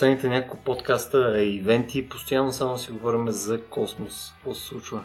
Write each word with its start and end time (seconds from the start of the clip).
Последните 0.00 0.28
няколко 0.28 0.64
подкаста 0.64 1.42
и 1.42 1.56
ивенти, 1.56 2.08
постоянно 2.08 2.52
само 2.52 2.78
си 2.78 2.92
говорим 2.92 3.28
за 3.28 3.64
космос. 3.64 4.32
Какво 4.34 4.54
се 4.54 4.66
случва? 4.66 5.04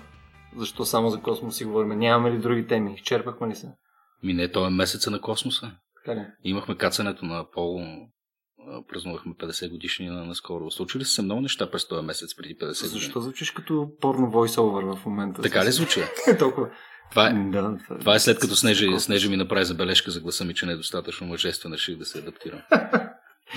Защо 0.58 0.86
само 0.86 1.10
за 1.10 1.20
космос 1.20 1.58
си 1.58 1.66
говорим? 1.66 2.00
Нямаме 2.00 2.32
ли 2.32 2.38
други 2.38 2.68
теми? 2.68 2.94
Изчерпахме 2.94 3.48
ли 3.48 3.56
се? 3.56 3.68
Ми 4.24 4.34
не, 4.34 4.52
то 4.52 4.68
е 4.68 4.70
месеца 4.70 5.12
на 5.12 5.22
космоса. 5.22 5.72
Така 5.96 6.20
ли? 6.20 6.26
Имахме 6.44 6.78
кацането 6.78 7.26
на 7.26 7.40
Апол, 7.40 7.80
празнувахме 8.90 9.34
50 9.34 9.72
годишни 9.72 10.08
на 10.08 10.26
наскоро. 10.26 10.72
Случили 10.72 11.06
се 11.06 11.22
много 11.22 11.42
неща 11.42 11.72
през 11.72 11.88
този 11.88 12.06
месец 12.06 12.36
преди 12.36 12.58
50 12.58 12.58
години. 12.58 13.02
Защо 13.02 13.20
звучиш 13.20 13.52
като 13.52 13.90
порно 14.02 14.32
voice-over 14.32 14.96
в 14.96 15.06
момента? 15.06 15.42
Така 15.42 15.66
ли 15.66 15.72
звучи? 15.72 16.02
Толкова. 16.40 16.70
Това 17.12 17.28
е, 17.28 17.34
Да, 17.34 17.78
това 18.00 18.16
е 18.16 18.20
след 18.20 18.40
като 18.40 18.56
Снежи, 18.56 19.00
Снежи 19.00 19.30
ми 19.30 19.38
направи 19.38 19.66
забележка 19.66 20.12
за 20.12 20.22
гласа 20.22 20.46
ми, 20.46 20.54
че 20.54 20.66
не 20.66 20.72
е 20.72 20.76
достатъчно 20.76 21.28
мъжествен, 21.28 21.74
реших 21.74 21.98
да 21.98 22.06
се 22.06 22.20
адаптирам. 22.20 22.62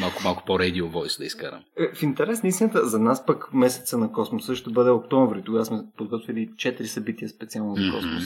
Малко, 0.01 0.23
малко 0.25 0.43
по-радио 0.47 0.89
войс 0.89 1.19
да 1.19 1.25
изкарам. 1.25 1.65
Е, 1.79 1.95
В 1.95 2.03
интерес 2.03 2.43
на 2.43 2.49
истината, 2.49 2.87
за 2.87 2.99
нас 2.99 3.27
пък 3.27 3.53
месеца 3.53 3.99
на 3.99 4.13
космоса 4.13 4.57
ще 4.57 4.71
бъде 4.71 4.91
октомври. 4.91 5.43
Тогава 5.43 5.65
сме 5.65 5.79
подготвили 5.97 6.49
4 6.49 6.85
събития 6.85 7.29
специално 7.29 7.75
за 7.77 7.93
космос. 7.93 8.25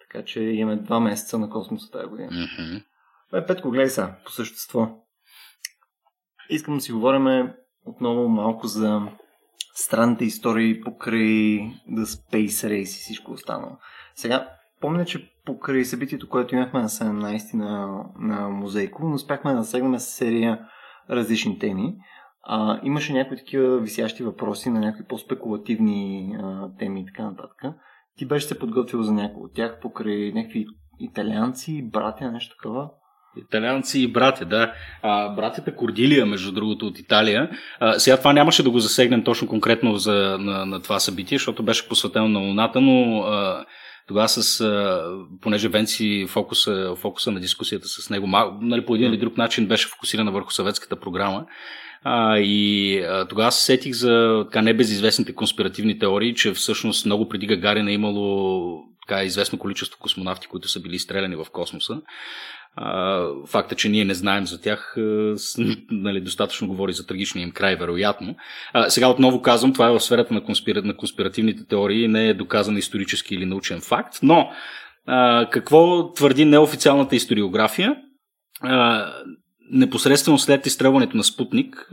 Така 0.00 0.24
че 0.24 0.40
имаме 0.40 0.76
два 0.76 1.00
месеца 1.00 1.38
на 1.38 1.50
космоса 1.50 1.90
тази 1.90 2.06
година. 2.06 2.30
Мгм. 2.30 2.76
Бе, 3.32 3.46
Петко, 3.46 3.70
гледай 3.70 3.88
сега, 3.88 4.16
по 4.24 4.30
същество. 4.30 4.88
Искам 6.50 6.74
да 6.74 6.80
си 6.80 6.92
говорим 6.92 7.50
отново 7.84 8.28
малко 8.28 8.66
за 8.66 9.02
странните 9.74 10.24
истории 10.24 10.80
покрай 10.80 11.58
The 11.90 12.04
Space 12.04 12.48
Race 12.48 12.82
и 12.82 12.84
всичко 12.84 13.32
останало. 13.32 13.76
Сега, 14.14 14.48
помня, 14.80 15.04
че 15.04 15.32
покрай 15.44 15.84
събитието, 15.84 16.28
което 16.28 16.54
имахме 16.54 16.80
на 16.82 16.88
17 16.88 17.54
на, 17.54 18.04
на 18.18 18.48
Музейко, 18.48 19.12
успяхме 19.12 19.50
да 19.50 19.56
насегнем 19.56 19.98
серия 19.98 20.68
различни 21.10 21.58
теми. 21.58 21.94
А, 22.42 22.80
имаше 22.82 23.12
някои 23.12 23.36
такива 23.36 23.78
висящи 23.78 24.22
въпроси 24.22 24.70
на 24.70 24.80
някакви 24.80 25.04
по-спекулативни 25.08 26.30
а, 26.42 26.68
теми 26.78 27.00
и 27.00 27.06
така 27.06 27.22
нататък. 27.22 27.62
Ти 28.16 28.26
беше 28.26 28.46
се 28.46 28.58
подготвил 28.58 29.02
за 29.02 29.12
някои 29.12 29.42
от 29.44 29.54
тях 29.54 29.78
покрай 29.82 30.32
някакви 30.34 30.66
италианци, 31.00 31.90
братя, 31.92 32.32
нещо 32.32 32.56
такова. 32.56 32.90
Италианци 33.36 34.00
и 34.00 34.12
братя, 34.12 34.44
да. 34.44 34.72
А, 35.02 35.28
братята 35.28 35.74
Кордилия, 35.74 36.26
между 36.26 36.52
другото, 36.52 36.86
от 36.86 36.98
Италия. 36.98 37.50
А, 37.80 37.98
сега 37.98 38.16
това 38.16 38.32
нямаше 38.32 38.62
да 38.62 38.70
го 38.70 38.78
засегнем 38.78 39.24
точно 39.24 39.48
конкретно 39.48 39.96
за, 39.96 40.36
на, 40.40 40.66
на 40.66 40.82
това 40.82 41.00
събитие, 41.00 41.38
защото 41.38 41.62
беше 41.62 41.88
посветено 41.88 42.28
на 42.28 42.40
Луната, 42.40 42.80
но 42.80 43.20
а, 43.20 43.64
тогава 44.08 44.28
с, 44.28 44.64
понеже 45.40 45.68
Венци 45.68 46.26
фокуса, 46.28 46.94
фокуса 46.96 47.30
на 47.30 47.40
дискусията 47.40 47.88
с 47.88 48.10
него, 48.10 48.26
нали, 48.60 48.84
по 48.86 48.94
един 48.94 49.08
или 49.08 49.16
друг 49.16 49.36
начин 49.36 49.66
беше 49.66 49.88
фокусирана 49.88 50.30
върху 50.30 50.50
съветската 50.50 50.96
програма. 50.96 51.46
А, 52.04 52.38
и 52.38 52.98
а, 52.98 53.24
тогава 53.28 53.52
се 53.52 53.64
сетих 53.64 53.94
за 53.94 54.44
така 54.44 54.62
небезизвестните 54.62 55.34
конспиративни 55.34 55.98
теории, 55.98 56.34
че 56.34 56.52
всъщност 56.52 57.06
много 57.06 57.28
преди 57.28 57.46
Гагарина 57.46 57.90
е 57.90 57.94
имало 57.94 58.82
така 59.08 59.24
известно 59.24 59.58
количество 59.58 59.98
космонавти, 59.98 60.46
които 60.46 60.68
са 60.68 60.80
били 60.80 60.94
изстреляни 60.94 61.36
в 61.36 61.46
космоса. 61.52 62.00
Факта, 63.46 63.74
че 63.74 63.88
ние 63.88 64.04
не 64.04 64.14
знаем 64.14 64.46
за 64.46 64.60
тях, 64.60 64.94
нали, 65.90 66.20
достатъчно 66.20 66.68
говори 66.68 66.92
за 66.92 67.06
трагичния 67.06 67.42
им 67.42 67.50
край, 67.50 67.76
вероятно. 67.76 68.36
Сега 68.88 69.08
отново 69.08 69.42
казвам, 69.42 69.72
това 69.72 69.88
е 69.88 69.92
в 69.92 70.00
сферата 70.00 70.34
на, 70.34 70.44
конспира... 70.44 70.82
на 70.82 70.96
конспиративните 70.96 71.66
теории, 71.66 72.08
не 72.08 72.28
е 72.28 72.34
доказан 72.34 72.76
исторически 72.76 73.34
или 73.34 73.46
научен 73.46 73.80
факт, 73.80 74.14
но 74.22 74.50
какво 75.50 76.12
твърди 76.12 76.44
неофициалната 76.44 77.16
историография? 77.16 77.96
Непосредствено 79.70 80.38
след 80.38 80.66
изстрелването 80.66 81.16
на 81.16 81.24
Спутник, 81.24 81.90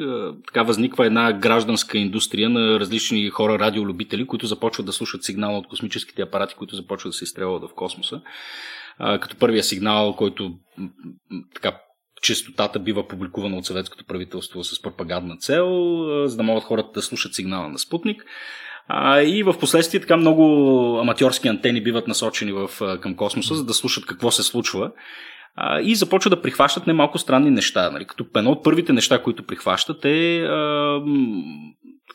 така 0.47 0.63
възниква 0.63 1.05
една 1.05 1.33
гражданска 1.33 1.97
индустрия 1.97 2.49
на 2.49 2.79
различни 2.79 3.29
хора, 3.29 3.59
радиолюбители, 3.59 4.27
които 4.27 4.47
започват 4.47 4.85
да 4.85 4.93
слушат 4.93 5.23
сигнала 5.23 5.57
от 5.57 5.67
космическите 5.67 6.21
апарати, 6.21 6.55
които 6.55 6.75
започват 6.75 7.11
да 7.11 7.17
се 7.17 7.23
изстрелват 7.23 7.63
в 7.63 7.73
космоса. 7.75 8.21
Като 9.21 9.37
първия 9.37 9.63
сигнал, 9.63 10.15
който 10.15 10.51
така 11.53 11.77
честотата 12.21 12.79
бива 12.79 13.07
публикувана 13.07 13.57
от 13.57 13.65
съветското 13.65 14.05
правителство 14.05 14.63
с 14.63 14.81
пропагандна 14.81 15.37
цел, 15.37 15.67
за 16.27 16.37
да 16.37 16.43
могат 16.43 16.63
хората 16.63 16.89
да 16.93 17.01
слушат 17.01 17.33
сигнала 17.33 17.69
на 17.69 17.79
Спутник. 17.79 18.25
А, 18.87 19.21
и 19.21 19.43
в 19.43 19.59
последствие 19.59 19.99
така 19.99 20.17
много 20.17 20.43
аматьорски 21.01 21.47
антени 21.47 21.83
биват 21.83 22.07
насочени 22.07 22.51
в, 22.51 22.69
към 23.01 23.15
космоса, 23.15 23.55
за 23.55 23.65
да 23.65 23.73
слушат 23.73 24.05
какво 24.05 24.31
се 24.31 24.43
случва. 24.43 24.91
А, 25.55 25.81
и 25.81 25.95
започват 25.95 26.31
да 26.31 26.41
прихващат 26.41 26.87
немалко 26.87 27.17
странни 27.17 27.51
неща. 27.51 27.89
Нали? 27.91 28.05
Като 28.05 28.25
едно 28.35 28.51
от 28.51 28.63
първите 28.63 28.93
неща, 28.93 29.23
които 29.23 29.43
прихващат 29.43 30.05
е 30.05 30.41
а, 30.41 31.01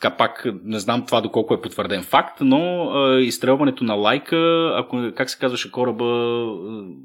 така 0.01 0.17
пак 0.17 0.47
не 0.65 0.79
знам 0.79 1.07
това 1.07 1.21
доколко 1.21 1.55
е 1.55 1.61
потвърден 1.61 2.03
факт, 2.03 2.39
но 2.41 2.91
а, 2.91 3.21
изстрелването 3.21 3.85
на 3.85 3.95
лайка, 3.95 4.73
ако 4.77 5.13
как 5.17 5.31
се 5.31 5.39
казваше 5.39 5.73
кораба, 5.73 6.45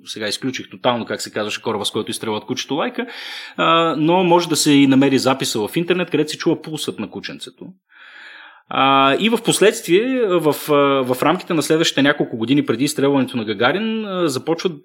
сега 0.05 0.27
изключих 0.27 0.69
тотално 0.69 1.05
как 1.05 1.21
се 1.21 1.31
казваше 1.31 1.61
кораба, 1.61 1.85
с 1.85 1.91
който 1.91 2.11
изстрелват 2.11 2.45
кучето 2.45 2.75
лайка, 2.75 3.05
а, 3.57 3.95
но 3.97 4.23
може 4.23 4.49
да 4.49 4.55
се 4.55 4.71
и 4.71 4.87
намери 4.87 5.17
записа 5.17 5.67
в 5.67 5.75
интернет, 5.75 6.11
където 6.11 6.31
се 6.31 6.37
чува 6.37 6.61
пулсът 6.61 6.99
на 6.99 7.09
кученцето. 7.09 7.65
А, 8.69 9.15
и 9.19 9.29
в 9.29 9.37
последствие, 9.45 10.25
в, 10.27 10.55
в 11.05 11.17
рамките 11.23 11.53
на 11.53 11.63
следващите 11.63 12.01
няколко 12.01 12.37
години 12.37 12.65
преди 12.65 12.83
изстрелването 12.83 13.37
на 13.37 13.45
Гагарин, 13.45 14.05
започват 14.27 14.81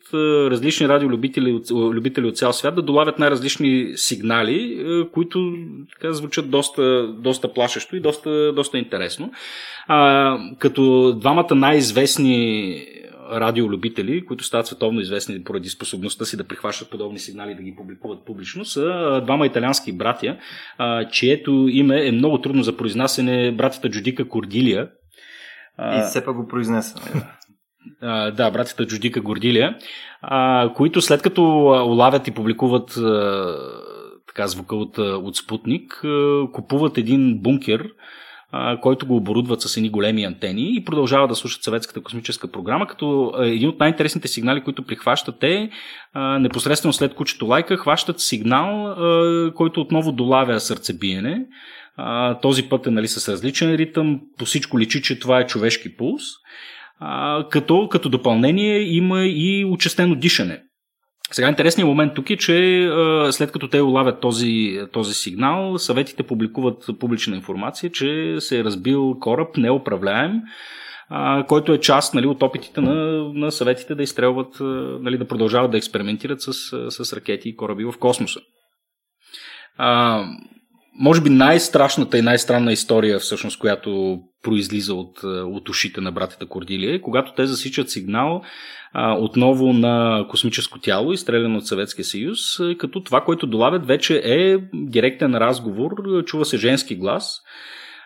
различни 0.51 0.89
радиолюбители 0.89 1.53
от, 1.53 1.71
любители 1.71 2.27
от 2.27 2.37
цял 2.37 2.53
свят 2.53 2.75
да 2.75 2.83
долавят 2.83 3.19
най-различни 3.19 3.93
сигнали, 3.97 4.85
които 5.13 5.55
така, 5.93 6.13
звучат 6.13 6.51
доста, 6.51 7.09
доста 7.09 7.53
плашещо 7.53 7.97
и 7.97 8.01
доста, 8.01 8.53
доста 8.53 8.79
интересно. 8.79 9.33
А, 9.89 10.39
като 10.59 11.13
двамата 11.13 11.55
най-известни 11.55 12.87
радиолюбители, 13.33 14.27
които 14.27 14.45
стават 14.45 14.67
световно 14.67 15.01
известни 15.01 15.45
поради 15.45 15.69
способността 15.69 16.25
си 16.25 16.37
да 16.37 16.45
прихващат 16.45 16.91
подобни 16.91 17.19
сигнали 17.19 17.53
и 17.53 17.55
да 17.55 17.63
ги 17.63 17.77
публикуват 17.77 18.25
публично, 18.27 18.65
са 18.65 19.21
двама 19.25 19.47
италиански 19.47 19.93
братя, 19.93 20.39
а, 20.79 21.09
чието 21.09 21.67
име 21.71 22.07
е 22.09 22.13
много 22.13 22.41
трудно 22.41 22.63
за 22.63 22.77
произнасяне, 22.77 23.53
братята 23.53 23.91
Джудика 23.91 24.29
Кордилия. 24.29 24.89
И 25.81 26.03
все 26.09 26.25
пак 26.25 26.37
го 26.37 26.49
произнесваме. 26.49 27.23
А, 28.03 28.31
да, 28.31 28.51
братята 28.51 28.87
Джудика 28.87 29.21
Гордилия, 29.21 29.77
които 30.75 31.01
след 31.01 31.23
като 31.23 31.43
улавят 31.87 32.29
и 32.29 32.31
публикуват 32.31 32.99
така 34.29 34.47
звука 34.47 34.77
от, 34.77 34.99
от 34.99 35.37
Спутник, 35.37 36.05
купуват 36.53 36.99
един 36.99 37.39
бункер, 37.43 37.91
който 38.81 39.07
го 39.07 39.17
оборудват 39.17 39.61
с 39.61 39.77
едни 39.77 39.91
големи 39.91 40.25
антени 40.25 40.77
и 40.77 40.85
продължават 40.85 41.29
да 41.29 41.35
слушат 41.37 41.63
съветската 41.63 42.03
космическа 42.03 42.51
програма, 42.53 42.87
като 42.87 43.35
един 43.41 43.69
от 43.69 43.81
най-интересните 43.81 44.29
сигнали, 44.29 44.61
които 44.61 44.83
прихващат 44.83 45.45
е 45.45 45.71
непосредствено 46.41 46.93
след 46.93 47.15
кучето 47.15 47.47
лайка, 47.47 47.77
хващат 47.77 48.21
сигнал, 48.21 48.97
който 49.55 49.81
отново 49.81 50.13
долавя 50.13 50.61
сърцебиене. 50.61 51.47
Този 52.43 52.63
път 52.69 52.87
е 52.87 52.91
нали, 52.91 53.09
с 53.09 53.33
различен 53.33 53.75
ритъм, 53.75 54.21
по 54.39 54.45
всичко 54.45 54.79
личи, 54.79 55.03
че 55.03 55.19
това 55.19 55.41
е 55.41 55.47
човешки 55.47 55.97
пулс. 55.97 56.23
Като, 57.51 57.89
като 57.89 58.09
допълнение 58.09 58.81
има 58.81 59.25
и 59.25 59.65
участено 59.65 60.15
дишане. 60.15 60.63
Сега 61.33 61.49
интересният 61.49 61.89
момент 61.89 62.15
тук 62.15 62.31
е, 62.31 62.37
че 62.37 62.89
след 63.31 63.53
като 63.53 63.69
те 63.69 63.83
улавят 63.83 64.21
този, 64.21 64.81
този 64.93 65.15
сигнал, 65.15 65.79
съветите 65.79 66.23
публикуват 66.23 66.87
публична 67.01 67.37
информация, 67.37 67.91
че 67.91 68.37
се 68.39 68.59
е 68.59 68.65
разбил 68.65 69.17
кораб 69.21 69.57
неуправляем, 69.57 70.33
който 71.49 71.73
е 71.73 71.81
част 71.81 72.15
нали, 72.15 72.27
от 72.27 72.43
опитите 72.43 72.81
на, 72.81 72.95
на 73.35 73.53
съветите 73.53 73.95
да 73.95 74.03
изстрелват, 74.03 74.57
нали, 75.01 75.19
да 75.19 75.29
продължават 75.29 75.71
да 75.71 75.77
експериментират 75.77 76.43
с, 76.43 76.53
с 76.91 77.13
ракети 77.13 77.49
и 77.49 77.57
кораби 77.57 77.85
в 77.85 77.95
космоса. 78.01 78.41
Може 81.01 81.21
би 81.21 81.31
най-страшната 81.31 82.19
и 82.19 82.23
най-странна 82.23 82.73
история, 82.73 83.19
всъщност, 83.19 83.59
която 83.59 84.19
произлиза 84.43 84.95
от, 84.95 85.25
от 85.25 85.69
ушите 85.69 86.01
на 86.01 86.13
братята 86.13 86.47
Кордилия, 86.47 86.95
е 86.95 87.01
когато 87.01 87.33
те 87.35 87.47
засичат 87.47 87.91
сигнал 87.91 88.43
а, 88.93 89.15
отново 89.15 89.73
на 89.73 90.27
космическо 90.31 90.79
тяло, 90.79 91.13
изстреляно 91.13 91.59
от 91.59 91.67
Съветския 91.67 92.05
съюз, 92.05 92.39
като 92.79 93.03
това, 93.03 93.21
което 93.21 93.47
долавят 93.47 93.87
вече 93.87 94.23
е 94.25 94.59
директен 94.75 95.35
разговор, 95.35 95.91
чува 96.25 96.45
се 96.45 96.57
женски 96.57 96.97
глас, 96.97 97.41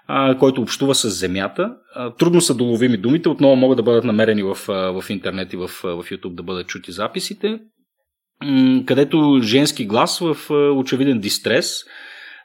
а, 0.06 0.38
който 0.38 0.62
общува 0.62 0.94
с 0.94 1.08
Земята. 1.08 1.70
А, 1.94 2.10
трудно 2.14 2.40
са 2.40 2.54
доловими 2.54 2.96
думите, 2.96 3.28
отново 3.28 3.56
могат 3.56 3.76
да 3.76 3.82
бъдат 3.82 4.04
намерени 4.04 4.42
в, 4.42 4.54
в 4.68 5.04
интернет 5.08 5.52
и 5.52 5.56
в, 5.56 5.68
в 5.68 6.04
YouTube 6.10 6.34
да 6.34 6.42
бъдат 6.42 6.66
чути 6.66 6.92
записите, 6.92 7.58
където 8.86 9.40
женски 9.42 9.86
глас 9.86 10.18
в 10.18 10.36
очевиден 10.76 11.20
дистрес 11.20 11.84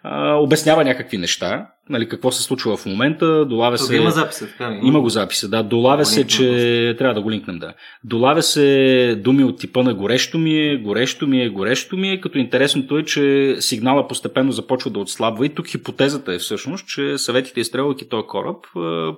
а, 0.04 0.34
обяснява 0.34 0.84
някакви 0.84 1.18
неща, 1.18 1.68
нали, 1.90 2.10
какво 2.10 2.32
се 2.32 2.44
случва 2.44 2.78
в 2.78 2.86
момента, 2.86 3.46
долавя 3.46 3.78
Тук 3.78 3.88
се... 3.88 3.96
има 3.96 4.12
записа, 4.12 4.48
така 4.48 4.72
ли? 4.72 4.80
Има 4.84 5.02
го 5.02 5.10
записа, 5.10 5.50
да. 5.50 5.64
Долавя 5.64 6.06
се, 6.06 6.28
че... 6.28 6.96
Трябва 6.98 7.14
да 7.14 7.22
го 7.22 7.32
линкнем, 7.32 7.60
да. 7.60 7.74
Долавя 8.04 8.42
се 8.42 9.16
думи 9.24 9.44
от 9.44 9.60
типа 9.60 9.84
на 9.84 9.94
горещо 9.94 10.38
ми 10.38 10.58
е, 10.58 10.78
горещо 10.78 11.28
ми 11.28 11.44
е, 11.44 11.50
горещо 11.50 11.98
ми 11.98 12.10
е, 12.10 12.22
като 12.22 12.38
интересното 12.38 12.98
е, 12.98 13.04
че 13.04 13.56
сигнала 13.60 14.08
постепенно 14.08 14.52
започва 14.52 14.92
да 14.92 15.00
отслабва 15.00 15.46
и 15.46 15.50
тук 15.50 15.68
хипотезата 15.68 16.34
е 16.34 16.38
всъщност, 16.38 16.88
че 16.88 17.18
съветите 17.18 17.60
изстрелвайки 17.60 18.10
този 18.10 18.28
кораб 18.28 18.66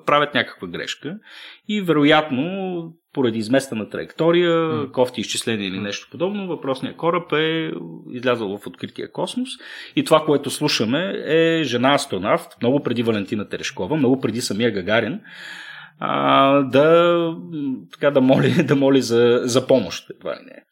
правят 0.06 0.34
някаква 0.34 0.68
грешка 0.68 1.16
и 1.68 1.82
вероятно 1.82 2.84
поради 3.14 3.40
изместена 3.40 3.90
траектория, 3.90 4.52
mm. 4.52 4.92
кофти 4.92 5.22
изчисления 5.22 5.68
или 5.68 5.80
нещо 5.80 6.08
подобно, 6.12 6.48
въпросният 6.48 6.98
кораб 6.98 7.34
е 7.34 7.72
излязъл 8.12 8.58
в 8.58 8.68
открития 8.68 9.12
космос. 9.12 9.50
И 9.96 10.04
това, 10.04 10.26
което 10.26 10.50
слушаме 10.50 11.24
е 11.26 11.64
жена 11.64 11.94
астронавт, 11.94 12.48
много 12.62 12.84
преди 12.84 13.04
Валентина 13.04 13.50
Терешкова, 13.50 13.96
много 13.96 14.20
преди 14.20 14.42
самия 14.42 14.72
Гагарин, 14.72 15.20
а, 16.00 16.62
да, 16.62 17.36
така, 17.92 18.12
да 18.12 18.22
моли, 18.22 18.64
да 18.68 18.76
моли 18.76 19.02
за, 19.02 19.42
за 19.44 19.68
помощ. 19.68 20.12
Това 20.20 20.32
не. 20.32 20.64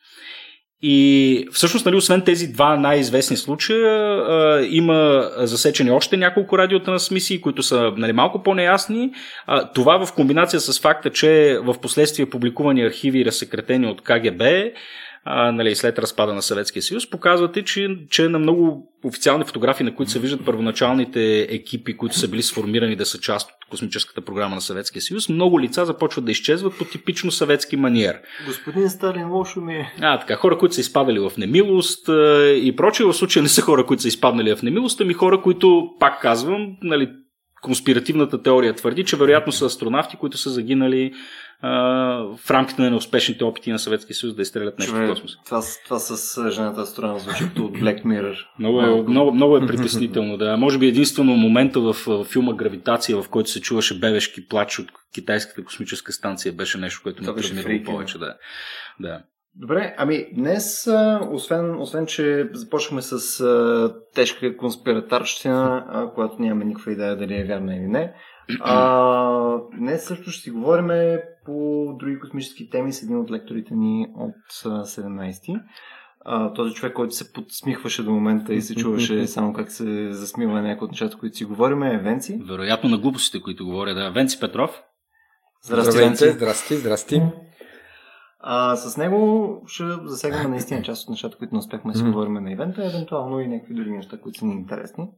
И 0.82 1.48
всъщност, 1.52 1.86
нали, 1.86 1.96
освен 1.96 2.22
тези 2.22 2.48
два 2.48 2.78
най-известни 2.78 3.38
случая, 3.38 4.18
а, 4.18 4.66
има 4.70 5.30
засечени 5.38 5.92
още 5.92 6.18
няколко 6.18 6.58
радиотрансмисии, 6.58 7.42
които 7.42 7.64
са 7.64 7.94
нали, 7.98 8.14
малко 8.14 8.44
по-неясни. 8.44 9.12
А, 9.48 9.72
това 9.72 10.06
в 10.06 10.14
комбинация 10.14 10.60
с 10.60 10.80
факта, 10.80 11.10
че 11.10 11.58
в 11.64 11.76
последствие 11.82 12.30
публикувани 12.30 12.86
архиви, 12.86 13.26
разсекретени 13.26 13.88
от 13.88 14.02
КГБ, 14.02 14.44
а, 15.24 15.52
нали, 15.52 15.76
след 15.76 16.00
разпада 16.00 16.34
на 16.34 16.42
Съветския 16.42 16.84
съюз, 16.84 17.10
показвате, 17.10 17.64
че, 17.64 17.98
че 18.10 18.28
на 18.28 18.40
много 18.40 18.92
официални 19.04 19.44
фотографии, 19.44 19.86
на 19.86 19.96
които 19.96 20.12
се 20.12 20.20
виждат 20.20 20.46
първоначалните 20.46 21.40
екипи, 21.42 21.98
които 21.98 22.18
са 22.18 22.28
били 22.28 22.44
сформирани 22.44 22.96
да 22.96 23.06
са 23.06 23.20
част 23.20 23.50
от 23.50 23.70
космическата 23.70 24.22
програма 24.22 24.56
на 24.56 24.62
Съветския 24.62 25.02
съюз, 25.02 25.30
много 25.30 25.62
лица 25.62 25.86
започват 25.86 26.26
да 26.26 26.32
изчезват 26.32 26.78
по 26.78 26.86
типично 26.86 27.32
съветски 27.32 27.78
маниер. 27.78 28.20
Господин 28.46 28.90
Сталин, 28.90 29.32
лошо 29.32 29.62
ми 29.62 29.74
е. 29.74 29.94
А, 30.02 30.20
така, 30.20 30.36
хора, 30.36 30.58
които 30.58 30.76
са 30.76 30.82
изпадали 30.82 31.20
в 31.20 31.32
немилост 31.38 32.08
и 32.56 32.74
прочее, 32.78 33.06
в 33.06 33.14
случая 33.14 33.44
не 33.44 33.50
са 33.50 33.62
хора, 33.62 33.86
които 33.86 34.02
са 34.02 34.08
изпаднали 34.08 34.56
в 34.56 34.62
немилост, 34.62 35.02
ами 35.02 35.14
хора, 35.14 35.42
които, 35.42 35.90
пак 36.00 36.22
казвам, 36.22 36.78
нали, 36.82 37.10
конспиративната 37.62 38.44
теория 38.44 38.74
твърди, 38.74 39.04
че 39.04 39.18
вероятно 39.18 39.52
са 39.52 39.66
астронавти, 39.66 40.18
които 40.18 40.38
са 40.38 40.50
загинали 40.50 41.14
а, 41.62 41.70
в 42.38 42.52
рамките 42.52 42.82
на 42.82 42.90
неуспешните 42.90 43.44
опити 43.44 43.72
на 43.72 43.80
Съветския 43.80 44.16
съюз 44.16 44.36
да 44.36 44.42
изстрелят 44.42 44.80
нещо 44.80 44.96
в 44.96 45.10
космоса. 45.10 45.38
Това, 45.46 45.62
това 45.86 46.00
с 46.00 46.52
жената 46.52 46.82
астронавт 46.82 47.22
звучи 47.22 47.44
като 47.44 47.66
от 47.66 47.78
Black 47.78 48.04
Mirror. 48.04 48.38
Много 48.60 48.82
е, 48.82 49.02
много, 49.02 49.32
много 49.34 49.58
е 49.58 49.68
притеснително, 49.68 50.38
да. 50.38 50.58
Може 50.58 50.78
би 50.78 50.88
единствено 50.88 51.36
момента 51.36 51.80
в, 51.80 51.96
в 52.08 52.24
филма 52.24 52.54
Гравитация, 52.54 53.22
в 53.22 53.30
който 53.30 53.50
се 53.50 53.62
чуваше 53.62 54.00
бебешки 54.00 54.48
плач 54.48 54.80
от 54.80 54.88
китайската 55.14 55.64
космическа 55.64 56.12
станция, 56.12 56.54
беше 56.54 56.78
нещо, 56.78 57.00
което 57.04 57.24
ме 57.24 57.42
травмирало 57.42 57.84
повече. 57.84 58.18
Да. 58.18 58.36
да. 59.00 59.22
Добре, 59.56 59.96
ами 59.98 60.26
днес, 60.36 60.88
освен, 61.32 61.82
освен 61.82 62.06
че 62.06 62.50
започваме 62.54 63.02
с 63.02 63.40
а, 63.40 63.96
тежка 64.16 64.58
конспиратарщина, 64.58 65.86
а, 65.90 66.14
която 66.14 66.42
нямаме 66.42 66.66
никаква 66.66 66.92
идея 66.92 67.18
дали 67.18 67.36
е 67.36 67.46
вярна 67.46 67.76
или 67.76 67.88
не, 67.88 68.14
а, 68.60 69.58
днес 69.78 70.06
също 70.06 70.32
ще 70.32 70.42
си 70.42 70.52
говорим 70.52 71.18
по 71.46 71.86
други 72.00 72.20
космически 72.20 72.70
теми 72.70 72.94
с 72.94 73.04
един 73.04 73.20
от 73.20 73.32
лекторите 73.32 73.74
ни 73.76 74.08
от 74.16 74.64
17-ти. 74.64 75.56
А, 76.26 76.54
този 76.54 76.74
човек, 76.74 76.94
който 76.94 77.16
се 77.16 77.34
подсмихваше 77.34 78.04
до 78.04 78.12
момента 78.12 78.54
и 78.54 78.62
се 78.62 78.76
чуваше 78.76 79.28
само 79.28 79.54
как 79.54 79.72
се 79.72 80.14
засмива 80.14 80.62
някои 80.62 80.86
от 80.86 80.92
нещата, 80.92 81.18
които 81.18 81.38
си 81.38 81.46
говорим, 81.46 81.84
е 81.84 81.98
Венци. 81.98 82.42
Вероятно 82.48 82.90
на 82.90 82.98
глупостите, 82.98 83.44
които 83.44 83.66
говоря, 83.66 83.94
да. 83.94 84.12
Венци 84.12 84.40
Петров. 84.40 84.82
Здрасти, 85.64 85.98
Венци. 85.98 86.30
Здрасти, 86.30 86.76
здрасти. 86.76 87.22
А, 88.40 88.76
с 88.76 88.98
него 88.98 89.62
ще 89.68 89.84
засегнем 90.04 90.52
наистина 90.52 90.82
част 90.82 91.04
от 91.04 91.10
нещата, 91.10 91.38
които 91.38 91.56
не 91.56 91.60
успехме 91.60 91.92
да 91.92 91.98
си 91.98 92.04
говорим 92.06 92.34
на 92.34 92.52
ивента, 92.52 92.86
евентуално 92.86 93.40
и 93.40 93.48
някакви 93.48 93.74
други 93.74 93.92
неща, 93.92 94.18
които 94.18 94.40
са 94.40 94.46
ни 94.46 94.54
интересни. 94.54 95.10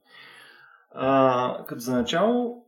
А, 0.95 1.65
като 1.65 1.79
за 1.81 1.95
начало, 1.95 2.63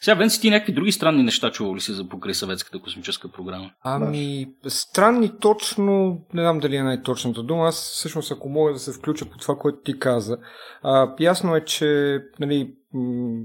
сега, 0.00 0.14
Венци, 0.14 0.40
ти 0.40 0.50
някакви 0.50 0.72
други 0.72 0.92
странни 0.92 1.22
неща 1.22 1.50
чувал 1.50 1.74
ли 1.74 1.80
си 1.80 1.92
за 1.92 2.08
покрай 2.08 2.34
съветската 2.34 2.80
космическа 2.80 3.28
програма? 3.32 3.70
Ами, 3.82 4.46
странни 4.68 5.38
точно, 5.40 6.20
не 6.34 6.42
знам 6.42 6.58
дали 6.58 6.76
е 6.76 6.82
най-точната 6.82 7.42
дума. 7.42 7.66
Аз 7.66 7.92
всъщност, 7.92 8.32
ако 8.32 8.48
мога 8.48 8.72
да 8.72 8.78
се 8.78 8.92
включа 8.92 9.26
по 9.26 9.38
това, 9.38 9.56
което 9.56 9.78
ти 9.84 9.98
каза. 9.98 10.38
А, 10.82 11.14
ясно 11.20 11.56
е, 11.56 11.64
че 11.64 12.20
нали, 12.40 12.74
м- 12.94 13.44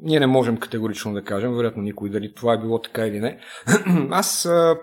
ние 0.00 0.20
не 0.20 0.26
можем 0.26 0.56
категорично 0.56 1.12
да 1.12 1.22
кажем, 1.24 1.54
вероятно 1.54 1.82
никой 1.82 2.10
дали 2.10 2.34
това 2.34 2.54
е 2.54 2.60
било 2.60 2.80
така 2.80 3.06
или 3.06 3.20
не. 3.20 3.38
Аз 4.10 4.46
а, 4.46 4.76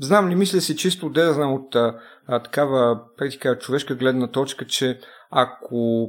знам 0.00 0.28
ли, 0.28 0.34
мисля 0.34 0.60
си 0.60 0.76
чисто 0.76 1.10
да 1.10 1.32
знам 1.32 1.54
от 1.54 1.74
а, 1.74 1.94
такава, 2.28 3.00
така, 3.18 3.58
човешка 3.58 3.94
гледна 3.94 4.30
точка, 4.30 4.66
че 4.66 4.98
ако 5.30 6.08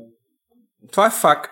това 0.92 1.08
е 1.08 1.20
факт, 1.22 1.52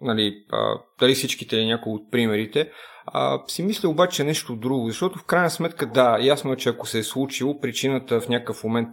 нали, 0.00 0.44
а, 0.52 0.74
дали 1.00 1.14
всичките 1.14 1.56
или 1.56 1.66
някои 1.66 1.92
от 1.92 2.10
примерите, 2.10 2.70
а, 3.06 3.38
си 3.46 3.62
мисля 3.62 3.88
обаче 3.88 4.24
нещо 4.24 4.56
друго, 4.56 4.88
защото 4.88 5.18
в 5.18 5.24
крайна 5.24 5.50
сметка, 5.50 5.86
да, 5.86 6.18
ясно 6.20 6.52
е, 6.52 6.56
че 6.56 6.68
ако 6.68 6.86
се 6.86 6.98
е 6.98 7.02
случило, 7.02 7.60
причината 7.60 8.20
в 8.20 8.28
някакъв 8.28 8.64
момент 8.64 8.88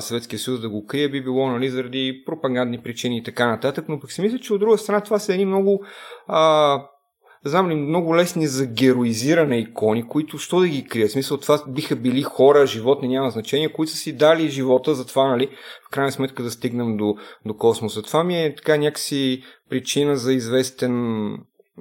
Съветския 0.00 0.38
съюз 0.38 0.60
да 0.60 0.70
го 0.70 0.86
крие 0.86 1.08
би 1.08 1.22
било 1.22 1.48
нали, 1.50 1.68
заради 1.68 2.22
пропагандни 2.26 2.82
причини 2.82 3.18
и 3.18 3.22
така 3.22 3.46
нататък, 3.46 3.84
но 3.88 4.00
пък 4.00 4.12
си 4.12 4.22
мисля, 4.22 4.38
че 4.38 4.52
от 4.52 4.60
друга 4.60 4.78
страна 4.78 5.00
това 5.00 5.18
са 5.18 5.32
едни 5.32 5.44
много 5.44 5.84
а, 6.26 6.82
знам 7.44 7.70
ли, 7.70 7.74
много 7.74 8.16
лесни 8.16 8.46
за 8.46 8.66
героизиране 8.66 9.58
икони, 9.58 10.08
които 10.08 10.38
що 10.38 10.60
да 10.60 10.68
ги 10.68 10.84
крият? 10.84 11.08
В 11.08 11.12
смисъл, 11.12 11.36
това 11.36 11.62
биха 11.68 11.96
били 11.96 12.22
хора, 12.22 12.66
животни, 12.66 13.08
няма 13.08 13.30
значение, 13.30 13.72
които 13.72 13.92
са 13.92 13.98
си 13.98 14.16
дали 14.16 14.48
живота 14.48 14.94
за 14.94 15.06
това, 15.06 15.28
нали, 15.28 15.48
в 15.86 15.90
крайна 15.90 16.12
сметка 16.12 16.42
да 16.42 16.50
стигнем 16.50 16.96
до, 16.96 17.14
до 17.46 17.56
космоса. 17.56 18.02
Това 18.02 18.24
ми 18.24 18.42
е 18.42 18.54
така 18.54 18.76
някакси 18.76 19.42
причина 19.70 20.16
за 20.16 20.32
известен 20.32 21.28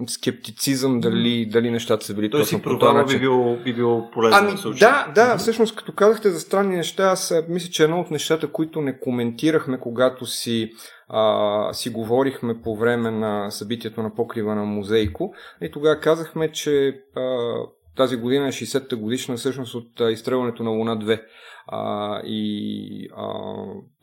скептицизъм 0.08 1.00
дали, 1.00 1.46
дали 1.46 1.72
нещата 1.72 2.06
са 2.06 2.14
били 2.14 2.30
Той 2.30 2.42
точно 2.42 2.62
по 2.62 2.80
този 2.80 2.94
начин. 2.94 3.18
би 3.18 3.22
било, 3.22 3.58
би 3.58 3.74
било 3.74 4.12
полезно 4.12 4.38
Ами, 4.42 4.52
в 4.52 4.60
случая. 4.60 5.06
да, 5.16 5.26
да, 5.26 5.38
всъщност 5.38 5.76
като 5.76 5.92
казахте 5.92 6.30
за 6.30 6.40
странни 6.40 6.76
неща, 6.76 7.04
аз 7.04 7.34
мисля, 7.50 7.70
че 7.70 7.84
едно 7.84 8.00
от 8.00 8.12
нещата, 8.12 8.52
които 8.52 8.82
не 8.82 9.00
коментирахме, 9.00 9.80
когато 9.80 10.26
си, 10.26 10.72
а, 11.10 11.74
си 11.74 11.90
говорихме 11.90 12.62
по 12.62 12.76
време 12.76 13.12
на 13.12 13.52
събитието 13.52 14.04
на 14.04 14.16
покрива 14.16 14.56
на 14.56 14.64
музейко, 14.64 15.34
и 15.62 15.72
тогава 15.72 16.00
казахме, 16.00 16.52
че 16.52 17.02
а, 17.16 17.56
тази 17.96 18.16
година 18.18 18.48
е 18.48 18.52
60-та 18.52 18.96
годишна 18.96 19.36
всъщност 19.38 19.76
от 19.76 19.88
изстрелването 20.12 20.64
на 20.64 20.70
Луна 20.70 20.98
2. 20.98 21.22
А, 21.68 22.22
и 22.26 23.10
а, 23.18 23.28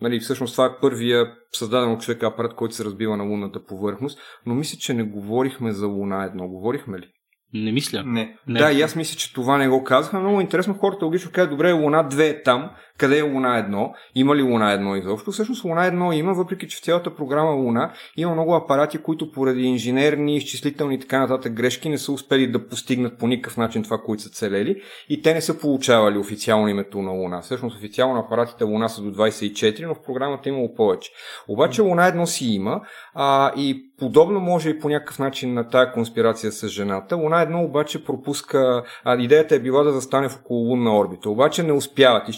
нали, 0.00 0.20
всъщност 0.20 0.54
това 0.54 0.66
е 0.66 0.80
първия 0.80 1.32
създаден 1.52 1.92
от 1.92 2.00
човека 2.00 2.26
апарат, 2.26 2.54
който 2.54 2.74
се 2.74 2.84
разбива 2.84 3.16
на 3.16 3.24
лунната 3.24 3.64
повърхност, 3.64 4.18
но 4.46 4.54
мисля, 4.54 4.78
че 4.78 4.94
не 4.94 5.02
говорихме 5.02 5.72
за 5.72 5.86
Луна 5.86 6.24
едно. 6.24 6.48
Говорихме 6.48 6.98
ли? 6.98 7.08
Не 7.54 7.72
мисля. 7.72 8.02
Не. 8.04 8.36
Не. 8.46 8.58
Да, 8.58 8.72
и 8.72 8.82
аз 8.82 8.96
мисля, 8.96 9.16
че 9.16 9.34
това 9.34 9.58
не 9.58 9.68
го 9.68 9.84
казаха. 9.84 10.20
Много 10.20 10.40
интересно 10.40 10.74
хората 10.74 11.04
логично 11.04 11.30
казват, 11.32 11.50
добре, 11.50 11.72
Луна 11.72 12.08
2 12.08 12.30
е 12.30 12.42
там, 12.42 12.70
къде 12.98 13.18
е 13.18 13.22
Луна 13.22 13.48
1? 13.48 13.92
Има 14.14 14.36
ли 14.36 14.42
Луна 14.42 14.64
1 14.64 14.98
изобщо? 14.98 15.32
Всъщност 15.32 15.64
Луна 15.64 15.80
1 15.80 16.14
има, 16.14 16.34
въпреки 16.34 16.68
че 16.68 16.76
в 16.76 16.80
цялата 16.80 17.14
програма 17.14 17.50
Луна 17.50 17.92
има 18.16 18.32
много 18.32 18.54
апарати, 18.54 18.98
които 18.98 19.32
поради 19.32 19.62
инженерни, 19.62 20.36
изчислителни 20.36 20.94
и 20.94 21.00
така 21.00 21.18
нататък 21.18 21.52
грешки 21.52 21.88
не 21.88 21.98
са 21.98 22.12
успели 22.12 22.46
да 22.46 22.68
постигнат 22.68 23.18
по 23.18 23.26
никакъв 23.26 23.56
начин 23.56 23.82
това, 23.82 23.98
което 23.98 24.22
са 24.22 24.30
целели 24.30 24.82
и 25.08 25.22
те 25.22 25.34
не 25.34 25.40
са 25.40 25.58
получавали 25.58 26.18
официално 26.18 26.68
името 26.68 27.02
на 27.02 27.10
Луна. 27.10 27.40
Всъщност 27.40 27.76
официално 27.76 28.20
апаратите 28.20 28.64
Луна 28.64 28.88
са 28.88 29.02
до 29.02 29.10
24, 29.10 29.86
но 29.86 29.94
в 29.94 30.02
програмата 30.02 30.48
имало 30.48 30.74
повече. 30.74 31.10
Обаче 31.48 31.82
Луна 31.82 32.02
1 32.02 32.24
си 32.24 32.46
има 32.46 32.80
а, 33.14 33.52
и 33.56 33.90
подобно 33.98 34.40
може 34.40 34.70
и 34.70 34.78
по 34.78 34.88
някакъв 34.88 35.18
начин 35.18 35.54
на 35.54 35.68
тая 35.68 35.92
конспирация 35.92 36.52
с 36.52 36.68
жената. 36.68 37.16
Луна 37.16 37.42
едно 37.42 37.62
обаче 37.62 38.04
пропуска, 38.04 38.82
а, 39.04 39.16
идеята 39.22 39.54
е 39.54 39.58
била 39.58 39.82
да 39.82 39.92
застане 39.92 40.28
в 40.28 40.36
окололунна 40.36 40.98
орбита, 40.98 41.30
обаче 41.30 41.62
не 41.62 41.72
успяват. 41.72 42.28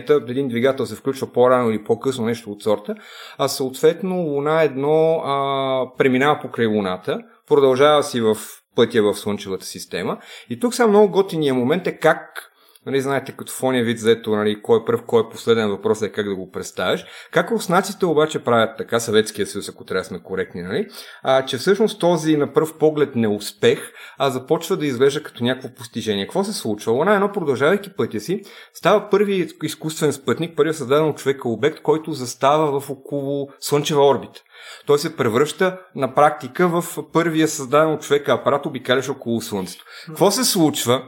Изчисленията, 0.00 0.32
един 0.32 0.48
двигател 0.48 0.86
се 0.86 0.94
включва 0.94 1.32
по-рано 1.32 1.70
или 1.70 1.84
по-късно, 1.84 2.24
нещо 2.24 2.50
от 2.50 2.62
сорта, 2.62 2.94
а 3.38 3.48
съответно 3.48 4.16
Луна 4.16 4.62
едно 4.62 5.22
а, 5.24 5.96
преминава 5.98 6.40
покрай 6.42 6.66
Луната, 6.66 7.18
продължава 7.48 8.02
си 8.02 8.20
в 8.20 8.36
пътя 8.76 9.02
в 9.02 9.14
Слънчевата 9.14 9.64
система. 9.64 10.18
И 10.50 10.60
тук 10.60 10.74
сега 10.74 10.86
много 10.86 11.12
готиния 11.12 11.54
момент 11.54 11.86
е 11.86 11.98
как 11.98 12.49
нали, 12.86 13.00
знаете, 13.00 13.32
като 13.32 13.52
в 13.52 13.62
ония 13.62 13.84
вид 13.84 13.98
заето, 13.98 14.36
нали, 14.36 14.62
кой 14.62 14.80
е 14.80 14.84
пръв, 14.84 15.02
кой 15.06 15.22
е 15.22 15.30
последен 15.32 15.68
въпрос 15.68 16.02
е 16.02 16.12
как 16.12 16.28
да 16.28 16.34
го 16.34 16.50
представиш. 16.50 17.04
Как 17.30 17.50
руснаците 17.50 18.06
обаче 18.06 18.44
правят 18.44 18.70
така, 18.78 19.00
Съветския 19.00 19.46
съюз, 19.46 19.68
ако 19.68 19.84
трябва 19.84 20.00
да 20.00 20.04
сме 20.04 20.22
коректни, 20.22 20.62
нали, 20.62 20.86
а, 21.22 21.44
че 21.44 21.58
всъщност 21.58 22.00
този 22.00 22.36
на 22.36 22.52
пръв 22.52 22.78
поглед 22.78 23.16
неуспех 23.16 23.92
а 24.18 24.30
започва 24.30 24.76
да 24.76 24.86
изглежда 24.86 25.22
като 25.22 25.44
някакво 25.44 25.74
постижение. 25.74 26.26
Какво 26.26 26.44
се 26.44 26.52
случва? 26.52 26.92
Луна 26.92 27.14
едно, 27.14 27.32
продължавайки 27.32 27.90
пътя 27.96 28.20
си, 28.20 28.42
става 28.74 29.10
първи 29.10 29.48
изкуствен 29.62 30.12
спътник, 30.12 30.56
първият 30.56 30.76
създаден 30.76 31.08
от 31.08 31.18
човека 31.18 31.48
обект, 31.48 31.82
който 31.82 32.12
застава 32.12 32.80
в 32.80 32.90
около 32.90 33.48
Слънчева 33.60 34.06
орбита. 34.06 34.40
Той 34.86 34.98
се 34.98 35.16
превръща 35.16 35.78
на 35.94 36.14
практика 36.14 36.68
в 36.68 36.84
първия 37.12 37.48
създаден 37.48 37.92
от 37.92 38.02
човека 38.02 38.32
апарат, 38.32 38.66
обикалящ 38.66 39.08
около 39.08 39.40
Слънцето. 39.40 39.84
Какво 40.06 40.30
се 40.30 40.44
случва? 40.44 41.02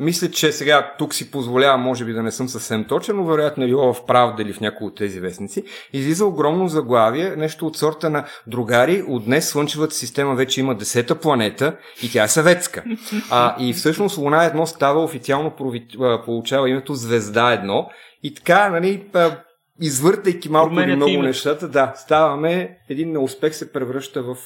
Мисля, 0.00 0.30
че 0.30 0.52
сега 0.52 0.94
тук 0.98 1.14
си 1.14 1.30
позволявам, 1.30 1.80
може 1.80 2.04
би 2.04 2.12
да 2.12 2.22
не 2.22 2.30
съм 2.30 2.48
съвсем 2.48 2.84
точен, 2.84 3.16
но 3.16 3.24
вероятно 3.24 3.64
е 3.64 3.66
било 3.66 3.94
в 3.94 4.06
Правда 4.06 4.42
или 4.42 4.52
в 4.52 4.60
някои 4.60 4.86
от 4.86 4.96
тези 4.96 5.20
вестници. 5.20 5.64
Излиза 5.92 6.26
огромно 6.26 6.68
заглавие, 6.68 7.36
нещо 7.36 7.66
от 7.66 7.76
сорта 7.76 8.10
на 8.10 8.24
другари, 8.46 9.04
от 9.08 9.24
днес 9.24 9.48
Слънчевата 9.48 9.94
система 9.94 10.34
вече 10.34 10.60
има 10.60 10.74
десета 10.74 11.14
планета 11.14 11.76
и 12.02 12.10
тя 12.10 12.24
е 12.24 12.28
съветска. 12.28 12.84
А, 13.30 13.56
и 13.60 13.72
всъщност 13.72 14.18
Луна 14.18 14.44
едно 14.44 14.66
става 14.66 15.04
официално 15.04 15.52
получава 16.24 16.70
името 16.70 16.94
Звезда 16.94 17.52
едно 17.52 17.90
и 18.22 18.34
така, 18.34 18.68
нали, 18.68 19.04
извъртайки 19.80 20.48
малко 20.48 20.80
или 20.80 20.96
много 20.96 21.22
нещата, 21.22 21.68
да, 21.68 21.92
ставаме, 21.96 22.78
един 22.88 23.12
неуспех 23.12 23.54
се 23.54 23.72
превръща 23.72 24.22
в 24.22 24.36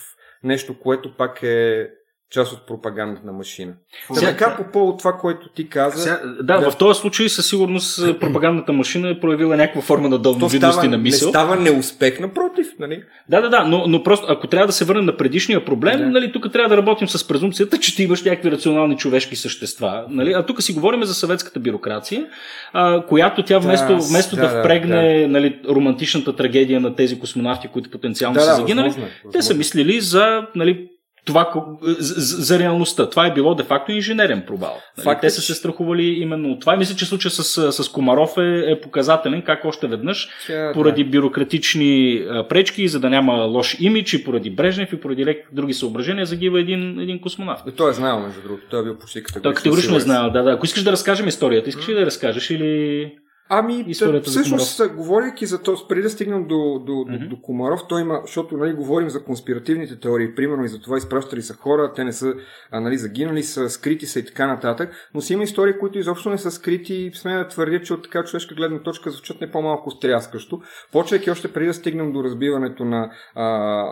нещо, 0.44 0.78
което 0.78 1.16
пак 1.16 1.42
е 1.42 1.88
част 2.34 2.52
от 2.52 2.66
пропагандната 2.66 3.32
машина. 3.32 3.72
Сега, 4.12 4.30
така 4.30 4.56
по 4.56 4.72
повод 4.72 4.98
това, 4.98 5.12
което 5.12 5.48
ти 5.48 5.68
каза. 5.68 6.02
Сега, 6.02 6.20
да, 6.42 6.60
да, 6.60 6.70
в 6.70 6.76
този 6.76 7.00
случай 7.00 7.28
със 7.28 7.48
сигурност 7.48 8.18
пропагандната 8.20 8.72
машина 8.72 9.08
е 9.10 9.20
проявила 9.20 9.56
някаква 9.56 9.82
форма 9.82 10.08
на 10.08 10.18
дълновидност 10.18 10.84
и 10.84 10.88
на 10.88 10.98
мисъл. 10.98 11.26
Не 11.28 11.30
става 11.30 11.56
неуспех, 11.56 12.20
напротив. 12.20 12.66
Нали? 12.78 13.02
Да, 13.28 13.40
да, 13.40 13.48
да, 13.48 13.64
но, 13.64 13.86
но 13.86 14.02
просто 14.02 14.26
ако 14.28 14.46
трябва 14.46 14.66
да 14.66 14.72
се 14.72 14.84
върнем 14.84 15.04
на 15.04 15.16
предишния 15.16 15.64
проблем, 15.64 15.98
да. 15.98 16.06
нали, 16.06 16.32
тук 16.32 16.52
трябва 16.52 16.68
да 16.68 16.76
работим 16.76 17.08
с 17.08 17.28
презумцията, 17.28 17.78
че 17.78 17.96
ти 17.96 18.02
имаш 18.02 18.22
някакви 18.22 18.50
рационални 18.50 18.96
човешки 18.96 19.36
същества. 19.36 20.04
Нали? 20.08 20.32
А 20.32 20.46
тук 20.46 20.62
си 20.62 20.72
говорим 20.72 21.04
за 21.04 21.14
съветската 21.14 21.60
бюрокрация, 21.60 22.26
а, 22.72 23.06
която 23.06 23.42
тя 23.42 23.58
вместо 23.58 23.88
да, 23.88 23.96
вместо 23.96 24.36
да, 24.36 24.42
да 24.42 24.60
впрегне 24.60 25.20
да. 25.20 25.28
Нали, 25.28 25.60
романтичната 25.68 26.36
трагедия 26.36 26.80
на 26.80 26.94
тези 26.94 27.18
космонавти, 27.18 27.68
които 27.68 27.90
потенциално 27.90 28.34
да, 28.34 28.40
са 28.40 28.54
загинали, 28.54 28.88
възможно, 28.88 29.10
възможно. 29.14 29.30
те 29.32 29.42
са 29.42 29.54
мислили 29.54 30.00
за 30.00 30.46
нали, 30.54 30.88
това 31.24 31.52
за, 31.98 32.44
за 32.44 32.58
реалността. 32.58 33.10
Това 33.10 33.26
е 33.26 33.32
било 33.32 33.54
де-факто 33.54 33.92
инженерен 33.92 34.42
провал. 34.46 34.76
Нали? 34.96 35.04
Факт, 35.04 35.20
Те 35.20 35.30
са 35.30 35.40
се 35.40 35.54
страхували 35.54 36.04
именно 36.04 36.50
от 36.50 36.60
това. 36.60 36.74
И 36.74 36.76
мисля, 36.76 36.96
че 36.96 37.06
случай 37.06 37.30
с, 37.30 37.72
с 37.72 37.88
Комаров 37.88 38.38
е, 38.38 38.64
е 38.70 38.80
показателен 38.80 39.42
как 39.42 39.64
още 39.64 39.86
веднъж, 39.86 40.28
Че, 40.46 40.70
поради 40.74 41.04
да. 41.04 41.10
бюрократични 41.10 42.24
пречки, 42.48 42.88
за 42.88 43.00
да 43.00 43.10
няма 43.10 43.32
лош 43.32 43.76
имидж 43.80 44.14
и 44.14 44.24
поради 44.24 44.50
Брежнев 44.50 44.92
и 44.92 45.00
поради 45.00 45.24
лек 45.24 45.48
други 45.52 45.74
съображения, 45.74 46.26
загива 46.26 46.60
един, 46.60 47.00
един 47.00 47.20
космонавт. 47.20 47.62
И 47.68 47.72
той 47.72 47.90
е 47.90 47.92
знаел, 47.92 48.20
между 48.20 48.42
другото. 48.42 48.62
Той 48.70 48.80
е 48.80 48.84
бил 48.84 48.98
почти 48.98 49.22
категорично. 49.22 49.42
Той 49.42 49.54
категорично 49.54 49.96
е 49.96 50.00
знаел, 50.00 50.30
да, 50.30 50.42
да. 50.42 50.50
Ако 50.50 50.66
искаш 50.66 50.82
да 50.82 50.92
разкажем 50.92 51.28
историята, 51.28 51.68
искаш 51.68 51.88
ли 51.88 51.94
да 51.94 52.06
разкажеш 52.06 52.50
или... 52.50 53.12
Ами, 53.48 53.84
Историята 53.86 54.30
всъщност, 54.30 54.76
за 54.76 54.88
говоряки 54.88 55.46
за 55.46 55.62
то, 55.62 55.88
преди 55.88 56.02
да 56.02 56.10
стигнем 56.10 56.42
до, 56.42 56.82
до, 56.86 56.92
mm-hmm. 56.92 57.22
до, 57.22 57.28
до 57.28 57.42
Комаров, 57.42 57.80
той 57.88 58.00
има, 58.00 58.20
защото 58.26 58.56
нали, 58.56 58.72
говорим 58.72 59.10
за 59.10 59.24
конспиративните 59.24 60.00
теории, 60.00 60.34
примерно 60.34 60.64
и 60.64 60.68
за 60.68 60.80
това 60.80 60.96
изпращали 60.96 61.42
са 61.42 61.54
хора, 61.54 61.92
те 61.92 62.04
не 62.04 62.12
са 62.12 62.34
а, 62.70 62.80
нали, 62.80 62.98
загинали, 62.98 63.42
са 63.42 63.70
скрити 63.70 64.06
са 64.06 64.18
и 64.18 64.24
така 64.24 64.46
нататък, 64.46 65.10
но 65.14 65.20
си 65.20 65.32
има 65.32 65.42
истории, 65.42 65.78
които 65.80 65.98
изобщо 65.98 66.30
не 66.30 66.38
са 66.38 66.50
скрити 66.50 66.94
и 66.94 67.14
сме 67.14 67.34
да 67.34 67.48
твърдя, 67.48 67.82
че 67.82 67.94
от 67.94 68.02
така 68.02 68.24
човешка 68.24 68.54
гледна 68.54 68.78
точка 68.78 69.10
звучат 69.10 69.40
не 69.40 69.50
по-малко 69.50 69.90
стряскащо. 69.90 70.60
Почвайки 70.92 71.30
още 71.30 71.52
преди 71.52 71.66
да 71.66 71.74
стигнем 71.74 72.12
до 72.12 72.24
разбиването 72.24 72.84
на, 72.84 73.10
а, 73.34 73.44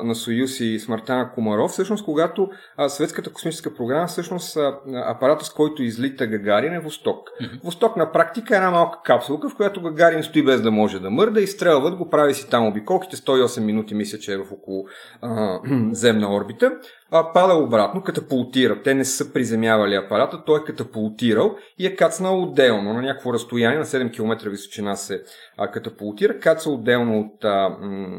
на 0.04 0.14
Союз 0.14 0.60
и 0.60 0.78
смъртта 0.78 1.16
на 1.16 1.32
Комаров, 1.32 1.70
всъщност 1.70 2.04
когато 2.04 2.48
а, 2.76 2.88
Светската 2.88 3.32
космическа 3.32 3.74
програма, 3.74 4.06
всъщност 4.06 4.56
а, 4.56 4.78
апарата, 4.86 5.44
с 5.44 5.50
който 5.50 5.82
излита 5.82 6.26
Гагарин 6.26 6.74
е 6.74 6.80
Восток. 6.80 7.28
Mm-hmm. 7.28 7.64
Восток 7.64 7.96
на 7.96 8.12
практика 8.12 8.54
е 8.54 8.56
една 8.56 8.70
малка 8.70 8.98
капсула, 9.04 9.40
в 9.48 9.56
която 9.56 9.82
Гагарин 9.82 10.22
стои 10.22 10.44
без 10.44 10.62
да 10.62 10.70
може 10.70 11.00
да 11.00 11.10
мърда, 11.10 11.40
изстрелват 11.40 11.96
го, 11.96 12.10
прави 12.10 12.34
си 12.34 12.50
там 12.50 12.66
обиколките, 12.66 13.16
108 13.16 13.60
минути 13.60 13.94
мисля, 13.94 14.18
че 14.18 14.32
е 14.32 14.38
в 14.38 14.52
около 14.52 14.86
а, 15.22 15.60
земна 15.92 16.34
орбита, 16.34 16.72
а, 17.12 17.32
пада 17.32 17.54
обратно, 17.54 18.02
катапултира. 18.02 18.82
Те 18.82 18.94
не 18.94 19.04
са 19.04 19.32
приземявали 19.32 19.94
апарата, 19.94 20.44
той 20.44 20.60
е 20.60 20.64
катапултирал 20.64 21.56
и 21.78 21.86
е 21.86 21.96
кацнал 21.96 22.42
отделно 22.42 22.92
на 22.92 23.02
някакво 23.02 23.32
разстояние, 23.32 23.78
на 23.78 23.84
7 23.84 24.12
км 24.12 24.50
височина 24.50 24.96
се 24.96 25.22
а, 25.56 25.70
катапултира, 25.70 26.38
каца 26.38 26.70
отделно 26.70 27.20
от, 27.20 27.44
а, 27.44 27.76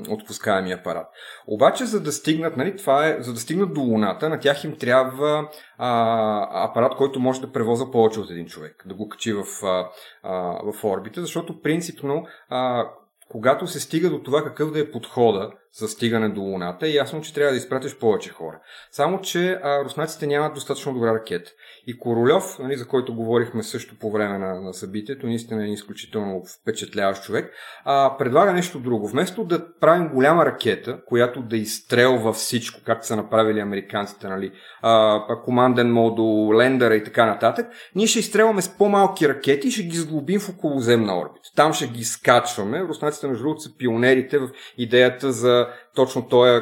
от 0.10 0.28
пускаемия 0.28 0.78
апарат. 0.78 1.08
Обаче, 1.48 1.86
за 1.86 2.02
да 2.02 2.12
стигнат, 2.12 2.58
нали, 2.58 2.76
това 2.76 3.08
е, 3.08 3.18
за 3.20 3.34
да 3.34 3.40
стигнат 3.40 3.74
до 3.74 3.82
Луната, 3.82 4.30
на 4.30 4.40
тях 4.40 4.64
им 4.64 4.78
трябва 4.78 5.50
а, 5.78 6.64
апарат, 6.70 6.96
който 6.96 7.20
може 7.20 7.42
да 7.42 7.52
превоза 7.52 7.92
повече 7.92 8.20
от 8.20 8.30
един 8.30 8.46
човек, 8.46 8.84
да 8.86 8.96
го 8.96 9.10
качи 9.10 9.34
в, 9.34 9.44
а, 9.64 9.90
а, 10.24 10.34
в 10.72 10.84
орбита, 10.84 11.22
защото 11.22 11.62
принципно 11.62 12.26
а, 12.50 12.88
когато 13.30 13.68
се 13.68 13.80
стига 13.80 14.10
до 14.10 14.20
това 14.20 14.44
какъв 14.44 14.72
да 14.72 14.80
е 14.80 14.92
подхода 14.92 15.52
за 15.80 15.88
стигане 15.88 16.30
до 16.30 16.42
Луната, 16.42 16.88
е 16.88 16.92
ясно, 16.92 17.22
че 17.22 17.34
трябва 17.34 17.52
да 17.52 17.58
изпратиш 17.58 17.98
повече 17.98 18.30
хора. 18.30 18.60
Само, 18.92 19.22
че 19.22 19.60
а, 19.64 19.84
руснаците 19.84 20.28
нямат 20.28 20.54
достатъчно 20.54 20.94
добра 20.94 21.14
ракета. 21.14 21.52
И 21.88 22.00
Королев, 22.00 22.44
нали, 22.60 22.78
за 22.78 22.88
който 22.88 23.16
говорихме 23.16 23.64
също 23.64 23.96
по 24.00 24.12
време 24.12 24.38
на, 24.38 24.62
на 24.62 24.74
събитието, 24.74 25.28
наистина 25.28 25.68
е 25.68 25.72
изключително 25.72 26.44
впечатляващ 26.62 27.24
човек, 27.24 27.54
а, 27.86 28.18
предлага 28.18 28.54
нещо 28.54 28.80
друго. 28.80 29.08
Вместо 29.08 29.44
да 29.44 29.80
правим 29.80 30.10
голяма 30.10 30.46
ракета, 30.46 31.00
която 31.06 31.42
да 31.42 31.58
изстрелва 31.58 32.34
всичко, 32.34 32.82
както 32.86 33.08
са 33.08 33.16
направили 33.16 33.60
американците, 33.60 34.28
нали, 34.28 34.52
а, 34.82 35.22
команден 35.44 35.94
модул, 35.94 36.54
лендера 36.54 36.96
и 36.96 37.04
така 37.04 37.26
нататък, 37.26 37.68
ние 37.96 38.08
ще 38.08 38.20
изстрелваме 38.20 38.62
с 38.62 38.78
по-малки 38.78 39.30
ракети 39.30 39.68
и 39.68 39.72
ще 39.72 39.84
ги 39.84 39.98
сглобим 39.98 40.40
в 40.40 40.50
околоземна 40.50 41.20
орбита. 41.20 41.50
Там 41.56 41.74
ще 41.74 41.88
ги 41.88 42.04
скачваме. 42.04 42.84
Руснаците, 42.84 43.28
между 43.28 43.44
другото, 43.44 43.62
са 43.62 43.78
пионерите 43.78 44.40
в 44.40 44.50
идеята 44.78 45.32
за 45.32 45.63
точно 45.96 46.28
този 46.28 46.62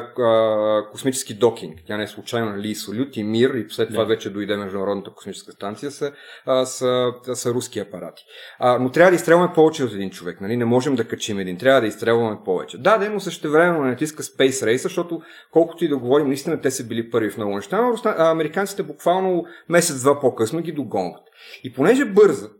космически 0.90 1.34
докинг. 1.34 1.78
Тя 1.86 1.96
не 1.96 2.02
е 2.02 2.06
случайно, 2.06 2.50
нали, 2.50 2.74
Солют 2.74 3.16
и 3.16 3.22
Мир 3.22 3.50
и 3.50 3.66
след 3.70 3.88
това 3.88 4.04
вече 4.04 4.30
дойде 4.30 4.56
Международната 4.56 5.10
космическа 5.10 5.52
станция 5.52 5.90
са, 5.90 6.12
а, 6.46 6.64
са, 6.64 7.12
са 7.34 7.54
руски 7.54 7.78
апарати. 7.78 8.22
А, 8.58 8.78
но 8.78 8.90
трябва 8.90 9.10
да 9.10 9.16
изстрелваме 9.16 9.52
повече 9.54 9.84
от 9.84 9.92
един 9.92 10.10
човек. 10.10 10.40
Нали? 10.40 10.56
Не 10.56 10.64
можем 10.64 10.94
да 10.94 11.08
качим 11.08 11.38
един, 11.38 11.58
трябва 11.58 11.80
да 11.80 11.86
изстрелваме 11.86 12.36
повече. 12.44 12.78
Да, 12.78 12.98
да, 12.98 13.10
но 13.10 13.20
също 13.20 13.50
време 13.50 13.78
натиска 13.78 14.22
Space 14.22 14.66
Race, 14.66 14.82
защото 14.82 15.22
колкото 15.52 15.84
и 15.84 15.88
да 15.88 15.96
говорим, 15.96 16.26
наистина 16.26 16.60
те 16.60 16.70
са 16.70 16.84
били 16.84 17.10
първи 17.10 17.30
в 17.30 17.36
много 17.36 17.56
неща, 17.56 17.80
но 17.80 18.12
американците 18.16 18.82
буквално 18.82 19.44
месец-два 19.68 20.20
по-късно 20.20 20.60
ги 20.60 20.72
догонват. 20.72 21.22
И 21.64 21.72
понеже 21.72 22.04
бързат, 22.04 22.56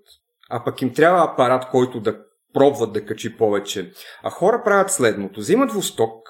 а 0.50 0.64
пък 0.64 0.82
им 0.82 0.94
трябва 0.94 1.24
апарат, 1.24 1.68
който 1.70 2.00
да 2.00 2.18
пробват 2.54 2.92
да 2.92 3.04
качи 3.04 3.36
повече. 3.36 3.92
А 4.22 4.30
хора 4.30 4.62
правят 4.64 4.90
следното. 4.90 5.40
Взимат 5.40 5.72
восток, 5.72 6.28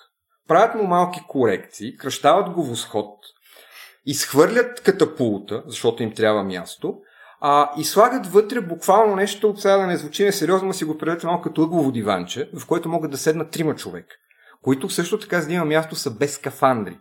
правят 0.49 0.75
му 0.75 0.87
малки 0.87 1.21
корекции, 1.29 1.97
кръщават 1.97 2.51
го 2.51 2.65
восход, 2.65 3.19
изхвърлят 4.07 4.81
катапулта, 4.81 5.63
защото 5.67 6.03
им 6.03 6.15
трябва 6.15 6.45
място, 6.45 6.95
а, 7.41 7.71
и 7.79 7.85
слагат 7.85 8.27
вътре 8.27 8.61
буквално 8.61 9.17
нещо, 9.17 9.49
от 9.49 9.61
сега 9.61 9.77
да 9.77 9.87
не 9.87 9.97
звучи 9.97 10.25
несериозно, 10.25 10.67
но 10.67 10.73
си 10.73 10.85
го 10.85 10.99
предете 10.99 11.27
малко 11.27 11.43
като 11.43 11.63
ъглово 11.63 11.93
диванче, 11.93 12.51
в 12.59 12.67
което 12.67 12.89
могат 12.89 13.11
да 13.11 13.19
седнат 13.19 13.51
трима 13.51 13.75
човека, 13.75 14.17
които 14.63 14.91
също 14.91 15.19
така, 15.19 15.41
за 15.41 15.47
да 15.47 15.53
има 15.53 15.65
място, 15.65 15.97
са 15.97 16.11
без 16.11 16.35
скафандри. 16.35 16.99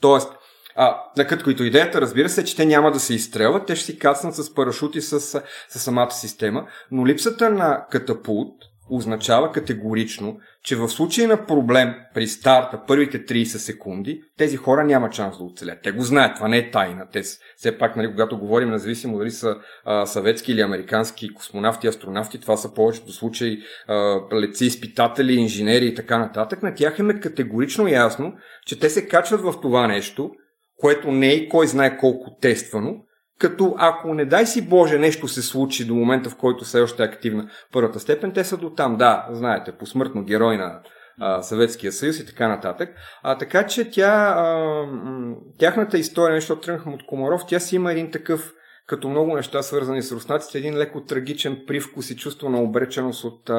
Тоест, 0.00 0.32
а, 0.76 1.02
като 1.28 1.44
които 1.44 1.64
идеята, 1.64 2.00
разбира 2.00 2.28
се, 2.28 2.44
че 2.44 2.56
те 2.56 2.66
няма 2.66 2.90
да 2.90 3.00
се 3.00 3.14
изстрелват, 3.14 3.66
те 3.66 3.76
ще 3.76 3.84
си 3.84 3.98
кацнат 3.98 4.34
с 4.34 4.54
парашути 4.54 5.00
с, 5.00 5.20
с 5.20 5.42
самата 5.68 6.10
система, 6.10 6.66
но 6.90 7.06
липсата 7.06 7.50
на 7.50 7.86
катапулт 7.90 8.54
означава 8.90 9.52
категорично, 9.52 10.38
че 10.64 10.76
в 10.76 10.88
случай 10.88 11.26
на 11.26 11.46
проблем 11.46 11.94
при 12.14 12.26
старта, 12.26 12.82
първите 12.86 13.24
30 13.24 13.44
секунди, 13.44 14.22
тези 14.38 14.56
хора 14.56 14.84
няма 14.84 15.12
шанс 15.12 15.38
да 15.38 15.44
оцелят. 15.44 15.78
Те 15.82 15.92
го 15.92 16.02
знаят, 16.02 16.34
това 16.36 16.48
не 16.48 16.58
е 16.58 16.70
тайна. 16.70 17.06
Те 17.12 17.22
все 17.56 17.78
пак, 17.78 17.96
нали, 17.96 18.10
когато 18.10 18.38
говорим, 18.38 18.70
независимо 18.70 19.18
дали 19.18 19.30
са 19.30 19.56
а, 19.84 20.06
съветски 20.06 20.52
или 20.52 20.60
американски 20.60 21.34
космонавти, 21.34 21.86
астронавти, 21.86 22.40
това 22.40 22.56
са 22.56 22.74
повечето 22.74 23.12
случаи 23.12 23.58
а, 23.88 24.20
леци, 24.34 24.64
изпитатели, 24.64 25.34
инженери 25.34 25.86
и 25.86 25.94
така 25.94 26.18
нататък, 26.18 26.62
на 26.62 26.74
тях 26.74 26.98
е 26.98 27.20
категорично 27.20 27.88
ясно, 27.88 28.32
че 28.66 28.78
те 28.78 28.90
се 28.90 29.08
качват 29.08 29.40
в 29.40 29.54
това 29.62 29.86
нещо, 29.86 30.30
което 30.76 31.12
не 31.12 31.32
е 31.32 31.48
кой 31.48 31.66
знае 31.66 31.98
колко 31.98 32.36
тествано, 32.40 33.04
като 33.40 33.74
ако 33.78 34.14
не 34.14 34.24
дай 34.24 34.46
си 34.46 34.68
Боже 34.68 34.98
нещо 34.98 35.28
се 35.28 35.42
случи 35.42 35.86
до 35.86 35.94
момента, 35.94 36.30
в 36.30 36.36
който 36.36 36.64
все 36.64 36.80
още 36.80 37.02
е 37.02 37.06
активна 37.06 37.48
първата 37.72 38.00
степен, 38.00 38.32
те 38.32 38.44
са 38.44 38.56
до 38.56 38.70
там. 38.70 38.96
Да, 38.96 39.28
знаете, 39.32 39.72
посмъртно 39.72 40.24
герой 40.24 40.56
на 40.56 40.80
Съветския 41.42 41.92
съюз 41.92 42.20
и 42.20 42.26
така 42.26 42.48
нататък. 42.48 42.94
А, 43.22 43.38
така 43.38 43.66
че 43.66 43.90
тя, 43.90 44.34
а, 44.38 44.84
тяхната 45.58 45.98
история, 45.98 46.34
нещо 46.34 46.60
тръгнахме 46.60 46.92
от 46.92 47.06
Комаров, 47.06 47.42
тя 47.48 47.60
си 47.60 47.76
има 47.76 47.92
един 47.92 48.10
такъв 48.10 48.52
като 48.90 49.08
много 49.08 49.36
неща 49.36 49.62
свързани 49.62 50.02
с 50.02 50.12
руснаците, 50.12 50.58
един 50.58 50.76
леко 50.76 51.00
трагичен 51.00 51.64
привкус 51.66 52.10
и 52.10 52.16
чувство 52.16 52.48
на 52.48 52.62
обреченост 52.62 53.24
от, 53.24 53.50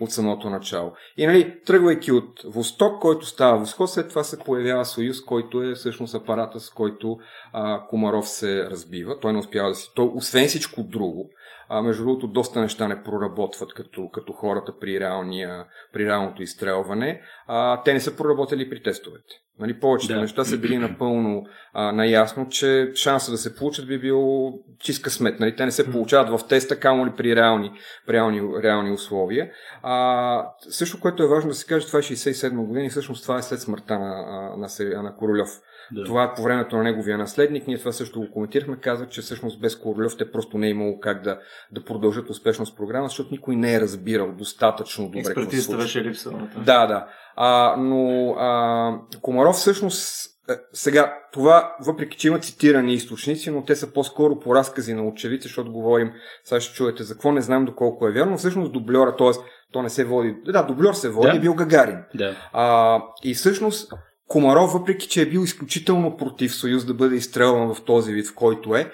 от 0.00 0.10
самото 0.10 0.50
начало. 0.50 0.92
И 1.16 1.26
нали, 1.26 1.60
тръгвайки 1.66 2.12
от 2.12 2.42
Восток, 2.44 3.00
който 3.00 3.26
става 3.26 3.58
Восход, 3.58 3.90
след 3.90 4.08
това 4.08 4.24
се 4.24 4.38
появява 4.38 4.84
Съюз, 4.84 5.24
който 5.24 5.62
е 5.62 5.74
всъщност 5.74 6.14
апарата, 6.14 6.60
с 6.60 6.70
който 6.70 7.18
а, 7.52 7.86
Комаров 7.86 8.28
се 8.28 8.70
разбива. 8.70 9.20
Той 9.20 9.32
не 9.32 9.38
успява 9.38 9.68
да 9.68 9.74
си... 9.74 9.90
Той, 9.94 10.10
освен 10.14 10.48
всичко 10.48 10.82
друго, 10.82 11.30
а, 11.68 11.82
между 11.82 12.04
другото, 12.04 12.26
доста 12.26 12.60
неща 12.60 12.88
не 12.88 13.02
проработват 13.02 13.74
като, 13.74 14.08
като 14.12 14.32
хората 14.32 14.72
при, 14.80 15.00
реалния, 15.00 15.64
при 15.92 16.06
реалното 16.06 16.42
изстрелване. 16.42 17.20
А, 17.46 17.82
те 17.82 17.92
не 17.92 18.00
са 18.00 18.16
проработили 18.16 18.70
при 18.70 18.82
тестовете. 18.82 19.34
Нали, 19.60 19.80
повечето 19.80 20.14
да. 20.14 20.20
неща 20.20 20.44
са 20.44 20.58
били 20.58 20.78
напълно 20.78 21.46
а, 21.72 21.92
наясно, 21.92 22.48
че 22.48 22.92
шанса 22.94 23.30
да 23.30 23.38
се 23.38 23.56
получат 23.56 23.86
би 23.86 23.98
бил 23.98 24.52
чиска 24.78 25.10
смет. 25.10 25.40
Нали, 25.40 25.56
те 25.56 25.64
не 25.64 25.70
се 25.70 25.90
получават 25.90 26.40
в 26.40 26.48
теста, 26.48 26.80
камо 26.80 27.06
ли 27.06 27.10
при 27.16 27.36
реални, 27.36 27.72
при 28.06 28.12
реални, 28.12 28.40
реални 28.62 28.92
условия. 28.92 29.50
А, 29.82 30.46
също, 30.70 31.00
което 31.00 31.22
е 31.22 31.28
важно 31.28 31.50
да 31.50 31.54
се 31.54 31.66
каже, 31.66 31.86
това 31.86 31.98
е 31.98 32.02
67 32.02 32.66
година 32.66 32.84
и 32.86 32.90
всъщност 32.90 33.22
това 33.22 33.38
е 33.38 33.42
след 33.42 33.60
смъртта 33.60 33.98
на, 33.98 34.08
на, 34.56 34.68
на, 34.80 35.02
на 35.02 35.16
Королев. 35.16 35.48
Да. 35.92 36.04
Това 36.04 36.24
е 36.24 36.34
по 36.34 36.42
времето 36.42 36.76
на 36.76 36.82
неговия 36.82 37.18
наследник. 37.18 37.66
Ние 37.66 37.78
това 37.78 37.92
също 37.92 38.20
го 38.20 38.30
коментирахме. 38.30 38.76
Каза, 38.76 39.06
че 39.06 39.20
всъщност 39.20 39.60
без 39.60 39.76
Королев 39.76 40.16
те 40.18 40.32
просто 40.32 40.58
не 40.58 40.66
е 40.66 40.70
имало 40.70 41.00
как 41.00 41.22
да, 41.22 41.38
да 41.72 41.84
продължат 41.84 42.30
успешно 42.30 42.66
с 42.66 42.76
програма, 42.76 43.08
защото 43.08 43.28
никой 43.32 43.56
не 43.56 43.74
е 43.74 43.80
разбирал 43.80 44.32
достатъчно 44.32 45.04
добре. 45.04 45.18
Експертизата 45.18 45.76
беше 45.76 46.04
липса. 46.04 46.30
Да, 46.64 46.86
да. 46.86 47.06
А, 47.42 47.76
но 47.78 48.30
а, 48.30 48.98
Комаров 49.22 49.54
всъщност 49.56 50.30
е, 50.50 50.52
сега, 50.72 51.18
това, 51.32 51.76
въпреки 51.80 52.18
че 52.18 52.28
има 52.28 52.38
цитирани 52.38 52.94
източници, 52.94 53.50
но 53.50 53.64
те 53.64 53.76
са 53.76 53.92
по-скоро 53.92 54.40
по 54.40 54.54
разкази 54.54 54.94
на 54.94 55.06
очевидци, 55.06 55.48
защото 55.48 55.72
говорим, 55.72 56.12
сега 56.44 56.60
ще 56.60 56.74
чуете 56.74 57.02
за 57.02 57.14
какво 57.14 57.32
не 57.32 57.40
знам 57.40 57.64
доколко 57.64 58.08
е 58.08 58.12
вярно, 58.12 58.38
всъщност 58.38 58.72
дублера, 58.72 59.16
т.е. 59.16 59.30
то 59.72 59.82
не 59.82 59.90
се 59.90 60.04
води, 60.04 60.36
да, 60.44 60.62
дублер 60.62 60.92
се 60.92 61.10
води, 61.10 61.30
да. 61.30 61.36
е 61.36 61.40
бил 61.40 61.54
Гагарин. 61.54 61.98
Да. 62.14 62.36
А, 62.52 62.98
и 63.24 63.34
всъщност 63.34 63.92
Комаров, 64.28 64.72
въпреки 64.72 65.08
че 65.08 65.22
е 65.22 65.26
бил 65.26 65.40
изключително 65.40 66.16
против 66.16 66.54
Съюз 66.54 66.84
да 66.84 66.94
бъде 66.94 67.16
изстрелван 67.16 67.74
в 67.74 67.84
този 67.84 68.12
вид, 68.12 68.26
в 68.26 68.34
който 68.34 68.76
е, 68.76 68.92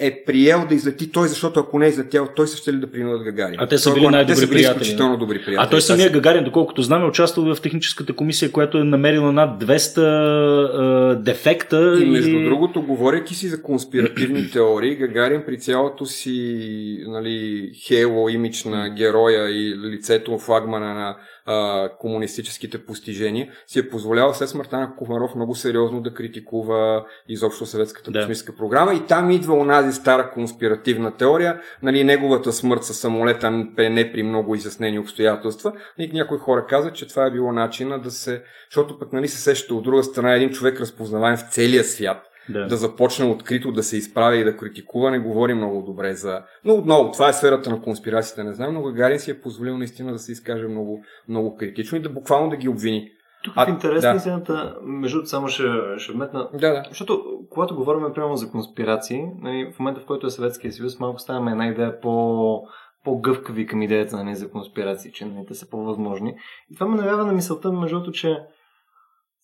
е 0.00 0.22
приел 0.26 0.66
да 0.68 0.74
излети 0.74 1.12
той, 1.12 1.28
защото 1.28 1.60
ако 1.60 1.78
не 1.78 1.86
е 1.86 1.88
излетял, 1.88 2.28
той 2.36 2.46
ще 2.46 2.72
ли 2.72 2.76
да 2.76 2.90
принудят 2.90 3.24
Гагарин. 3.24 3.56
А 3.58 3.66
те 3.66 3.78
са 3.78 3.94
били 3.94 4.08
най-добри 4.08 4.40
те 4.40 4.50
приятели. 4.50 4.82
Изключително 4.82 5.16
добри 5.16 5.34
приятели. 5.44 5.56
А 5.58 5.70
той 5.70 5.82
самия 5.82 6.10
Гагарин, 6.10 6.44
доколкото 6.44 6.82
знаме, 6.82 7.04
е 7.04 7.08
участвал 7.08 7.54
в 7.54 7.60
техническата 7.60 8.12
комисия, 8.12 8.52
която 8.52 8.78
е 8.78 8.84
намерила 8.84 9.32
над 9.32 9.64
200 9.64 11.12
е, 11.12 11.22
дефекта. 11.22 11.98
И 12.02 12.06
между 12.06 12.36
и... 12.36 12.44
другото, 12.44 12.82
говоряки 12.82 13.34
си 13.34 13.48
за 13.48 13.62
конспиративни 13.62 14.50
теории, 14.52 14.96
Гагарин 14.96 15.42
при 15.46 15.58
цялото 15.58 16.06
си 16.06 17.04
нали, 17.06 17.70
хейло 17.86 18.28
имидж 18.28 18.64
на 18.64 18.94
героя 18.94 19.50
и 19.50 19.76
лицето 19.78 20.38
флагмана 20.38 20.94
на 20.94 21.16
а, 21.50 21.88
комунистическите 21.98 22.84
постижения, 22.84 23.48
си 23.66 23.78
е 23.78 23.88
позволявал 23.88 24.34
след 24.34 24.48
смъртта 24.48 24.78
на 24.78 24.96
Комаров 24.96 25.34
много 25.34 25.54
сериозно 25.54 26.00
да 26.00 26.14
критикува 26.14 27.06
изобщо 27.28 27.66
съветската 27.66 28.10
да. 28.10 28.18
космическа 28.18 28.56
програма 28.56 28.94
и 28.94 29.06
там 29.06 29.30
идва 29.30 29.54
онази 29.54 29.92
стара 29.92 30.30
конспиративна 30.30 31.16
теория, 31.16 31.60
нали, 31.82 32.04
неговата 32.04 32.52
смърт 32.52 32.84
със 32.84 32.98
самолета 32.98 33.50
не 33.50 34.12
при 34.12 34.22
много 34.22 34.54
изяснени 34.54 34.98
обстоятелства. 34.98 35.72
И 35.98 36.10
някои 36.12 36.38
хора 36.38 36.66
казват, 36.66 36.94
че 36.94 37.08
това 37.08 37.26
е 37.26 37.30
било 37.30 37.52
начина 37.52 37.98
да 37.98 38.10
се, 38.10 38.42
защото 38.70 38.98
пък 38.98 39.12
нали, 39.12 39.28
се 39.28 39.40
сещате 39.40 39.74
от 39.74 39.84
друга 39.84 40.02
страна 40.02 40.34
един 40.34 40.50
човек 40.50 40.80
разпознаваем 40.80 41.36
в 41.36 41.50
целия 41.50 41.84
свят, 41.84 42.27
да. 42.48 42.66
да 42.66 42.76
започне 42.76 43.26
открито 43.26 43.72
да 43.72 43.82
се 43.82 43.96
изправя 43.96 44.36
и 44.36 44.44
да 44.44 44.56
критикува, 44.56 45.10
не 45.10 45.18
говори 45.18 45.54
много 45.54 45.82
добре 45.82 46.14
за... 46.14 46.42
Но 46.64 46.74
отново, 46.74 47.12
това 47.12 47.28
е 47.28 47.32
сферата 47.32 47.70
на 47.70 47.82
конспирациите, 47.82 48.44
не 48.44 48.54
знам, 48.54 48.74
но 48.74 48.82
Гагарин 48.82 49.18
си 49.18 49.30
е 49.30 49.40
позволил 49.40 49.78
наистина 49.78 50.12
да 50.12 50.18
се 50.18 50.32
изкаже 50.32 50.68
много, 50.68 51.02
много 51.28 51.56
критично 51.56 51.98
и 51.98 52.02
да 52.02 52.08
буквално 52.08 52.50
да 52.50 52.56
ги 52.56 52.68
обвини. 52.68 53.10
Тук 53.44 53.52
а, 53.56 53.66
в 53.66 53.68
интерес 53.68 54.02
да. 54.02 54.10
на 54.10 54.16
истината, 54.16 54.76
между 54.82 55.26
само 55.26 55.48
ще, 55.48 55.62
ще 55.96 56.12
вметна, 56.12 56.48
да, 56.52 56.72
да. 56.72 56.82
защото 56.88 57.22
когато 57.50 57.76
говорим 57.76 58.12
прямо 58.14 58.36
за 58.36 58.50
конспирации, 58.50 59.22
нали, 59.42 59.72
в 59.74 59.78
момента 59.78 60.00
в 60.00 60.06
който 60.06 60.26
е 60.26 60.30
Съветския 60.30 60.72
съюз, 60.72 60.98
малко 60.98 61.18
ставаме 61.18 61.50
една 61.50 61.66
идея 61.66 62.00
по 62.00 62.62
по-гъвкави 63.04 63.66
към 63.66 63.82
идеята 63.82 64.24
нали, 64.24 64.36
за 64.36 64.50
конспирации, 64.50 65.12
че 65.12 65.24
нали, 65.24 65.46
те 65.48 65.54
са 65.54 65.70
по-възможни. 65.70 66.34
И 66.70 66.74
това 66.74 66.86
ме 66.86 66.96
навява 66.96 67.26
на 67.26 67.32
мисълта, 67.32 67.72
между 67.72 67.96
другото, 67.96 68.12
че 68.12 68.38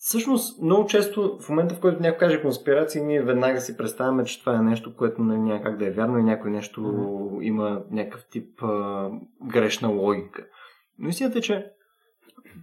Всъщност, 0.07 0.63
много 0.63 0.87
често 0.87 1.39
в 1.41 1.49
момента, 1.49 1.75
в 1.75 1.81
който 1.81 2.03
някой 2.03 2.19
каже 2.19 2.43
конспирации, 2.43 3.03
ние 3.03 3.23
веднага 3.23 3.61
си 3.61 3.77
представяме, 3.77 4.25
че 4.25 4.41
това 4.41 4.57
е 4.57 4.63
нещо, 4.63 4.97
което 4.97 5.23
не 5.23 5.39
няма 5.39 5.63
как 5.63 5.79
да 5.79 5.87
е 5.87 5.91
вярно 5.91 6.19
и 6.19 6.23
някой 6.23 6.51
нещо 6.51 6.81
mm-hmm. 6.81 7.43
има 7.43 7.83
някакъв 7.91 8.25
тип 8.31 8.63
а, 8.63 9.11
грешна 9.53 9.89
логика. 9.89 10.47
Но 10.99 11.09
истината 11.09 11.39
е, 11.39 11.43
че 11.43 11.67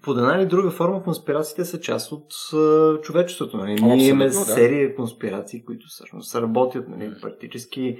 под 0.03 0.17
една 0.17 0.35
или 0.35 0.45
друга 0.45 0.71
форма 0.71 1.03
конспирациите 1.03 1.65
са 1.65 1.79
част 1.79 2.11
от 2.11 2.33
а, 2.53 3.01
човечеството. 3.01 3.57
Нали? 3.57 3.81
Ние 3.81 4.07
имаме 4.07 4.25
да. 4.25 4.31
серия 4.31 4.95
конспирации, 4.95 5.65
които 5.65 5.85
всъщност 5.89 6.35
работят 6.35 6.89
нали, 6.89 7.11
практически 7.21 7.97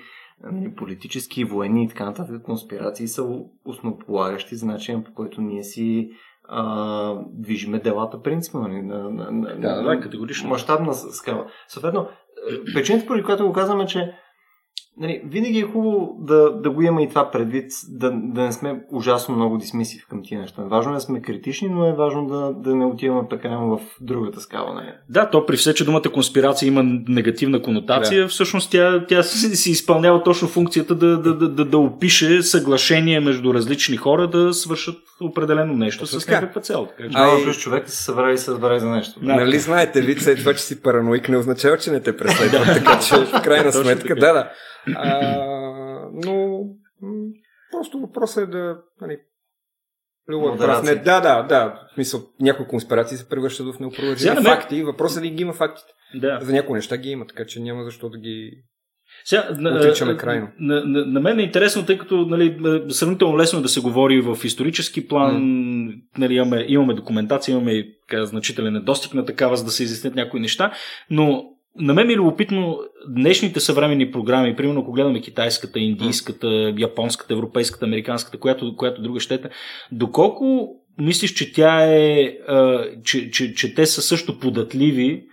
нали, 0.52 0.76
политически, 0.76 1.44
военни 1.44 1.84
и 1.84 1.88
така 1.88 2.06
нататък 2.06 2.44
конспирации 2.44 3.08
са 3.08 3.40
основополагащи 3.66 4.56
за 4.56 4.66
начин, 4.66 5.04
по 5.04 5.14
който 5.14 5.42
ние 5.42 5.64
си 5.64 6.12
а, 6.50 7.16
движиме 7.32 7.80
делата 7.80 8.22
принципно. 8.22 8.62
Нали, 8.62 8.82
на, 8.82 9.10
на, 9.10 9.32
на, 9.32 9.56
да, 9.56 9.82
да, 9.84 10.00
категорично. 10.00 10.50
Мащабна 10.50 10.94
скала. 10.94 11.46
Съответно, 11.68 12.08
причината, 12.74 13.06
поради 13.06 13.24
която 13.24 13.48
го 13.48 13.54
казваме, 13.54 13.86
че 13.86 14.14
Нали, 15.02 15.22
винаги 15.26 15.60
е 15.60 15.64
хубаво 15.64 16.18
да, 16.20 16.52
да 16.52 16.70
го 16.70 16.82
има 16.82 17.02
и 17.02 17.10
това 17.10 17.32
предвид, 17.32 17.72
да, 17.90 18.12
да 18.12 18.42
не 18.42 18.52
сме 18.52 18.82
ужасно 18.92 19.36
много 19.36 19.58
дисмисив 19.58 20.06
към 20.10 20.22
тия 20.24 20.42
неща. 20.42 20.62
Важно 20.62 20.92
е 20.92 20.96
да 20.96 21.02
сме 21.02 21.22
критични, 21.22 21.70
но 21.70 21.88
е 21.88 21.94
важно 21.94 22.28
да, 22.28 22.54
да 22.70 22.76
не 22.76 22.86
отиваме 22.86 23.28
прекалено 23.30 23.78
в 23.78 23.82
другата 24.02 24.40
скала. 24.40 24.74
Нали? 24.74 24.88
Да, 25.10 25.30
то 25.30 25.46
при 25.46 25.58
все, 25.58 25.74
че 25.74 25.86
думата 25.86 26.02
конспирация 26.14 26.68
има 26.68 26.84
негативна 27.08 27.62
конотация, 27.62 28.22
да. 28.22 28.28
всъщност 28.28 28.72
тя, 28.72 29.06
тя 29.08 29.24
си, 29.24 29.72
изпълнява 29.72 30.24
точно 30.24 30.48
функцията 30.48 30.96
да, 30.96 31.18
да, 31.18 31.36
да, 31.36 31.50
да, 31.50 31.66
да 31.66 31.78
опише 31.78 32.44
съглашение 32.44 33.20
между 33.20 33.54
различни 33.54 33.98
хора 33.98 34.28
да 34.28 34.54
свършат 34.54 34.98
определено 35.22 35.74
нещо 35.74 36.06
с 36.06 36.28
някаква 36.28 36.62
цел. 36.62 36.88
Така, 36.98 37.10
че... 37.10 37.16
А, 37.18 37.44
плюс 37.44 37.58
човек 37.58 37.90
се 37.90 38.04
събра 38.04 38.32
и 38.32 38.38
се 38.38 38.52
разбере 38.52 38.80
за 38.80 38.90
нещо. 38.90 39.20
Да. 39.20 39.36
Нали 39.36 39.60
знаете, 39.60 40.02
вид 40.02 40.20
това, 40.38 40.54
че 40.54 40.64
си 40.64 40.82
параноик, 40.82 41.30
не 41.30 41.38
означава, 41.38 41.78
че 41.78 41.92
не 41.92 42.00
те 42.00 42.18
преследват, 42.18 42.66
така 42.74 43.00
че 43.00 43.16
в 43.16 43.42
крайна 43.44 43.74
сметка, 43.74 44.16
да, 44.16 44.34
да. 44.34 44.52
А, 44.96 46.10
но 46.14 46.64
просто 47.72 48.00
въпросът 48.00 48.44
е 48.44 48.52
да 48.52 48.78
нали, 49.02 49.18
не, 50.84 50.96
да, 50.96 51.22
да, 51.22 51.44
да. 51.44 51.88
В 51.92 51.94
смисъл, 51.94 52.22
някои 52.40 52.68
конспирации 52.68 53.18
се 53.18 53.30
превръщат 53.30 53.76
в 53.76 53.80
неопровержими 53.80 54.44
факти. 54.44 54.84
Въпросът 54.84 55.18
е 55.18 55.30
да 55.30 55.36
ги 55.36 55.42
има 55.42 55.54
фактите. 55.54 55.94
Да. 56.16 56.40
За 56.42 56.54
някои 56.54 56.76
неща 56.76 56.98
ги 56.98 57.10
има, 57.10 57.28
така 57.28 57.46
че 57.46 57.60
няма 57.60 57.84
защо 57.84 58.10
да 58.10 58.18
ги 58.18 58.52
сега, 59.26 59.48
отричаме 59.76 60.18
крайно. 60.18 60.48
На, 60.60 60.86
на, 60.86 61.06
на 61.06 61.20
мен 61.20 61.40
е 61.40 61.44
интересно, 61.44 61.86
тъй 61.86 61.98
като 61.98 62.26
нали, 62.26 62.58
сравнително 62.90 63.38
лесно 63.38 63.60
е 63.60 63.62
да 63.62 63.70
се 63.70 63.82
говори 63.82 64.22
в 64.22 64.38
исторически 64.44 65.08
план. 65.08 65.42
Mm. 65.42 66.02
Нали, 66.18 66.34
имаме, 66.36 66.66
имаме 66.68 66.94
документация, 66.94 67.54
имаме 67.54 67.86
така, 68.08 68.26
значителен 68.26 68.74
недостиг 68.74 69.14
на 69.14 69.26
такава, 69.26 69.58
за 69.58 69.66
да 69.66 69.72
се 69.72 69.84
изяснят 69.84 70.16
някои 70.16 70.40
неща, 70.40 70.72
но 71.10 71.44
на 71.80 71.94
мен 71.94 72.08
ми 72.08 72.14
е 72.14 72.16
любопитно 72.16 72.80
днешните 73.08 73.60
съвременни 73.60 74.12
програми, 74.12 74.56
примерно 74.56 74.82
ако 74.82 74.92
гледаме 74.92 75.22
китайската, 75.22 75.80
индийската, 75.80 76.74
японската, 76.78 77.34
европейската, 77.34 77.86
американската, 77.86 78.38
която, 78.38 78.76
която 78.76 79.02
друга 79.02 79.20
щета, 79.20 79.50
доколко 79.92 80.76
мислиш, 80.98 81.34
че 81.34 81.54
тя 81.54 81.86
е, 81.86 82.38
че, 83.04 83.32
че, 83.32 83.54
че 83.54 83.76
те 83.76 83.86
са 83.86 84.02
също 84.02 84.40
податливи 84.40 85.24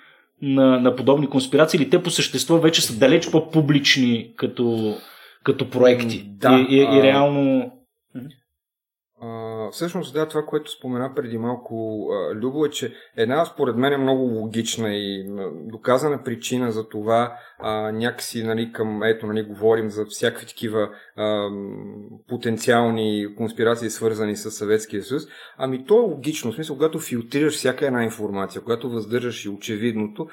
на, 0.42 0.80
на 0.80 0.96
подобни 0.96 1.26
конспирации 1.26 1.78
или 1.78 1.90
те 1.90 2.02
по 2.02 2.10
същество 2.10 2.58
вече 2.58 2.82
са 2.82 2.98
далеч 2.98 3.30
по-публични 3.30 4.32
като, 4.36 4.96
като 5.44 5.70
проекти? 5.70 6.24
Да, 6.26 6.66
и, 6.70 6.76
и, 6.76 6.80
и 6.80 7.02
реално 7.02 7.72
всъщност, 9.72 10.14
да, 10.14 10.28
това, 10.28 10.42
което 10.42 10.70
спомена 10.70 11.14
преди 11.14 11.38
малко 11.38 12.06
а, 12.10 12.34
Любо 12.34 12.64
е, 12.64 12.70
че 12.70 12.94
една, 13.16 13.44
според 13.44 13.76
мен, 13.76 13.92
е 13.92 13.96
много 13.96 14.22
логична 14.22 14.94
и 14.94 15.26
доказана 15.64 16.22
причина 16.22 16.72
за 16.72 16.88
това 16.88 17.36
а, 17.58 17.92
някакси, 17.92 18.42
нали, 18.44 18.72
към, 18.72 19.02
ето, 19.02 19.26
нали, 19.26 19.42
говорим 19.42 19.90
за 19.90 20.04
всякакви 20.04 20.46
такива 20.46 20.88
а, 21.16 21.48
потенциални 22.28 23.34
конспирации, 23.36 23.90
свързани 23.90 24.36
с 24.36 24.50
Съветския 24.50 25.02
съюз. 25.02 25.22
Ами 25.56 25.84
то 25.86 25.94
е 25.96 26.06
логично, 26.06 26.52
в 26.52 26.54
смисъл, 26.54 26.76
когато 26.76 26.98
филтрираш 26.98 27.54
всяка 27.54 27.86
една 27.86 28.04
информация, 28.04 28.62
когато 28.62 28.90
въздържаш 28.90 29.44
и 29.44 29.48
очевидното, 29.48 30.26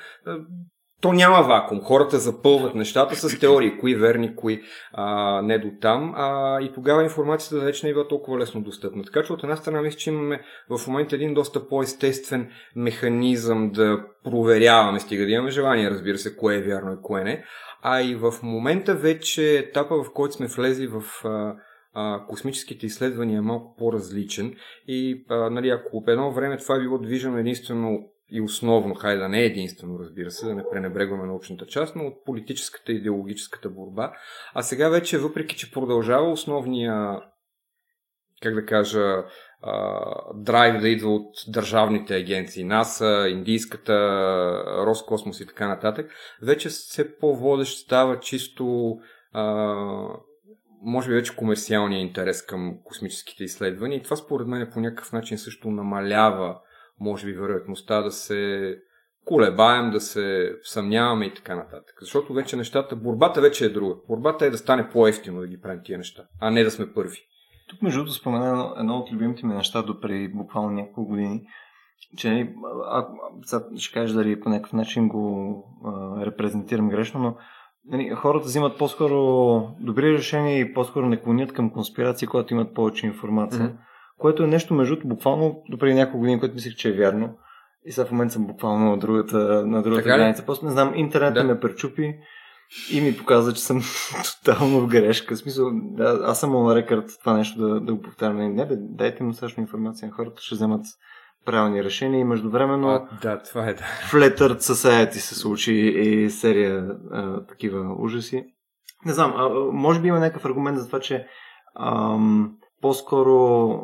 то 1.06 1.14
няма 1.14 1.42
вакуум. 1.42 1.82
Хората 1.82 2.20
запълват 2.20 2.76
нещата 2.76 3.16
с 3.16 3.40
теории, 3.40 3.78
кои 3.78 3.96
верни, 3.96 4.36
кои 4.36 4.62
а, 4.94 5.42
не 5.42 5.60
до 5.60 5.72
там. 5.82 6.14
А, 6.18 6.62
и 6.62 6.72
тогава 6.74 7.04
информацията 7.04 7.66
вече 7.66 7.86
не 7.86 7.92
е 7.92 8.08
толкова 8.10 8.40
лесно 8.40 8.62
достъпна. 8.62 9.04
Така 9.04 9.24
че 9.24 9.34
от 9.34 9.44
една 9.44 9.56
страна 9.56 9.82
мисля, 9.82 9.98
че 9.98 10.10
имаме 10.10 10.42
в 10.70 10.88
момента 10.88 11.16
един 11.16 11.34
доста 11.34 11.68
по-естествен 11.68 12.50
механизъм 12.76 13.72
да 13.72 14.06
проверяваме, 14.24 15.00
стига 15.00 15.26
да 15.26 15.32
имаме 15.32 15.52
желание, 15.52 15.90
разбира 15.90 16.18
се, 16.18 16.38
кое 16.38 16.56
е 16.56 16.62
вярно 16.62 16.94
и 16.94 17.02
кое 17.02 17.24
не. 17.24 17.44
А 17.82 18.02
и 18.02 18.16
в 18.16 18.34
момента 18.44 18.96
вече 18.96 19.58
етапа, 19.58 20.04
в 20.04 20.14
който 20.14 20.36
сме 20.36 20.48
влезли 20.48 20.88
в 20.88 21.04
а, 21.24 21.56
а, 21.94 22.26
космическите 22.28 22.86
изследвания 22.86 23.38
е 23.38 23.42
малко 23.42 23.76
по-различен. 23.78 24.54
И 24.88 25.26
а, 25.30 25.50
нали, 25.50 25.70
ако 25.70 26.04
по 26.04 26.12
едно 26.12 26.32
време 26.32 26.58
това 26.58 26.76
е 26.76 26.80
било 26.80 26.98
движено 26.98 27.38
единствено 27.38 28.00
и 28.30 28.42
основно, 28.42 28.96
хайде 28.96 29.20
да 29.20 29.30
не 29.30 29.42
е 29.42 29.46
единствено, 29.46 30.00
разбира 30.00 30.32
се, 30.32 30.46
да 30.46 30.56
не 30.56 30.70
пренебрегваме 30.72 31.26
научната 31.26 31.66
част, 31.66 31.96
но 31.96 32.04
от 32.04 32.26
политическата 32.26 32.92
и 32.92 32.96
идеологическата 32.96 33.70
борба. 33.70 34.14
А 34.54 34.62
сега 34.62 34.90
вече, 34.90 35.18
въпреки 35.18 35.56
че 35.56 35.72
продължава 35.72 36.32
основния, 36.32 37.22
как 38.42 38.54
да 38.54 38.66
кажа, 38.66 39.24
драйв 40.36 40.82
да 40.82 40.90
идва 40.90 41.16
от 41.16 41.36
държавните 41.48 42.16
агенции, 42.16 42.64
НАСА, 42.64 43.30
Индийската, 43.30 43.94
Роскосмос 44.86 45.40
и 45.40 45.48
така 45.48 45.68
нататък, 45.68 46.12
вече 46.42 46.70
все 46.70 47.18
по-водещ 47.18 47.78
става 47.78 48.20
чисто 48.20 48.96
може 50.82 51.10
би 51.10 51.16
вече 51.16 51.36
комерциалния 51.36 52.02
интерес 52.02 52.46
към 52.46 52.78
космическите 52.84 53.44
изследвания 53.44 53.98
и 53.98 54.04
това 54.04 54.16
според 54.16 54.48
мен 54.48 54.70
по 54.74 54.80
някакъв 54.80 55.14
начин 55.14 55.38
също 55.38 55.72
намалява 55.72 56.60
може 57.00 57.26
би 57.26 57.34
вероятността 57.34 58.02
да 58.02 58.12
се 58.12 58.76
колебаем, 59.26 59.92
да 59.92 60.02
се 60.02 60.56
съмняваме 60.64 61.26
и 61.26 61.34
така 61.34 61.56
нататък. 61.56 61.96
Защото 62.02 62.34
вече 62.34 62.56
нещата, 62.56 62.96
борбата 62.96 63.42
вече 63.42 63.66
е 63.66 63.70
друга. 63.70 63.96
Борбата 64.08 64.46
е 64.46 64.50
да 64.50 64.58
стане 64.58 64.90
по-ефтино 64.90 65.42
да 65.42 65.48
ги 65.48 65.62
правим 65.62 65.82
тия 65.84 65.98
неща, 65.98 66.24
а 66.42 66.52
не 66.52 66.64
да 66.64 66.72
сме 66.72 66.94
първи. 66.94 67.18
Тук 67.70 67.82
между 67.82 68.00
другото 68.00 68.14
спомена 68.14 68.74
едно 68.78 68.98
от 68.98 69.12
любимите 69.12 69.46
ми 69.46 69.54
неща 69.54 69.82
до 69.82 70.00
преди 70.00 70.28
буквално 70.28 70.70
няколко 70.70 71.06
години, 71.06 71.42
че 72.18 72.54
а, 72.86 73.08
а, 73.54 73.78
ще 73.78 73.94
кажеш 73.94 74.16
дали 74.16 74.40
по 74.40 74.50
някакъв 74.50 74.74
начин 74.74 75.08
го 75.08 75.64
а, 75.86 76.26
репрезентирам 76.26 76.90
грешно, 76.90 77.20
но 77.20 77.36
нали, 77.86 78.10
хората 78.10 78.46
взимат 78.46 78.78
по-скоро 78.78 79.18
добри 79.80 80.14
решения 80.14 80.60
и 80.60 80.74
по-скоро 80.74 81.06
не 81.06 81.22
клонят 81.22 81.54
към 81.54 81.70
конспирации, 81.70 82.28
когато 82.28 82.54
имат 82.54 82.74
повече 82.74 83.08
информация. 83.08 83.62
Mm-hmm 83.62 83.86
което 84.18 84.44
е 84.44 84.48
нещо 84.48 84.74
между 84.74 84.98
буквално 85.06 85.64
до 85.70 85.78
преди 85.78 85.94
няколко 85.94 86.20
години, 86.20 86.40
което 86.40 86.56
мислех, 86.56 86.76
че 86.76 86.90
е 86.90 86.94
вярно. 86.94 87.38
И 87.86 87.92
сега 87.92 88.06
в 88.06 88.12
момента 88.12 88.34
съм 88.34 88.48
буквално 88.48 88.90
на 88.90 88.98
другата, 88.98 89.38
на 89.68 89.82
другата 89.84 90.04
граница. 90.04 90.46
Просто 90.46 90.66
не 90.66 90.72
знам, 90.72 90.94
интернет 90.96 91.34
да. 91.34 91.44
ме 91.44 91.60
пречупи 91.60 92.16
и 92.92 93.02
ми 93.02 93.18
показа, 93.18 93.54
че 93.54 93.62
съм 93.62 93.82
тотално 94.44 94.82
в 94.82 94.88
грешка. 94.88 95.36
В 95.36 95.38
смисъл, 95.38 95.70
да, 95.74 96.20
аз 96.24 96.40
съм 96.40 96.64
на 96.64 96.76
рекорд 96.76 97.06
това 97.20 97.34
нещо 97.34 97.60
да, 97.60 97.80
да 97.80 97.94
го 97.94 98.02
повтарям. 98.02 98.38
Не, 98.38 98.66
бе, 98.66 98.76
дайте 98.78 99.24
му 99.24 99.34
същност 99.34 99.58
информация. 99.58 100.12
Хората 100.12 100.42
ще 100.42 100.56
вземат 100.56 100.86
правилни 101.46 101.84
решения 101.84 102.20
и 102.20 102.24
междувременно 102.24 102.90
а, 102.90 103.08
да, 103.22 103.42
това 103.42 103.68
е, 103.70 103.74
да. 103.74 103.84
Flattered 104.12 104.58
Society 104.58 105.12
се 105.12 105.36
случи 105.36 105.74
и 105.74 106.30
серия 106.30 106.88
а, 107.12 107.46
такива 107.46 107.96
ужаси. 108.00 108.46
Не 109.06 109.14
знам, 109.14 109.34
а, 109.38 109.50
може 109.72 110.02
би 110.02 110.08
има 110.08 110.20
някакъв 110.20 110.46
аргумент 110.46 110.78
за 110.80 110.88
това, 110.88 111.00
че 111.00 111.28
ам, 111.80 112.56
по-скоро 112.86 113.80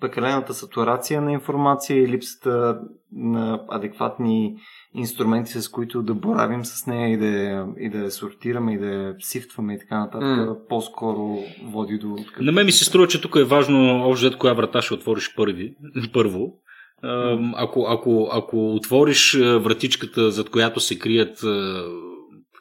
прекалената 0.00 0.54
сатурация 0.54 1.20
на 1.20 1.32
информация 1.32 2.02
и 2.02 2.08
липсата 2.08 2.78
на 3.12 3.60
адекватни 3.68 4.56
инструменти, 4.94 5.52
с 5.52 5.68
които 5.68 6.02
да 6.02 6.14
боравим 6.14 6.64
с 6.64 6.86
нея 6.86 7.12
и 7.12 7.16
да, 7.16 7.66
и 7.78 7.90
да 7.90 7.98
я 7.98 8.10
сортираме 8.10 8.74
и 8.74 8.78
да 8.78 8.86
я 8.86 9.14
сифтваме 9.18 9.74
и 9.74 9.78
така 9.78 9.98
нататък, 9.98 10.28
mm. 10.28 10.68
по-скоро 10.68 11.38
води 11.64 11.98
до... 11.98 12.16
На 12.40 12.52
мен 12.52 12.66
ми 12.66 12.72
се 12.72 12.84
струва, 12.84 13.08
че 13.08 13.20
тук 13.20 13.36
е 13.36 13.44
важно 13.44 14.08
още 14.08 14.38
коя 14.38 14.52
врата 14.52 14.82
ще 14.82 14.94
отвориш 14.94 15.34
първи, 15.36 15.74
първо. 16.12 16.54
Ако, 17.56 17.86
ако, 17.88 18.28
ако 18.32 18.74
отвориш 18.74 19.38
вратичката, 19.40 20.30
зад 20.30 20.50
която 20.50 20.80
се 20.80 20.98
крият 20.98 21.38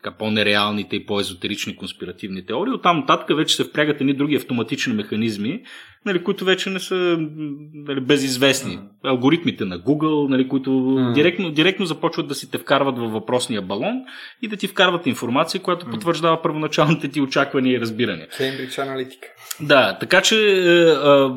така, 0.04 0.18
по-нереалните 0.18 0.96
и 0.96 1.06
по-езотерични 1.06 1.76
конспиративни 1.76 2.46
теории. 2.46 2.74
Оттам 2.74 3.00
нататък 3.00 3.38
вече 3.38 3.56
се 3.56 3.64
впрягат 3.64 4.02
едни 4.02 4.14
други 4.14 4.36
автоматични 4.36 4.94
механизми, 4.94 5.62
нали, 6.06 6.24
които 6.24 6.46
вече 6.46 6.70
не 6.70 6.80
са 6.80 7.18
нали, 7.74 8.02
безизвестни. 8.02 8.78
Mm. 8.78 8.82
Алгоритмите 9.04 9.66
на 9.66 9.80
Google, 9.80 10.30
нали, 10.30 10.48
които 10.48 10.70
mm. 10.70 11.14
директно, 11.14 11.52
директно 11.52 11.86
започват 11.86 12.28
да 12.28 12.36
си 12.36 12.52
те 12.52 12.58
вкарват 12.58 12.98
във 12.98 13.12
въпросния 13.12 13.62
балон 13.62 14.02
и 14.42 14.48
да 14.48 14.58
ти 14.58 14.68
вкарват 14.68 15.08
информация, 15.08 15.62
която 15.62 15.86
mm. 15.86 15.92
потвърждава 15.92 16.42
първоначалните 16.42 17.08
ти 17.08 17.22
очаквания 17.22 17.78
и 17.78 17.80
разбирания. 17.80 18.28
Cambridge 18.28 18.70
Analytica. 18.70 19.26
Да, 19.62 19.98
така 20.00 20.22
че 20.22 20.36
е, 20.36 20.90
е, 20.90 21.30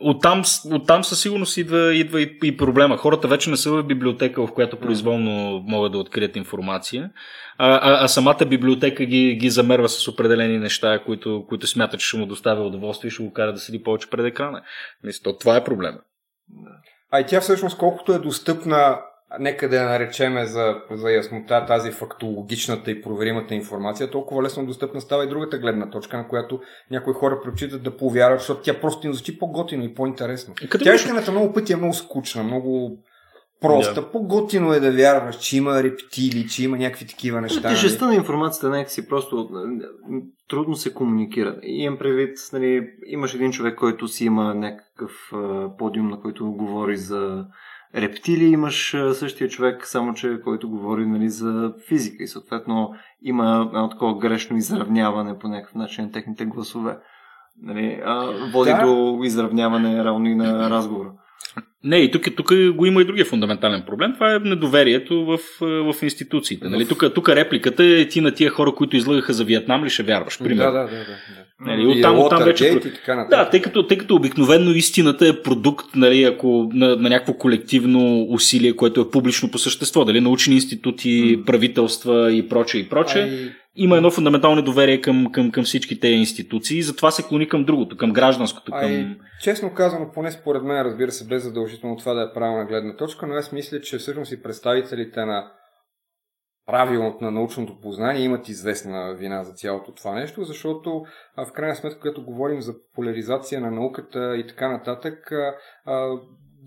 Оттам, 0.00 0.42
оттам 0.72 1.04
със 1.04 1.22
сигурност 1.22 1.56
идва, 1.56 1.94
идва 1.94 2.22
и, 2.22 2.38
и 2.44 2.56
проблема. 2.56 2.96
Хората 2.96 3.28
вече 3.28 3.50
не 3.50 3.56
са 3.56 3.70
в 3.70 3.82
библиотека, 3.82 4.46
в 4.46 4.52
която 4.52 4.76
произволно 4.76 5.64
могат 5.66 5.92
да 5.92 5.98
открият 5.98 6.36
информация, 6.36 7.10
а, 7.58 7.74
а, 7.74 8.04
а 8.04 8.08
самата 8.08 8.46
библиотека 8.48 9.04
ги, 9.04 9.34
ги 9.34 9.50
замерва 9.50 9.88
с 9.88 10.08
определени 10.08 10.58
неща, 10.58 10.98
които, 11.06 11.44
които 11.48 11.66
смята, 11.66 11.98
че 11.98 12.06
ще 12.06 12.16
му 12.16 12.26
доставя 12.26 12.66
удоволствие 12.66 13.08
и 13.08 13.10
ще 13.10 13.22
го 13.22 13.32
кара 13.32 13.52
да 13.52 13.58
седи 13.58 13.82
повече 13.82 14.10
пред 14.10 14.26
екрана. 14.26 14.62
Мисля, 15.04 15.38
това 15.38 15.56
е 15.56 15.64
проблема. 15.64 15.98
А 17.10 17.20
и 17.20 17.26
тя 17.26 17.40
всъщност 17.40 17.78
колкото 17.78 18.12
е 18.12 18.18
достъпна 18.18 18.98
нека 19.40 19.68
да 19.68 19.76
я 19.76 19.88
наречеме 19.88 20.46
за, 20.46 20.74
за 20.90 21.10
яснота 21.10 21.66
тази 21.66 21.90
фактологичната 21.90 22.90
и 22.90 23.02
проверимата 23.02 23.54
информация, 23.54 24.10
толкова 24.10 24.42
лесно 24.42 24.66
достъпна 24.66 25.00
става 25.00 25.24
и 25.24 25.28
другата 25.28 25.58
гледна 25.58 25.90
точка, 25.90 26.16
на 26.16 26.28
която 26.28 26.60
някои 26.90 27.14
хора 27.14 27.40
предпочитат 27.42 27.82
да 27.82 27.96
повярват, 27.96 28.38
защото 28.38 28.62
тя 28.62 28.80
просто 28.80 29.06
им 29.06 29.14
звучи 29.14 29.38
по-готино 29.38 29.84
и 29.84 29.94
по-интересно. 29.94 30.54
И 30.62 30.68
тя 30.68 30.94
истината 30.94 31.30
много 31.30 31.52
пъти 31.52 31.72
е 31.72 31.76
много 31.76 31.94
скучна, 31.94 32.42
много 32.42 32.98
проста. 33.60 34.02
Yeah. 34.02 34.12
По-готино 34.12 34.72
е 34.72 34.80
да 34.80 34.92
вярваш, 34.92 35.38
че 35.38 35.56
има 35.56 35.82
рептили, 35.82 36.48
че 36.48 36.64
има 36.64 36.76
някакви 36.76 37.06
такива 37.06 37.40
неща. 37.40 37.60
Нали? 37.60 37.74
Тежестта 37.74 38.06
на 38.06 38.14
информацията 38.14 38.68
някакси 38.68 39.08
просто 39.08 39.48
трудно 40.48 40.76
се 40.76 40.94
комуникира. 40.94 41.56
И 41.62 41.82
имам 41.82 41.98
предвид, 41.98 42.38
нали, 42.52 42.90
имаш 43.06 43.34
един 43.34 43.52
човек, 43.52 43.78
който 43.78 44.08
си 44.08 44.24
има 44.24 44.54
някакъв 44.54 45.12
подиум, 45.78 46.08
на 46.08 46.20
който 46.20 46.52
говори 46.52 46.96
за 46.96 47.44
рептили 47.94 48.44
имаш 48.44 48.96
същия 49.12 49.48
човек, 49.48 49.86
само 49.86 50.14
че 50.14 50.40
който 50.44 50.70
говори 50.70 51.06
нали, 51.06 51.28
за 51.28 51.72
физика 51.88 52.22
и 52.22 52.28
съответно 52.28 52.94
има 53.22 53.70
едно 53.74 53.88
такова 53.88 54.18
грешно 54.18 54.56
изравняване 54.56 55.38
по 55.38 55.48
някакъв 55.48 55.74
начин 55.74 56.04
на 56.04 56.12
техните 56.12 56.44
гласове. 56.44 56.98
Нали, 57.62 58.00
а, 58.04 58.32
води 58.52 58.70
да. 58.70 58.86
до 58.86 59.20
изравняване 59.24 60.04
равно 60.04 60.28
и 60.28 60.34
на 60.34 60.70
разговора. 60.70 61.12
Не, 61.84 61.96
и 61.96 62.10
тук, 62.10 62.22
тук 62.36 62.52
го 62.74 62.86
има 62.86 63.02
и 63.02 63.04
другия 63.04 63.24
фундаментален 63.24 63.82
проблем. 63.86 64.12
Това 64.14 64.34
е 64.34 64.38
недоверието 64.38 65.24
в, 65.24 65.38
в 65.60 66.02
институциите. 66.02 66.68
Нали? 66.68 66.88
Тук, 66.88 67.04
тук 67.14 67.28
репликата 67.28 67.84
е 67.84 68.08
ти 68.08 68.20
на 68.20 68.34
тия 68.34 68.50
хора, 68.50 68.72
които 68.74 68.96
излагаха 68.96 69.32
за 69.32 69.44
Виетнам 69.44 69.84
ли 69.84 69.90
ще 69.90 70.02
вярваш? 70.02 70.38
Примерно. 70.38 70.72
Да, 70.72 70.78
да, 70.78 70.88
да. 70.88 70.96
да. 70.96 71.16
Нали, 71.60 71.86
от 71.86 72.02
там, 72.02 72.18
от 72.18 72.30
там 72.30 72.44
вече... 72.44 72.80
Да, 73.30 73.50
тъй 73.50 73.62
като, 73.62 73.86
тъй 73.86 73.98
като 73.98 74.14
обикновено 74.14 74.70
истината 74.70 75.28
е 75.28 75.42
продукт 75.42 75.86
нали, 75.96 76.24
ако, 76.24 76.70
на, 76.74 76.96
на 76.96 77.08
някакво 77.08 77.34
колективно 77.34 78.26
усилие, 78.28 78.76
което 78.76 79.00
е 79.00 79.10
публично 79.10 79.50
по 79.50 79.58
същество. 79.58 80.04
Дали 80.04 80.20
научни 80.20 80.54
институти, 80.54 81.42
правителства 81.46 82.32
и 82.32 82.48
прочее 82.48 82.80
и 82.80 82.88
прочее. 82.88 83.22
Ай 83.22 83.50
има 83.78 83.96
едно 83.96 84.10
фундаментално 84.10 84.62
доверие 84.62 85.00
към, 85.00 85.32
към, 85.32 85.50
към 85.50 85.64
всички 85.64 86.00
тези 86.00 86.14
институции 86.14 86.82
затова 86.82 87.10
се 87.10 87.22
клони 87.22 87.48
към 87.48 87.64
другото, 87.64 87.96
към 87.96 88.12
гражданското. 88.12 88.72
Към... 88.72 88.90
Ай, 88.90 89.16
честно 89.42 89.74
казано, 89.74 90.10
поне 90.14 90.30
според 90.30 90.62
мен, 90.62 90.82
разбира 90.82 91.12
се, 91.12 91.28
без 91.28 91.42
задължително 91.42 91.96
това 91.96 92.14
да 92.14 92.22
е 92.22 92.32
правилна 92.34 92.64
гледна 92.64 92.96
точка, 92.96 93.26
но 93.26 93.34
аз 93.34 93.52
мисля, 93.52 93.80
че 93.80 93.98
всъщност 93.98 94.32
и 94.32 94.42
представителите 94.42 95.24
на 95.24 95.52
правилното 96.66 97.24
на 97.24 97.30
научното 97.30 97.80
познание 97.80 98.22
имат 98.22 98.48
известна 98.48 99.14
вина 99.14 99.44
за 99.44 99.52
цялото 99.52 99.94
това 99.94 100.14
нещо, 100.14 100.44
защото 100.44 101.04
в 101.36 101.52
крайна 101.52 101.74
сметка, 101.74 102.00
когато 102.00 102.24
говорим 102.24 102.60
за 102.60 102.74
поляризация 102.94 103.60
на 103.60 103.70
науката 103.70 104.36
и 104.36 104.46
така 104.46 104.68
нататък, 104.68 105.32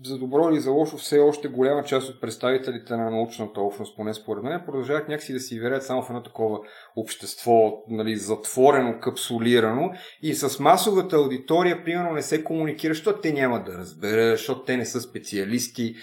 за 0.04 0.18
добро 0.18 0.50
или 0.50 0.60
за 0.60 0.70
лошо, 0.70 0.96
все 0.96 1.18
още 1.18 1.48
голяма 1.48 1.84
част 1.84 2.08
от 2.08 2.20
представителите 2.20 2.96
на 2.96 3.10
научната 3.10 3.60
общност, 3.60 3.96
поне 3.96 4.14
според 4.14 4.44
мен, 4.44 4.62
продължават 4.66 5.08
някакси 5.08 5.32
да 5.32 5.40
си 5.40 5.60
верят 5.60 5.84
само 5.84 6.02
в 6.02 6.10
едно 6.10 6.22
такова 6.22 6.58
общество, 6.96 7.84
нали, 7.88 8.16
затворено, 8.16 9.00
капсулирано 9.00 9.90
и 10.22 10.34
с 10.34 10.60
масовата 10.60 11.16
аудитория, 11.16 11.84
примерно, 11.84 12.12
не 12.12 12.22
се 12.22 12.44
комуникира, 12.44 12.94
защото 12.94 13.20
те 13.20 13.32
няма 13.32 13.64
да 13.64 13.78
разберат, 13.78 14.38
защото 14.38 14.64
те 14.64 14.76
не 14.76 14.86
са 14.86 15.00
специалисти. 15.00 15.94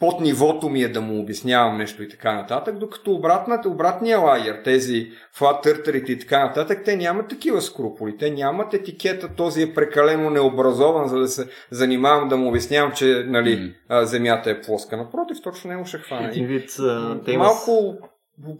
Под 0.00 0.20
нивото 0.20 0.68
ми 0.68 0.82
е 0.82 0.88
да 0.88 1.00
му 1.00 1.20
обяснявам 1.20 1.78
нещо 1.78 2.02
и 2.02 2.08
така 2.08 2.34
нататък, 2.34 2.78
докато 2.78 3.12
обратната, 3.12 3.68
обратния 3.68 4.18
лагер, 4.18 4.60
тези 4.64 5.10
флат-търтърите 5.38 6.12
и 6.12 6.18
така 6.18 6.44
нататък, 6.44 6.82
те 6.84 6.96
нямат 6.96 7.28
такива 7.28 7.62
скруполи. 7.62 8.16
Те 8.16 8.30
нямат 8.30 8.74
етикета, 8.74 9.28
този 9.28 9.62
е 9.62 9.74
прекалено 9.74 10.30
необразован, 10.30 11.08
за 11.08 11.18
да 11.18 11.28
се 11.28 11.48
занимавам 11.70 12.28
да 12.28 12.36
му 12.36 12.48
обяснявам, 12.48 12.92
че 12.92 13.24
нали, 13.26 13.74
mm. 13.90 14.02
земята 14.02 14.50
е 14.50 14.60
плоска. 14.60 14.96
Напротив, 14.96 15.36
точно 15.42 15.70
не 15.70 15.76
му 15.76 15.86
ще 15.86 15.98
хване. 15.98 16.30
Вид, 16.46 16.70
Малко, 17.38 17.98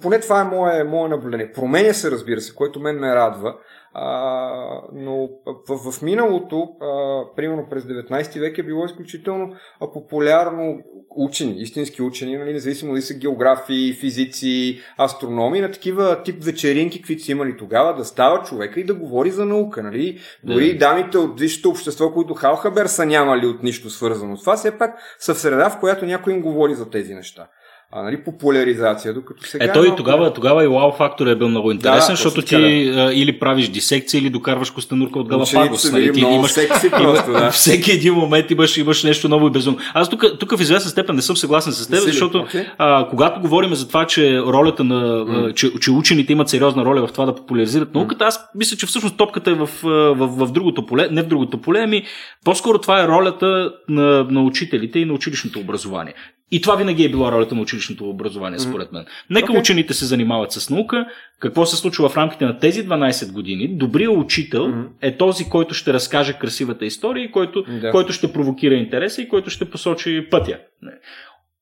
поне 0.03 0.21
това 0.21 0.41
е 0.41 0.45
мое, 0.45 0.85
мое 0.85 1.09
наблюдение. 1.09 1.53
Променя 1.53 1.93
се, 1.93 2.11
разбира 2.11 2.41
се, 2.41 2.55
което 2.55 2.81
мен 2.81 2.97
ме 2.97 3.15
радва. 3.15 3.55
А, 3.97 4.83
но 4.93 5.29
в, 5.69 5.93
в 5.93 6.03
миналото, 6.03 6.69
а, 6.81 7.23
примерно 7.37 7.67
през 7.71 7.85
19 7.85 8.41
век 8.41 8.59
е 8.59 8.63
било 8.63 8.85
изключително 8.85 9.55
а, 9.81 9.93
популярно 9.93 10.79
учени, 11.17 11.55
истински 11.57 12.03
учени, 12.03 12.37
нали, 12.37 12.53
независимо 12.53 12.93
дали 12.93 13.03
са 13.03 13.15
географи, 13.15 13.97
физици, 14.01 14.81
астрономи, 15.01 15.61
на 15.61 15.71
такива 15.71 16.23
тип 16.23 16.45
вечеринки, 16.45 16.99
каквито 16.99 17.25
са 17.25 17.33
имали 17.33 17.57
тогава, 17.57 17.95
да 17.95 18.05
става 18.05 18.43
човека 18.43 18.81
и 18.81 18.85
да 18.85 18.95
говори 18.95 19.31
за 19.31 19.45
наука. 19.45 19.83
Нали? 19.83 20.19
Дори 20.45 20.73
да. 20.73 20.79
дамите 20.79 21.19
от 21.19 21.41
висшето 21.41 21.71
общество, 21.71 22.13
които 22.13 22.35
Халхабер 22.35 22.87
са 22.87 23.07
нямали 23.07 23.47
от 23.47 23.63
нищо 23.63 23.91
свързано 23.91 24.37
с 24.37 24.41
това, 24.41 24.57
все 24.57 24.79
пак 24.79 24.99
са 25.19 25.35
в 25.35 25.39
среда, 25.39 25.71
в 25.71 25.81
която 25.81 26.07
някой 26.07 26.33
им 26.33 26.43
говори 26.43 26.75
за 26.75 26.91
тези 26.91 27.15
неща 27.15 27.49
а, 27.97 28.03
нали, 28.03 28.25
популяризация, 28.25 29.15
докато 29.15 29.45
сега... 29.45 29.65
Е, 29.65 29.73
той 29.73 29.87
малко... 29.87 29.97
тогава, 29.97 30.33
тогава 30.33 30.65
и 30.65 30.69
вау 30.69 30.93
фактор 30.93 31.27
е 31.27 31.37
бил 31.37 31.49
много 31.49 31.73
интересен, 31.73 32.13
да, 32.13 32.17
защото 32.17 32.43
ти 32.43 32.55
а, 32.57 33.13
или 33.13 33.39
правиш 33.39 33.69
дисекция, 33.69 34.19
или 34.19 34.31
докарваш 34.31 34.71
костенурка 34.71 35.19
от 35.19 35.29
Галапагос. 35.29 35.93
Нали? 35.93 36.13
Ти 36.13 36.21
имаш, 36.21 36.51
секси 36.51 36.91
просто, 36.91 37.33
да. 37.33 37.51
Всеки 37.51 37.93
един 37.93 38.15
момент 38.15 38.51
имаш, 38.51 38.77
имаш 38.77 39.05
нещо 39.05 39.29
ново 39.29 39.47
и 39.47 39.51
безумно. 39.51 39.79
Аз 39.95 40.11
тук, 40.11 40.25
тук 40.41 40.57
в 40.57 40.61
известна 40.61 40.91
степен 40.91 41.17
не 41.17 41.23
съм 41.23 41.37
съгласен 41.37 41.73
с 41.73 41.89
теб, 41.89 42.01
защото 42.01 42.39
okay. 42.39 42.67
а, 42.79 43.09
когато 43.11 43.41
говорим 43.41 43.75
за 43.75 43.89
това, 43.89 44.07
че 44.07 44.39
ролята 44.39 44.85
на, 44.85 45.27
mm. 45.27 45.55
че, 45.55 45.71
че 45.81 45.91
учените 45.91 46.33
имат 46.33 46.49
сериозна 46.49 46.85
роля 46.85 47.07
в 47.07 47.13
това 47.13 47.27
да 47.27 47.35
популяризират 47.35 47.95
науката, 47.95 48.25
аз 48.25 48.41
мисля, 48.55 48.77
че 48.77 48.87
всъщност 48.87 49.17
топката 49.17 49.51
е 49.51 49.55
в, 49.55 49.67
в, 49.83 50.15
в, 50.15 50.47
в 50.47 50.53
другото 50.53 50.87
поле, 50.87 51.09
не 51.11 51.23
в 51.23 51.27
другото 51.27 51.61
поле, 51.61 51.81
ами 51.81 52.05
по-скоро 52.45 52.79
това 52.79 53.03
е 53.03 53.09
ролята 53.09 53.73
на, 53.89 54.27
на 54.31 54.43
учителите 54.43 54.99
и 54.99 55.05
на 55.05 55.13
училищното 55.13 55.61
образование. 55.61 56.15
И 56.51 56.61
това 56.61 56.77
винаги 56.77 57.05
е 57.05 57.09
било 57.09 57.33
ролята 57.33 57.55
на 57.55 57.61
училищното 57.61 58.09
образование, 58.11 58.59
според 58.59 58.93
мен. 58.93 59.07
Нека 59.31 59.53
okay. 59.53 59.59
учените 59.59 59.95
се 59.95 60.05
занимават 60.05 60.53
с 60.53 60.71
наука. 60.71 61.07
Какво 61.41 61.67
се 61.67 61.77
случва 61.77 62.09
в 62.09 62.17
рамките 62.17 62.45
на 62.45 62.59
тези 62.59 62.87
12 62.89 63.33
години? 63.33 63.77
Добрият 63.77 64.17
учител 64.17 64.67
mm-hmm. 64.67 64.89
е 65.03 65.17
този, 65.17 65.45
който 65.45 65.75
ще 65.75 65.93
разкаже 65.93 66.33
красивата 66.33 66.85
история, 66.85 67.31
който, 67.31 67.63
да. 67.63 67.91
който 67.91 68.13
ще 68.13 68.33
провокира 68.33 68.75
интереса 68.75 69.23
и 69.23 69.29
който 69.29 69.51
ще 69.51 69.71
посочи 69.71 70.27
пътя 70.31 70.59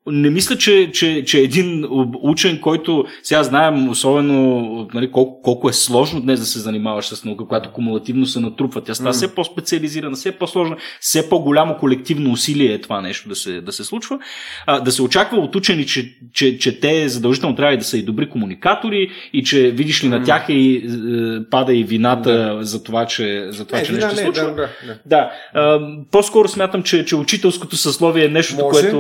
не 0.07 0.31
мисля, 0.31 0.57
че, 0.57 0.91
че, 0.93 1.25
че 1.25 1.38
един 1.38 1.87
учен, 2.23 2.61
който 2.61 3.05
сега 3.23 3.43
знаем 3.43 3.88
особено 3.88 4.88
нали, 4.95 5.11
колко, 5.11 5.43
колко 5.43 5.69
е 5.69 5.73
сложно 5.73 6.21
днес 6.21 6.41
да 6.41 6.47
се 6.47 6.59
занимаваш 6.59 7.07
с 7.07 7.25
наука, 7.25 7.47
която 7.47 7.73
кумулативно 7.73 8.27
се 8.27 8.41
натрупва. 8.41 8.81
Тя 8.81 8.95
става 8.95 9.12
mm. 9.12 9.17
все 9.17 9.35
по-специализирана, 9.35 10.17
все 10.17 10.33
по-сложна, 10.33 10.77
все 11.01 11.29
по-голямо 11.29 11.77
колективно 11.77 12.33
усилие 12.33 12.73
е 12.73 12.81
това 12.81 13.01
нещо 13.01 13.29
да 13.29 13.35
се, 13.35 13.61
да 13.61 13.73
се 13.73 13.85
случва. 13.85 14.19
А, 14.67 14.81
да 14.81 14.93
се 14.93 15.03
очаква 15.03 15.38
от 15.38 15.57
учени, 15.57 15.87
че, 15.87 16.15
че, 16.33 16.59
че 16.59 16.81
те 16.81 17.09
задължително 17.09 17.57
трябва 17.57 17.77
да 17.77 17.85
са 17.85 17.99
и 17.99 18.03
добри 18.03 18.29
комуникатори 18.29 19.11
и 19.33 19.45
че 19.45 19.71
видиш 19.71 20.05
ли 20.05 20.09
на 20.09 20.25
тях 20.25 20.47
и 20.49 20.77
е, 20.77 21.51
пада 21.51 21.75
и 21.75 21.85
вината 21.85 22.57
да. 22.57 22.65
за 22.65 22.83
това, 22.83 23.07
че, 23.07 23.47
за 23.51 23.65
това, 23.65 23.79
не, 23.79 23.85
че 23.85 23.93
нещо 23.93 24.09
не, 24.09 24.17
се 24.17 24.25
случва. 24.25 24.45
Да, 24.45 24.55
да, 24.55 24.69
да. 24.87 24.99
да. 25.07 25.31
А, 25.55 25.81
по-скоро 26.11 26.49
смятам, 26.49 26.83
че, 26.83 27.05
че 27.05 27.17
учителското 27.17 27.77
съсловие 27.77 28.25
е 28.25 28.29
нещо, 28.29 28.57
което 28.57 28.99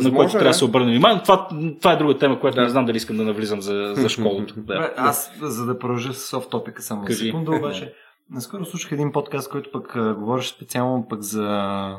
на 0.00 0.14
което 0.14 0.32
трябва 0.32 0.48
да 0.48 0.54
се 0.54 0.64
обърне 0.64 0.86
внимание. 0.86 1.22
Това, 1.22 1.48
това 1.80 1.92
е 1.92 1.96
друга 1.96 2.18
тема, 2.18 2.40
която 2.40 2.56
да. 2.56 2.62
не 2.62 2.68
знам 2.68 2.86
дали 2.86 2.96
искам 2.96 3.16
да 3.16 3.24
навлизам 3.24 3.60
за, 3.60 3.92
за 3.96 4.08
школата. 4.08 4.54
да. 4.56 4.92
Аз, 4.96 5.32
за 5.40 5.66
да 5.66 5.78
продължа 5.78 6.12
с 6.14 6.28
софт 6.28 6.50
топика 6.50 6.82
само 6.82 7.04
Кажи. 7.04 7.24
секунда, 7.26 7.50
обаче, 7.50 7.94
наскоро 8.30 8.64
слушах 8.64 8.92
един 8.92 9.12
подкаст, 9.12 9.50
който 9.50 9.70
пък 9.72 9.92
говореше 10.18 10.48
специално 10.48 11.06
пък 11.08 11.20
за 11.20 11.96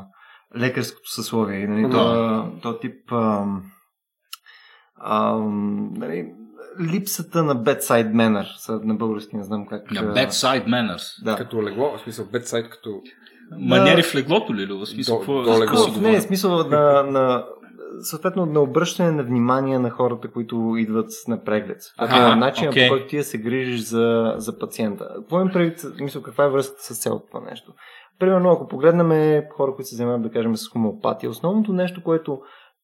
лекарското 0.58 1.12
съсловие. 1.12 1.68
Нали, 1.68 1.92
то, 1.92 2.52
то 2.62 2.80
тип 2.80 3.12
а, 3.12 3.46
а, 4.96 5.38
нали, 5.96 6.26
липсата 6.82 7.44
на 7.44 7.56
bedside 7.56 8.12
manner. 8.12 8.84
На 8.84 8.96
български 8.96 9.36
не 9.36 9.44
знам 9.44 9.66
как. 9.68 9.92
На 9.92 10.02
bedside 10.02 10.68
manners. 10.68 11.24
Да. 11.24 11.36
Като 11.36 11.64
легло, 11.64 11.98
в 11.98 12.02
смисъл 12.02 12.26
bedside 12.26 12.70
като... 12.70 13.02
Маниери 13.60 14.04
в 14.04 14.16
леглото 14.16 14.56
ли? 14.56 14.66
В 14.66 14.86
смисъл, 14.86 15.24
до, 15.26 15.44
до 15.44 15.62
легло. 15.62 16.02
Не, 16.02 16.20
в 16.20 16.24
смисъл 16.24 16.68
на, 16.68 17.04
на 17.04 17.46
съответно 18.02 18.46
на 18.46 18.62
обръщане 18.62 19.12
на 19.12 19.24
внимание 19.24 19.80
на 19.80 19.90
хората, 19.90 20.32
които 20.32 20.76
идват 20.78 21.10
на 21.28 21.44
преглед. 21.44 21.78
Ага, 21.98 22.36
начинът 22.36 22.76
okay. 22.76 22.88
по 22.88 22.94
който 22.94 23.08
ти 23.08 23.24
се 23.24 23.38
грижиш 23.38 23.82
за, 23.82 24.34
за 24.38 24.60
пациента. 24.60 25.08
Какво 25.16 25.42
им 25.42 25.50
предвид, 25.54 25.86
мисля, 26.02 26.22
каква 26.22 26.44
е 26.44 26.50
връзката 26.50 26.84
с 26.84 27.02
цялото 27.02 27.28
това 27.28 27.42
нещо? 27.50 27.74
Примерно, 28.20 28.52
ако 28.52 28.68
погледнем 28.68 29.42
хора, 29.58 29.76
които 29.76 29.90
се 29.90 29.96
занимават, 29.96 30.24
да 30.24 30.32
кажем, 30.32 30.56
с 30.56 30.70
хомеопатия, 30.70 31.30
основното 31.30 31.74
нещо, 31.74 32.04
което 32.04 32.40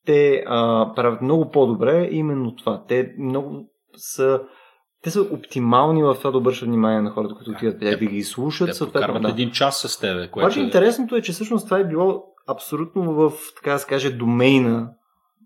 те 0.06 0.43
а, 0.47 0.91
правят 0.95 1.21
много 1.21 1.52
по-добре 1.52 2.02
е 2.02 2.15
именно 2.15 2.56
това. 2.56 2.84
Те 2.88 3.13
много 3.19 3.65
са 3.95 4.41
те 5.04 5.12
са 5.12 5.21
оптимални 5.21 6.04
в 6.04 6.15
това 6.15 6.32
да 6.32 6.38
обръщат 6.38 6.67
внимание 6.67 7.02
на 7.02 7.10
хората, 7.10 7.36
които 7.36 7.52
отиват 7.52 7.80
да, 7.80 7.97
да 7.97 8.06
ги 8.06 8.24
слушат. 8.24 8.67
Те 8.67 8.74
съответно, 8.74 9.19
да. 9.19 9.30
един 9.30 9.52
час 9.52 9.82
с 9.82 10.00
тебе. 10.00 10.28
Което... 10.32 10.45
Обаче 10.45 10.60
интересното 10.60 11.15
е, 11.15 11.21
че 11.21 11.32
всъщност 11.32 11.65
това 11.65 11.80
е 11.80 11.88
било 11.88 12.24
абсолютно 12.47 13.13
в, 13.13 13.32
така 13.56 13.74
да 13.74 13.80
се 13.80 13.88
каже, 13.88 14.12
домейна 14.12 14.89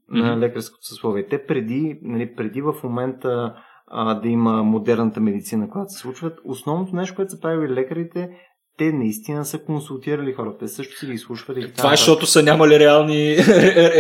на 0.10 0.38
лекарското 0.38 0.86
съсловие. 0.86 1.28
Те 1.28 1.46
преди, 1.46 2.00
нали, 2.02 2.36
преди 2.36 2.62
в 2.62 2.74
момента 2.84 3.56
а, 3.88 4.14
да 4.14 4.28
има 4.28 4.64
модерната 4.64 5.20
медицина, 5.20 5.70
която 5.70 5.90
се 5.90 6.00
случва, 6.00 6.32
основното 6.46 6.96
нещо, 6.96 7.16
което 7.16 7.32
са 7.32 7.40
правили 7.40 7.74
лекарите, 7.74 8.30
те 8.78 8.92
наистина 8.92 9.46
са 9.46 9.60
консултирали 9.60 10.34
хората. 10.34 10.58
Те 10.58 10.68
също 10.68 11.00
са 11.00 11.06
ги 11.06 11.14
изслушвали. 11.14 11.74
Това 11.78 11.94
е, 11.94 11.96
защото 11.96 12.26
са 12.26 12.44
нямали 12.44 12.80
реални, 12.80 13.38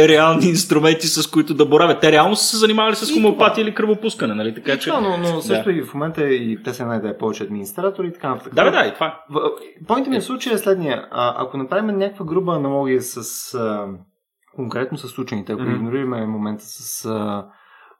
реални 0.07 0.45
инструменти, 0.45 1.07
с 1.07 1.27
които 1.27 1.53
да 1.53 1.65
боравят. 1.65 2.01
Те 2.01 2.11
реално 2.11 2.35
са 2.35 2.45
се 2.45 2.57
занимавали 2.57 2.95
с 2.95 3.13
хомеопатия 3.13 3.63
или 3.63 3.73
кръвопускане, 3.73 4.33
нали? 4.33 4.55
Така, 4.55 4.77
че... 4.77 4.89
Да, 4.89 5.01
но, 5.01 5.17
но 5.17 5.41
също 5.41 5.63
да. 5.65 5.71
и 5.71 5.81
в 5.81 5.93
момента 5.93 6.23
и 6.23 6.63
те 6.63 6.73
се 6.73 6.85
най-да 6.85 7.09
е 7.09 7.17
повече 7.17 7.43
администратори 7.43 8.07
и 8.07 8.13
така 8.13 8.29
нататък. 8.29 8.55
Да, 8.55 8.71
да, 8.71 8.87
и 8.87 8.93
това. 8.93 9.23
Пойнтът 9.87 10.09
ми 10.09 10.17
е 10.17 10.21
случай 10.21 10.53
е 10.53 10.57
следния. 10.57 11.07
А, 11.11 11.43
ако 11.43 11.57
направим 11.57 11.97
някаква 11.97 12.25
груба 12.25 12.53
аналогия 12.53 13.01
с 13.01 13.53
а, 13.53 13.87
конкретно 14.55 14.97
с 14.97 15.17
учените, 15.17 15.53
ако 15.53 15.61
mm-hmm. 15.61 15.75
игнорираме 15.75 16.25
момента 16.25 16.63
с 16.63 17.05
а, 17.05 17.47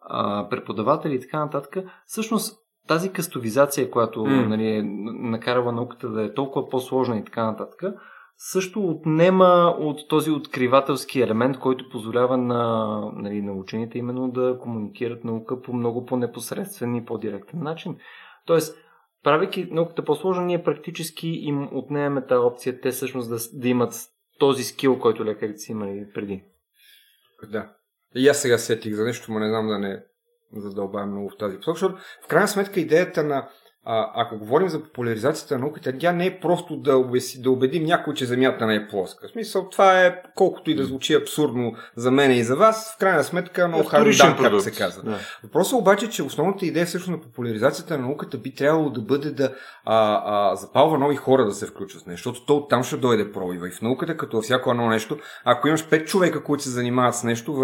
а, 0.02 0.50
преподаватели 0.50 1.15
и 1.15 1.20
така 1.20 1.39
нататък, 1.39 1.78
всъщност 2.06 2.65
тази 2.88 3.12
кастовизация, 3.12 3.91
която 3.91 4.20
mm. 4.20 4.48
нали, 4.48 4.68
е 4.68 4.84
накарала 5.30 5.72
науката 5.72 6.10
да 6.10 6.24
е 6.24 6.34
толкова 6.34 6.70
по-сложна 6.70 7.18
и 7.18 7.24
така 7.24 7.46
нататък, 7.46 7.84
също 8.38 8.86
отнема 8.86 9.76
от 9.80 10.00
този 10.10 10.32
откривателски 10.32 11.22
елемент, 11.22 11.60
който 11.60 11.89
позволява 11.89 12.38
на, 12.38 13.02
нали, 13.13 13.41
на 13.41 13.54
учените 13.54 13.98
именно 13.98 14.32
да 14.32 14.60
комуникират 14.60 15.24
наука 15.24 15.62
по 15.62 15.74
много 15.74 16.06
по-непосредствен 16.06 16.96
и 16.96 17.06
по-директен 17.06 17.63
начин. 17.63 17.98
Тоест, 18.46 18.78
правейки 19.24 19.68
науката 19.72 20.04
по-сложна, 20.04 20.46
ние 20.46 20.63
практически 20.63 21.28
им 21.28 21.70
отнемаме 21.72 22.26
тази 22.26 22.39
опция, 22.39 22.82
те 22.82 22.91
всъщност 22.91 23.30
да, 23.30 23.60
да 23.60 23.68
имат 23.70 23.94
този 24.39 24.63
скил, 24.63 25.00
който 25.00 25.26
лекарите 25.26 25.58
са 25.58 25.71
имали 25.71 26.08
преди. 26.13 26.43
Да. 27.52 27.76
И 28.15 28.28
аз 28.28 28.41
сега 28.41 28.58
сетих 28.58 28.93
за 28.93 29.04
нещо, 29.04 29.32
но 29.32 29.39
не 29.39 29.50
знам 29.50 29.67
да 29.67 29.80
не 29.80 30.04
задълбавам 30.54 31.12
много 31.12 31.30
в 31.30 31.38
тази 31.38 31.58
посока, 31.58 31.74
защото 31.74 31.98
в 32.26 32.28
крайна 32.28 32.48
сметка 32.48 32.80
идеята 32.80 33.24
на 33.24 33.50
а, 33.86 34.12
ако 34.15 34.38
говорим 34.38 34.69
за 34.69 34.84
популяризацията 34.84 35.54
на 35.54 35.60
науката, 35.60 35.93
тя 36.00 36.12
не 36.12 36.26
е 36.26 36.39
просто 36.39 36.76
да, 36.76 36.98
обеси, 36.98 37.41
да 37.41 37.52
убедим 37.52 37.84
някой, 37.84 38.13
че 38.13 38.26
Земята 38.26 38.67
не 38.67 38.76
е 38.76 38.88
плоска. 38.88 39.28
В 39.28 39.32
смисъл, 39.32 39.69
това 39.69 40.02
е, 40.02 40.21
колкото 40.36 40.71
и 40.71 40.76
да 40.76 40.86
звучи 40.86 41.13
абсурдно 41.13 41.74
за 41.95 42.12
мен 42.12 42.32
и 42.32 42.43
за 42.43 42.56
вас, 42.56 42.93
в 42.95 42.98
крайна 43.00 43.24
сметка 43.24 43.67
много 43.67 43.84
хардан, 43.84 44.38
както 44.38 44.60
се 44.60 44.71
казва. 44.71 45.04
Да. 45.04 45.19
Въпросът 45.43 45.74
е 45.74 45.76
обаче, 45.76 46.10
че 46.10 46.24
основната 46.24 46.65
идея 46.65 46.86
всъщност 46.86 47.19
на 47.19 47.24
популяризацията 47.24 47.98
на 47.98 48.08
науката 48.08 48.38
би 48.38 48.56
трябвало 48.56 48.89
да 48.89 49.02
бъде 49.02 49.32
да 49.32 49.54
а, 49.86 50.21
а, 50.26 50.56
запалва 50.56 50.98
нови 50.98 51.15
хора 51.15 51.45
да 51.45 51.52
се 51.52 51.65
включват 51.65 52.04
с 52.04 52.06
нещо, 52.06 52.30
защото 52.30 52.45
то 52.45 52.58
оттам 52.58 52.84
ще 52.84 52.98
дойде 52.98 53.32
пробива. 53.32 53.67
И 53.67 53.71
в 53.71 53.82
науката, 53.82 54.17
като 54.17 54.38
във 54.38 54.43
всяко 54.43 54.71
едно 54.71 54.89
нещо, 54.89 55.17
ако 55.43 55.67
имаш 55.67 55.86
5 55.86 56.06
човека, 56.06 56.43
които 56.43 56.63
се 56.63 56.69
занимават 56.69 57.15
с 57.15 57.24
нещо, 57.24 57.56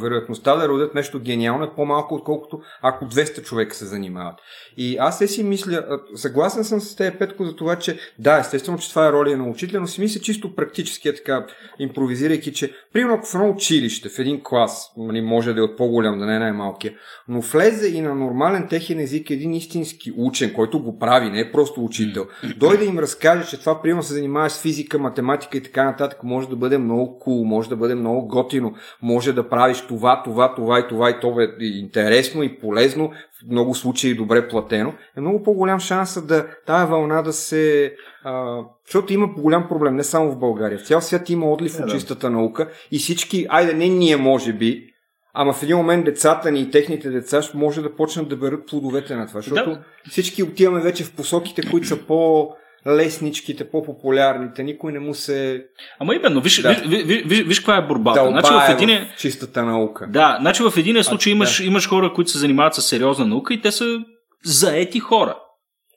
вероятността 0.00 0.56
да 0.56 0.68
родят 0.68 0.94
нещо 0.94 1.20
гениално 1.20 1.64
е 1.64 1.74
по-малко, 1.76 2.14
отколкото 2.14 2.60
ако 2.82 3.04
200 3.04 3.42
човека 3.42 3.74
се 3.74 3.86
занимават. 3.86 4.34
И 4.76 4.96
аз 4.96 5.18
се 5.18 5.28
си 5.28 5.45
мисля, 5.46 6.00
съгласен 6.14 6.64
съм 6.64 6.80
с 6.80 6.96
тези 6.96 7.16
Петко 7.18 7.44
за 7.44 7.56
това, 7.56 7.76
че 7.76 7.98
да, 8.18 8.38
естествено, 8.38 8.78
че 8.78 8.90
това 8.90 9.08
е 9.08 9.12
роля 9.12 9.36
на 9.36 9.48
учителя, 9.48 9.80
но 9.80 9.86
си 9.86 10.00
мисля 10.00 10.20
чисто 10.20 10.54
практически, 10.54 11.08
е 11.08 11.14
така, 11.14 11.46
импровизирайки, 11.78 12.52
че 12.52 12.72
примерно 12.92 13.14
ако 13.14 13.26
в 13.26 13.34
едно 13.34 13.50
училище, 13.50 14.08
в 14.08 14.18
един 14.18 14.40
клас, 14.44 14.92
нали, 14.96 15.20
може 15.20 15.54
да 15.54 15.60
е 15.60 15.62
от 15.62 15.76
по-голям, 15.76 16.18
да 16.18 16.26
не 16.26 16.36
е 16.36 16.38
най-малкия, 16.38 16.94
но 17.28 17.40
влезе 17.40 17.88
и 17.88 18.00
на 18.00 18.14
нормален 18.14 18.68
техен 18.68 19.00
език 19.00 19.30
един 19.30 19.54
истински 19.54 20.12
учен, 20.16 20.52
който 20.52 20.82
го 20.82 20.98
прави, 20.98 21.30
не 21.30 21.40
е 21.40 21.52
просто 21.52 21.84
учител, 21.84 22.26
дойде 22.56 22.84
им 22.84 22.98
разкаже, 22.98 23.50
че 23.50 23.60
това 23.60 23.82
примерно 23.82 24.02
се 24.02 24.14
занимава 24.14 24.50
с 24.50 24.62
физика, 24.62 24.98
математика 24.98 25.58
и 25.58 25.62
така 25.62 25.84
нататък, 25.84 26.22
може 26.22 26.48
да 26.48 26.56
бъде 26.56 26.78
много 26.78 27.18
кул, 27.18 27.36
cool, 27.36 27.44
може 27.44 27.68
да 27.68 27.76
бъде 27.76 27.94
много 27.94 28.26
готино, 28.26 28.74
може 29.02 29.32
да 29.32 29.48
правиш 29.48 29.80
това, 29.80 30.22
това, 30.22 30.54
това 30.54 30.78
и 30.78 30.88
това 30.88 31.10
и 31.10 31.20
това 31.20 31.42
е 31.42 31.64
интересно 31.64 32.42
и 32.42 32.58
полезно, 32.58 33.12
в 33.40 33.50
много 33.50 33.74
случаи 33.74 34.14
добре 34.14 34.48
платено, 34.48 34.94
е 35.16 35.20
много 35.20 35.42
по-голям 35.42 35.80
шанс 35.80 36.26
да 36.26 36.46
тая 36.66 36.86
вълна 36.86 37.22
да 37.22 37.32
се... 37.32 37.94
А, 38.24 38.60
защото 38.86 39.12
има 39.12 39.26
голям 39.26 39.68
проблем, 39.68 39.96
не 39.96 40.04
само 40.04 40.32
в 40.32 40.38
България. 40.38 40.78
В 40.78 40.86
цял 40.86 41.00
свят 41.00 41.30
има 41.30 41.50
отлив 41.50 41.80
е, 41.80 41.86
чистата 41.86 42.30
наука 42.30 42.70
и 42.90 42.98
всички, 42.98 43.46
айде 43.48 43.74
не 43.74 43.88
ние 43.88 44.16
може 44.16 44.52
би, 44.52 44.92
Ама 45.38 45.52
в 45.52 45.62
един 45.62 45.76
момент 45.76 46.04
децата 46.04 46.50
ни 46.50 46.60
и 46.60 46.70
техните 46.70 47.10
деца 47.10 47.40
може 47.54 47.82
да 47.82 47.94
почнат 47.94 48.28
да 48.28 48.36
берат 48.36 48.66
плодовете 48.66 49.16
на 49.16 49.26
това, 49.26 49.40
защото 49.40 49.70
да. 49.70 49.84
всички 50.10 50.42
отиваме 50.42 50.80
вече 50.80 51.04
в 51.04 51.16
посоките, 51.16 51.70
които 51.70 51.86
са 51.86 51.96
по 51.96 52.50
лесничките, 52.86 53.70
по-популярните, 53.70 54.62
никой 54.62 54.92
не 54.92 54.98
му 54.98 55.14
се... 55.14 55.64
Ама 55.98 56.14
именно, 56.14 56.40
виж, 56.40 56.62
да. 56.62 56.68
виж, 56.68 57.04
виж, 57.04 57.22
виж, 57.26 57.42
виж 57.42 57.60
каква 57.60 57.76
е 57.76 57.82
борбата. 57.82 58.22
Да, 58.22 58.28
значи 58.30 58.52
в, 58.52 58.82
един... 58.82 59.06
в 59.16 59.18
чистата 59.18 59.62
наука. 59.62 60.06
Да, 60.08 60.36
значи 60.40 60.62
в 60.62 60.72
един 60.76 61.04
случай 61.04 61.32
а, 61.32 61.34
имаш, 61.34 61.58
да. 61.58 61.64
имаш 61.64 61.88
хора, 61.88 62.12
които 62.12 62.30
се 62.30 62.38
занимават 62.38 62.74
с 62.74 62.82
сериозна 62.82 63.26
наука 63.26 63.54
и 63.54 63.60
те 63.60 63.72
са 63.72 63.98
заети 64.44 65.00
хора. 65.00 65.36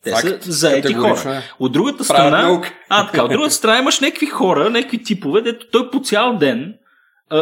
Те 0.03 0.11
Факт, 0.11 0.43
са 0.43 0.51
заети 0.51 0.93
хора. 0.93 1.35
Е. 1.35 1.41
От 1.59 1.71
другата 1.71 2.03
страна, 2.03 2.61
а, 2.89 3.05
така, 3.05 3.23
от 3.23 3.31
другата 3.31 3.53
страна 3.53 3.79
имаш 3.79 3.99
някакви 3.99 4.25
хора, 4.25 4.69
някакви 4.69 5.03
типове, 5.03 5.41
дето 5.41 5.65
той 5.71 5.91
по 5.91 5.99
цял 5.99 6.37
ден 6.37 6.73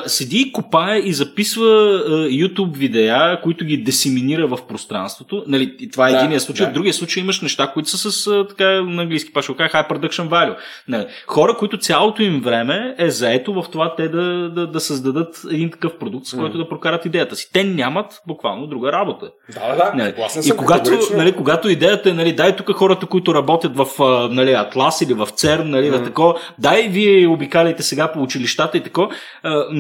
седи 0.06 0.38
и 0.38 0.52
копае 0.52 0.98
и 0.98 1.14
записва 1.14 1.66
а, 1.66 2.12
YouTube 2.12 2.76
видеа, 2.76 3.40
които 3.44 3.66
ги 3.66 3.78
десиминира 3.78 4.48
в 4.48 4.58
пространството. 4.68 5.44
Нали, 5.48 5.76
и 5.80 5.90
това 5.90 6.10
е 6.10 6.12
да, 6.12 6.18
единия 6.18 6.40
случай. 6.40 6.66
Да. 6.66 6.72
В 6.72 6.74
другия 6.74 6.94
случай 6.94 7.24
имаш 7.24 7.42
неща, 7.42 7.72
които 7.74 7.90
са 7.90 8.12
с 8.12 8.28
а, 8.28 8.48
така 8.48 8.66
на 8.82 9.02
английски 9.02 9.34
паш 9.34 9.48
High 9.48 9.90
Production 9.90 10.30
Value. 10.30 10.56
Нали, 10.88 11.06
хора, 11.28 11.58
които 11.58 11.78
цялото 11.78 12.24
им 12.24 12.42
време 12.42 12.96
е 12.98 13.10
заето 13.10 13.54
в 13.54 13.66
това 13.72 13.96
те 13.96 14.10
да, 14.10 14.50
да, 14.50 14.68
да 14.68 14.80
създадат 14.80 15.42
един 15.52 15.72
такъв 15.72 15.98
продукт, 15.98 16.26
с 16.26 16.36
който 16.38 16.58
mm. 16.58 16.64
да 16.64 16.70
прокарат 16.70 17.06
идеята 17.06 17.36
си. 17.36 17.50
Те 17.54 17.64
нямат 17.64 18.22
буквално 18.28 18.68
друга 18.68 18.92
работа. 18.92 19.32
Да, 19.54 19.76
да, 19.76 19.92
нали, 19.96 20.14
и 20.46 20.52
когато, 20.58 20.92
нали, 21.16 21.32
когато 21.32 21.70
идеята 21.70 22.10
е, 22.10 22.14
нали, 22.14 22.34
дай 22.34 22.56
тук 22.56 22.72
хората, 22.72 23.06
които 23.06 23.34
работят 23.34 23.72
в 23.76 23.88
нали, 24.32 24.54
Атлас 24.54 25.02
или 25.02 25.14
в 25.14 25.28
ЦЕРН, 25.36 25.70
нали, 25.70 25.92
mm. 25.92 26.04
тако, 26.04 26.36
дай 26.60 26.88
вие 26.88 27.28
обикаляйте 27.28 27.84
сега 27.84 28.12
по 28.12 28.22
училищата 28.22 28.78
и 28.78 28.84
тако, 28.84 29.10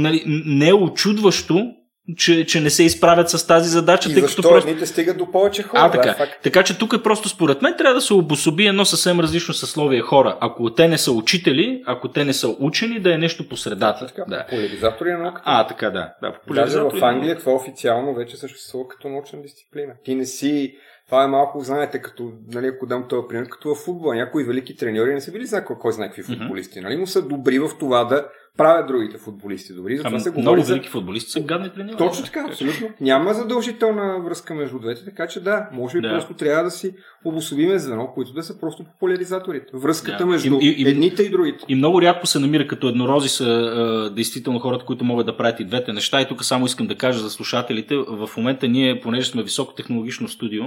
нали, 0.01 0.23
не 0.45 0.69
е 0.69 0.73
очудващо, 0.73 1.73
че, 2.17 2.45
че 2.45 2.61
не 2.61 2.69
се 2.69 2.83
изправят 2.83 3.29
с 3.29 3.47
тази 3.47 3.69
задача. 3.69 4.09
И 4.09 4.13
тъй 4.13 4.21
защо 4.21 4.41
като 4.41 4.49
просто... 4.53 4.69
едните 4.69 4.85
стигат 4.85 5.17
до 5.17 5.31
повече 5.31 5.63
хора? 5.63 5.81
А, 5.83 5.91
така. 5.91 6.09
Да, 6.09 6.13
факт. 6.13 6.31
така 6.43 6.63
че 6.63 6.77
тук 6.77 6.93
е 6.93 7.03
просто 7.03 7.29
според 7.29 7.61
мен 7.61 7.75
трябва 7.77 7.93
да 7.93 8.01
се 8.01 8.13
обособи 8.13 8.67
едно 8.67 8.85
съвсем 8.85 9.19
различно 9.19 9.53
съсловие 9.53 10.01
хора. 10.01 10.37
Ако 10.41 10.73
те 10.73 10.87
не 10.87 10.97
са 10.97 11.11
учители, 11.11 11.83
ако 11.85 12.07
те 12.07 12.25
не 12.25 12.33
са 12.33 12.55
учени, 12.59 12.99
да 12.99 13.13
е 13.13 13.17
нещо 13.17 13.49
по 13.49 13.57
средата. 13.57 14.07
Така, 14.07 14.25
да. 14.27 14.45
Поляризатори 14.49 15.11
на 15.11 15.17
науката. 15.17 15.43
А, 15.45 15.67
така 15.67 15.89
да. 15.89 16.13
да 16.21 16.53
Даже 16.53 16.79
в 16.79 16.91
Англия 17.01 17.37
това 17.37 17.53
официално 17.53 18.13
вече 18.13 18.37
съществува 18.37 18.87
като 18.87 19.09
научна 19.09 19.41
дисциплина. 19.41 19.93
Ти 20.03 20.15
не 20.15 20.25
си 20.25 20.75
това 21.07 21.23
е 21.23 21.27
малко, 21.27 21.59
знаете, 21.59 22.01
като, 22.01 22.31
нали, 22.47 22.67
ако 22.67 22.85
дам 22.85 23.07
този 23.07 23.27
пример, 23.29 23.47
като 23.49 23.75
в 23.75 23.85
футбола. 23.85 24.15
Някои 24.15 24.43
велики 24.43 24.75
треньори 24.75 25.13
не 25.13 25.21
са 25.21 25.31
били 25.31 25.45
знае 25.45 25.65
кой 25.65 25.91
знае 25.91 26.07
какви 26.07 26.23
футболисти. 26.23 26.81
Нали, 26.81 26.97
но 26.97 27.07
са 27.07 27.27
добри 27.27 27.59
в 27.59 27.69
това 27.79 28.03
да 28.03 28.27
правят 28.57 28.87
другите 28.87 29.17
футболисти 29.17 29.73
добри. 29.73 29.97
Затова 29.97 30.09
ами, 30.09 30.19
се 30.19 30.31
много 30.37 30.63
велики 30.63 30.87
за... 30.87 30.91
футболисти 30.91 31.31
са 31.31 31.39
гадни 31.39 31.69
треньори. 31.69 31.97
Точно 31.97 32.25
така, 32.25 32.45
абсолютно. 32.49 32.89
Няма 33.01 33.33
задължителна 33.33 34.19
връзка 34.19 34.53
между 34.55 34.79
двете, 34.79 35.05
така 35.05 35.27
че 35.27 35.43
да, 35.43 35.69
може 35.73 35.97
би 35.97 36.07
да. 36.07 36.13
просто 36.13 36.33
трябва 36.33 36.63
да 36.63 36.71
си 36.71 36.93
обособиме 37.25 37.79
звено, 37.79 38.07
които 38.13 38.33
да 38.33 38.43
са 38.43 38.59
просто 38.59 38.83
популяризаторите. 38.83 39.67
Връзката 39.73 40.17
да. 40.17 40.25
между 40.25 40.59
и, 40.61 40.67
и, 40.67 40.89
едните 40.89 41.23
и 41.23 41.29
другите. 41.29 41.65
И 41.67 41.75
много 41.75 42.01
рядко 42.01 42.27
се 42.27 42.39
намира 42.39 42.67
като 42.67 42.87
еднорози 42.87 43.29
са 43.29 43.45
а, 43.45 44.09
действително 44.15 44.59
хората, 44.59 44.85
които 44.85 45.05
могат 45.05 45.25
да 45.25 45.37
правят 45.37 45.59
и 45.59 45.65
двете 45.65 45.93
неща. 45.93 46.21
И 46.21 46.27
тук 46.27 46.43
само 46.43 46.65
искам 46.65 46.87
да 46.87 46.95
кажа 46.95 47.19
за 47.19 47.29
слушателите, 47.29 47.95
в 47.95 48.29
момента 48.37 48.67
ние, 48.67 48.99
понеже 48.99 49.29
сме 49.29 49.43
високотехнологично 49.43 50.27
студио, 50.27 50.63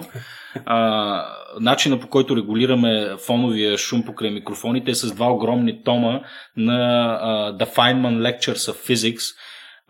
а, 0.65 1.25
начина 1.61 2.01
по 2.01 2.09
който 2.09 2.37
регулираме 2.37 3.17
фоновия 3.27 3.79
шум 3.79 4.03
покрай 4.03 4.31
микрофоните 4.31 4.91
е 4.91 4.95
с 4.95 5.13
два 5.15 5.33
огромни 5.33 5.85
тома 5.85 6.21
на 6.57 7.19
а, 7.23 7.53
Feynman 7.81 8.17
Lectures 8.19 8.73
of 8.73 8.77
Physics. 8.89 9.37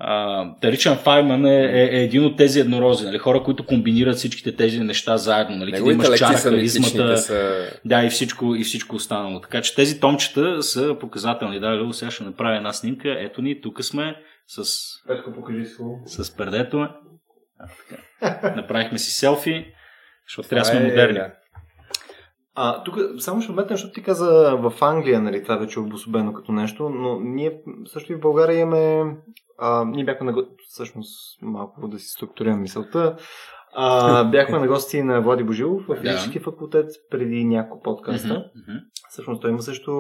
Uh, 0.02 0.64
Ричан 0.64 0.96
Файман 0.96 1.46
е, 1.46 1.64
е, 1.64 1.98
е 1.98 2.02
един 2.02 2.24
от 2.24 2.36
тези 2.36 2.60
еднорози, 2.60 3.06
нали? 3.06 3.18
хора, 3.18 3.42
които 3.42 3.66
комбинират 3.66 4.16
всичките 4.16 4.56
тези 4.56 4.80
неща 4.80 5.16
заедно. 5.16 5.56
Нали? 5.56 5.72
да 5.72 5.92
имаш 5.92 6.18
чара, 6.18 6.36
харизмата, 6.36 7.18
са... 7.18 7.70
да, 7.84 8.04
и 8.04 8.10
всичко, 8.10 8.54
и 8.54 8.64
всичко 8.64 8.96
останало. 8.96 9.40
Така 9.40 9.60
че 9.60 9.74
тези 9.74 10.00
томчета 10.00 10.62
са 10.62 10.96
показателни. 11.00 11.60
Да, 11.60 11.76
Любо, 11.76 11.92
сега 11.92 12.10
ще 12.10 12.24
направя 12.24 12.56
една 12.56 12.72
снимка. 12.72 13.16
Ето 13.18 13.42
ни, 13.42 13.60
тук 13.60 13.84
сме 13.84 14.16
с... 14.46 14.64
Петко, 15.08 15.32
покажи 15.32 15.64
С 16.06 16.36
пердето. 16.36 16.78
А, 16.78 16.88
така. 18.20 18.56
Направихме 18.56 18.98
си 18.98 19.10
селфи, 19.10 19.66
защото 20.28 20.48
трябва 20.48 20.60
да 20.60 20.64
сме 20.64 20.80
е, 20.80 20.82
модерни. 20.82 21.14
Да. 21.14 21.32
А, 22.62 22.82
тук 22.82 22.96
само 23.18 23.42
ще 23.42 23.52
вметна, 23.52 23.76
защото 23.76 23.92
ти 23.92 24.02
каза 24.02 24.56
в 24.56 24.72
Англия, 24.80 25.20
нали, 25.20 25.42
това 25.42 25.56
вече 25.56 25.80
е 25.80 25.82
обособено 25.82 26.32
като 26.32 26.52
нещо, 26.52 26.88
но 26.88 27.20
ние 27.20 27.62
също 27.86 28.12
и 28.12 28.16
в 28.16 28.20
България 28.20 28.60
имаме, 28.60 29.16
а, 29.58 29.84
ние 29.84 30.04
бяхме 30.04 30.32
на 30.32 30.44
всъщност 30.68 31.42
малко 31.42 31.88
да 31.88 31.98
си 31.98 32.06
структурирам 32.06 32.60
мисълта, 32.60 33.16
а, 33.74 34.24
бяхме 34.30 34.58
на 34.58 34.66
гости 34.66 35.02
на 35.02 35.20
Влади 35.20 35.44
Божилов 35.44 35.82
в 35.88 35.96
физически 35.96 36.38
да. 36.38 36.44
факултет 36.44 36.90
преди 37.10 37.44
няколко 37.44 37.82
подкаста. 37.82 38.28
Mm-hmm. 38.28 38.80
Всъщност 39.08 39.42
той 39.42 39.50
има 39.50 39.62
също 39.62 39.92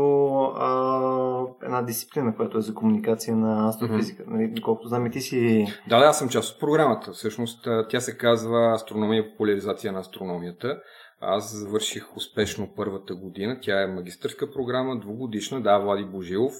а, 0.56 1.46
една 1.62 1.82
дисциплина, 1.82 2.36
която 2.36 2.58
е 2.58 2.62
за 2.62 2.74
комуникация 2.74 3.36
на 3.36 3.68
астрофизика. 3.68 4.22
Mm-hmm. 4.22 4.30
Нали, 4.30 4.52
доколкото 4.56 4.88
знам 4.88 5.06
и 5.06 5.10
ти 5.10 5.20
си... 5.20 5.66
Да, 5.88 5.98
да, 5.98 6.06
аз 6.06 6.18
съм 6.18 6.28
част 6.28 6.54
от 6.54 6.60
програмата. 6.60 7.12
Всъщност 7.12 7.68
тя 7.88 8.00
се 8.00 8.16
казва 8.16 8.72
Астрономия 8.74 9.20
и 9.20 9.30
популяризация 9.30 9.92
на 9.92 9.98
астрономията. 9.98 10.80
Аз 11.20 11.56
завърших 11.56 12.16
успешно 12.16 12.72
първата 12.76 13.14
година. 13.14 13.58
Тя 13.62 13.82
е 13.82 13.86
магистърска 13.86 14.50
програма, 14.50 14.98
двугодишна. 14.98 15.62
Да, 15.62 15.78
Влади 15.78 16.04
Божилов 16.04 16.54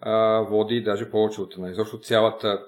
а, 0.00 0.40
води 0.40 0.82
даже 0.82 1.10
повече 1.10 1.40
от 1.40 1.54
една. 1.54 1.70
Изобщо 1.70 1.98
цялата 1.98 2.66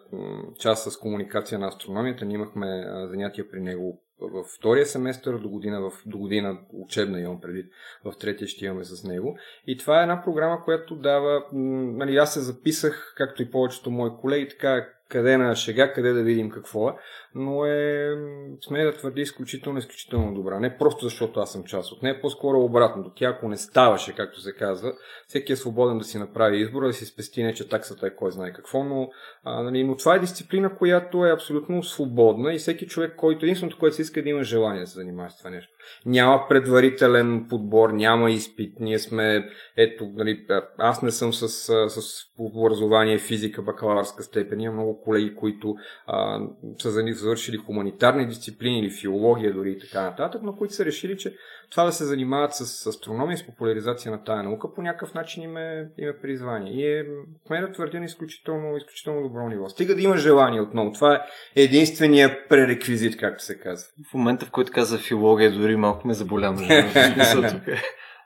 част 0.58 0.92
с 0.92 0.96
комуникация 0.96 1.58
на 1.58 1.66
астрономията. 1.66 2.24
Ние 2.24 2.34
имахме 2.34 2.84
занятия 3.10 3.50
при 3.50 3.60
него 3.60 4.02
във 4.20 4.46
втория 4.46 4.86
семестър, 4.86 5.38
до 5.38 5.48
година, 5.48 5.80
в, 5.80 5.92
до 6.06 6.18
година 6.18 6.58
учебна 6.72 7.20
имам 7.20 7.40
предвид, 7.40 7.66
в 8.04 8.12
третия 8.20 8.48
ще 8.48 8.64
имаме 8.64 8.84
с 8.84 9.04
него. 9.04 9.38
И 9.66 9.76
това 9.78 9.98
е 9.98 10.02
една 10.02 10.22
програма, 10.24 10.64
която 10.64 10.96
дава, 10.96 11.44
нали, 11.52 12.16
аз 12.16 12.34
се 12.34 12.40
записах, 12.40 13.14
както 13.16 13.42
и 13.42 13.50
повечето 13.50 13.90
мои 13.90 14.10
колеги, 14.20 14.48
така 14.48 14.88
къде 15.08 15.36
на 15.36 15.56
шега, 15.56 15.92
къде 15.92 16.12
да 16.12 16.22
видим 16.22 16.50
какво 16.50 16.88
е, 16.88 16.92
но 17.38 17.64
е, 17.64 18.16
сме 18.60 18.84
да 18.84 18.92
твърди, 18.92 19.20
изключително, 19.20 19.78
изключително 19.78 20.34
добра. 20.34 20.60
Не 20.60 20.78
просто 20.78 21.04
защото 21.04 21.40
аз 21.40 21.52
съм 21.52 21.64
част 21.64 21.92
от 21.92 22.02
нея, 22.02 22.20
по-скоро 22.20 22.60
обратното. 22.60 23.12
Тя 23.16 23.28
ако 23.28 23.48
не 23.48 23.56
ставаше, 23.56 24.14
както 24.14 24.40
се 24.40 24.52
казва, 24.52 24.92
всеки 25.26 25.52
е 25.52 25.56
свободен 25.56 25.98
да 25.98 26.04
си 26.04 26.18
направи 26.18 26.60
избора, 26.60 26.86
да 26.86 26.92
си 26.92 27.06
спести 27.06 27.42
не, 27.42 27.54
че 27.54 27.68
таксата 27.68 28.06
е 28.06 28.16
кой 28.16 28.32
знае 28.32 28.52
какво, 28.52 28.84
но, 28.84 29.10
а, 29.44 29.62
нали, 29.62 29.84
но 29.84 29.96
това 29.96 30.14
е 30.14 30.18
дисциплина, 30.18 30.76
която 30.76 31.26
е 31.26 31.32
абсолютно 31.32 31.82
свободна 31.82 32.54
и 32.54 32.58
всеки 32.58 32.86
човек, 32.86 33.16
който 33.16 33.44
единственото, 33.44 33.78
което 33.78 33.96
си 33.96 34.02
иска 34.02 34.22
да 34.22 34.28
има 34.28 34.42
желание 34.42 34.80
да 34.80 34.86
се 34.86 34.98
занимава 34.98 35.30
с 35.30 35.38
това 35.38 35.50
нещо. 35.50 35.72
Няма 36.06 36.46
предварителен 36.48 37.46
подбор, 37.50 37.90
няма 37.90 38.30
изпит. 38.30 38.74
Ние 38.80 38.98
сме, 38.98 39.48
ето, 39.76 40.10
нали, 40.14 40.46
аз 40.78 41.02
не 41.02 41.10
съм 41.10 41.32
с, 41.32 41.48
с 41.88 42.24
образование 42.38 43.18
физика, 43.18 43.62
бакалавърска 43.62 44.22
степен. 44.22 44.60
Има 44.60 44.74
много 44.74 45.00
колеги, 45.00 45.34
които 45.34 45.74
а, 46.06 46.40
са 46.78 46.90
завършили 47.28 47.56
хуманитарни 47.56 48.26
дисциплини 48.26 48.80
или 48.80 48.90
филология 48.90 49.54
дори 49.54 49.70
и 49.70 49.78
така 49.78 50.02
нататък, 50.02 50.42
но 50.44 50.56
които 50.56 50.74
са 50.74 50.84
решили, 50.84 51.18
че 51.18 51.34
това 51.70 51.84
да 51.84 51.92
се 51.92 52.04
занимават 52.04 52.54
с 52.54 52.86
астрономия, 52.86 53.38
с 53.38 53.46
популяризация 53.46 54.12
на 54.12 54.24
тая 54.24 54.42
наука, 54.42 54.74
по 54.74 54.82
някакъв 54.82 55.14
начин 55.14 55.42
им 55.42 55.56
е, 55.56 55.88
им 55.98 56.08
е 56.08 56.20
призвание. 56.22 56.72
И 56.72 56.98
е, 56.98 57.04
мен 57.50 57.66
да 57.66 57.72
твърдя 57.72 57.98
на 57.98 58.04
изключително, 58.04 58.76
изключително 58.76 59.22
добро 59.22 59.48
ниво. 59.48 59.68
Стига 59.68 59.94
да 59.94 60.02
има 60.02 60.16
желание 60.16 60.60
отново. 60.60 60.92
Това 60.92 61.14
е 61.14 61.62
единствения 61.62 62.48
пререквизит, 62.48 63.16
както 63.16 63.44
се 63.44 63.58
казва. 63.58 63.88
В 64.10 64.14
момента, 64.14 64.46
в 64.46 64.50
който 64.50 64.72
каза 64.72 64.98
филология, 64.98 65.52
дори 65.52 65.76
малко 65.76 66.08
ме 66.08 66.14
заболя. 66.14 66.54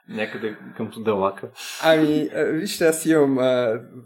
Някъде 0.09 0.55
към 0.77 0.91
Далака. 0.97 1.47
Ами, 1.83 2.29
вижте, 2.35 2.87
аз 2.87 3.05
имам, 3.05 3.37
а, 3.39 3.43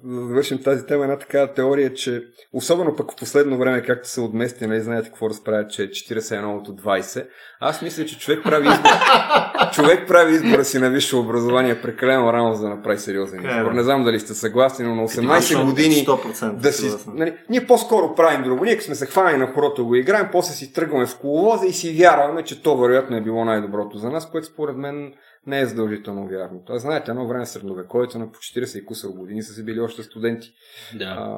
да 0.04 0.26
завършим 0.28 0.64
тази 0.64 0.86
тема, 0.86 1.04
една 1.04 1.18
такава 1.18 1.54
теория, 1.54 1.94
че 1.94 2.24
особено 2.54 2.96
пък 2.96 3.12
в 3.12 3.16
последно 3.16 3.58
време, 3.58 3.82
както 3.82 4.10
се 4.10 4.22
отмести, 4.22 4.68
нали, 4.68 4.82
знаете 4.82 5.08
какво 5.08 5.30
разправят, 5.30 5.72
че 5.72 5.82
41 5.82 6.70
от 6.70 6.82
20. 6.82 7.28
Аз 7.60 7.82
мисля, 7.82 8.06
че 8.06 8.20
човек 8.20 8.40
прави 8.44 8.68
избор. 8.68 8.90
човек 9.74 10.08
прави 10.08 10.34
избора 10.34 10.66
си 10.66 10.80
на 10.80 10.90
висше 10.90 11.16
образование 11.16 11.82
прекалено 11.82 12.34
рано, 12.34 12.54
за 12.54 12.64
да 12.64 12.70
направи 12.70 13.00
сериозен 13.00 13.40
избор. 13.40 13.72
Не 13.72 13.84
знам 13.84 14.04
дали 14.04 14.20
сте 14.20 14.34
съгласни, 14.34 14.86
но 14.86 14.96
на 14.96 15.08
18 15.08 15.66
години 15.66 15.96
100% 15.96 16.52
да 16.52 16.72
си... 16.72 16.90
Нали, 17.08 17.34
ние 17.50 17.68
по-скоро 17.68 18.16
правим 18.16 18.44
друго. 18.44 18.66
Ние 18.66 18.82
сме 18.82 18.96
се 18.96 19.06
хванали 19.06 19.38
на 19.38 19.48
хорото 19.48 19.86
го 19.86 19.96
играем, 19.96 20.30
после 20.32 20.54
си 20.54 20.74
тръгваме 20.74 21.06
в 21.06 21.18
коловоза 21.18 21.66
и 21.66 21.74
си 21.74 21.98
вярваме, 22.00 22.44
че 22.44 22.64
то 22.64 22.78
вероятно 22.78 23.18
е 23.18 23.22
било 23.22 23.46
най-доброто 23.46 23.98
за 23.98 24.10
нас, 24.10 24.32
което 24.32 24.48
според 24.48 24.78
мен 24.78 25.14
не 25.48 25.62
е 25.62 25.66
задължително 25.66 26.28
вярно. 26.28 26.64
Това 26.66 26.80
знаете, 26.80 27.12
едно 27.12 27.28
време 27.28 27.46
средновековието 27.46 28.20
на 28.20 28.32
по 28.32 28.38
40 28.38 28.80
и 28.80 28.86
кусъл 28.86 29.14
години 29.14 29.44
са 29.44 29.54
си 29.54 29.66
били 29.66 29.80
още 29.80 30.04
студенти. 30.04 30.54
Да. 30.98 31.06
А, 31.06 31.38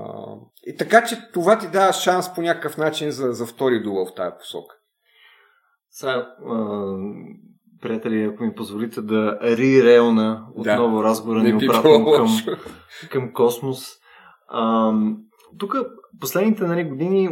и 0.65 0.77
така, 0.77 1.03
че 1.03 1.29
това 1.33 1.59
ти 1.59 1.67
дава 1.67 1.93
шанс 1.93 2.33
по 2.35 2.41
някакъв 2.41 2.77
начин 2.77 3.11
за, 3.11 3.31
за 3.31 3.45
втори 3.45 3.83
дувал 3.83 4.05
в 4.05 4.15
тази 4.15 4.35
посока. 4.39 4.75
Сега, 5.89 6.35
приятели, 7.81 8.23
ако 8.23 8.43
ми 8.43 8.55
позволите 8.55 9.01
да 9.01 9.39
рирелна 9.43 10.47
отново 10.55 10.97
да. 10.97 11.03
разговора 11.03 11.43
ни 11.43 11.53
обратно 11.53 12.05
към, 12.15 12.27
към 13.09 13.33
космос. 13.33 13.87
А, 14.47 14.93
тук 15.57 15.75
последните 16.19 16.63
нали, 16.63 16.83
години, 16.83 17.29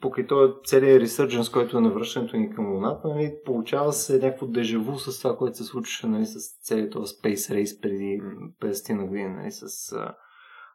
покрай 0.00 0.26
този 0.26 0.52
целият 0.64 1.02
ресърдженс, 1.02 1.48
който 1.48 1.78
е 1.78 1.80
на 1.80 1.90
връщането 1.90 2.36
ни 2.36 2.54
към 2.54 2.72
Луната, 2.72 3.08
нали, 3.08 3.34
получава 3.44 3.92
се 3.92 4.18
някакво 4.18 4.46
дежаву 4.46 4.98
с 4.98 5.22
това, 5.22 5.36
което 5.36 5.56
се 5.56 5.64
случваше 5.64 6.06
нали, 6.06 6.26
с 6.26 6.38
целият 6.62 6.92
този 6.92 7.14
Space 7.14 7.54
Race 7.54 7.82
преди 7.82 8.20
50 8.62 8.92
на 8.92 9.06
година, 9.06 9.36
нали, 9.36 9.50
с 9.50 9.92
а, 9.92 10.14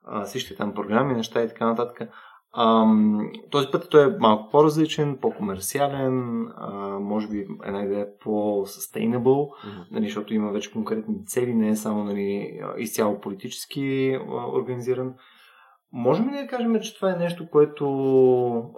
а, 0.04 0.26
всички 0.26 0.56
там 0.56 0.74
програми, 0.74 1.14
неща 1.14 1.44
и 1.44 1.48
така 1.48 1.66
нататък. 1.66 2.10
Ам, 2.58 3.32
този 3.52 3.68
път 3.72 3.88
той 3.90 4.08
е 4.08 4.18
малко 4.20 4.52
по-различен, 4.52 5.18
по-комерциален, 5.22 6.48
а, 6.56 7.00
може 7.00 7.28
би 7.28 7.48
една 7.66 7.84
идея 7.84 8.08
по-sustainable, 8.20 9.24
mm-hmm. 9.24 9.92
нали, 9.92 10.06
защото 10.06 10.34
има 10.34 10.52
вече 10.52 10.72
конкретни 10.72 11.26
цели, 11.26 11.54
не 11.54 11.70
е 11.70 11.76
само 11.76 12.04
нали, 12.04 12.60
изцяло 12.78 13.20
политически 13.20 14.18
а, 14.30 14.58
организиран. 14.58 15.14
Можем 15.92 16.30
ли 16.30 16.38
да 16.38 16.48
кажем, 16.48 16.80
че 16.82 16.96
това 16.96 17.12
е 17.12 17.18
нещо, 17.18 17.50
което 17.50 17.86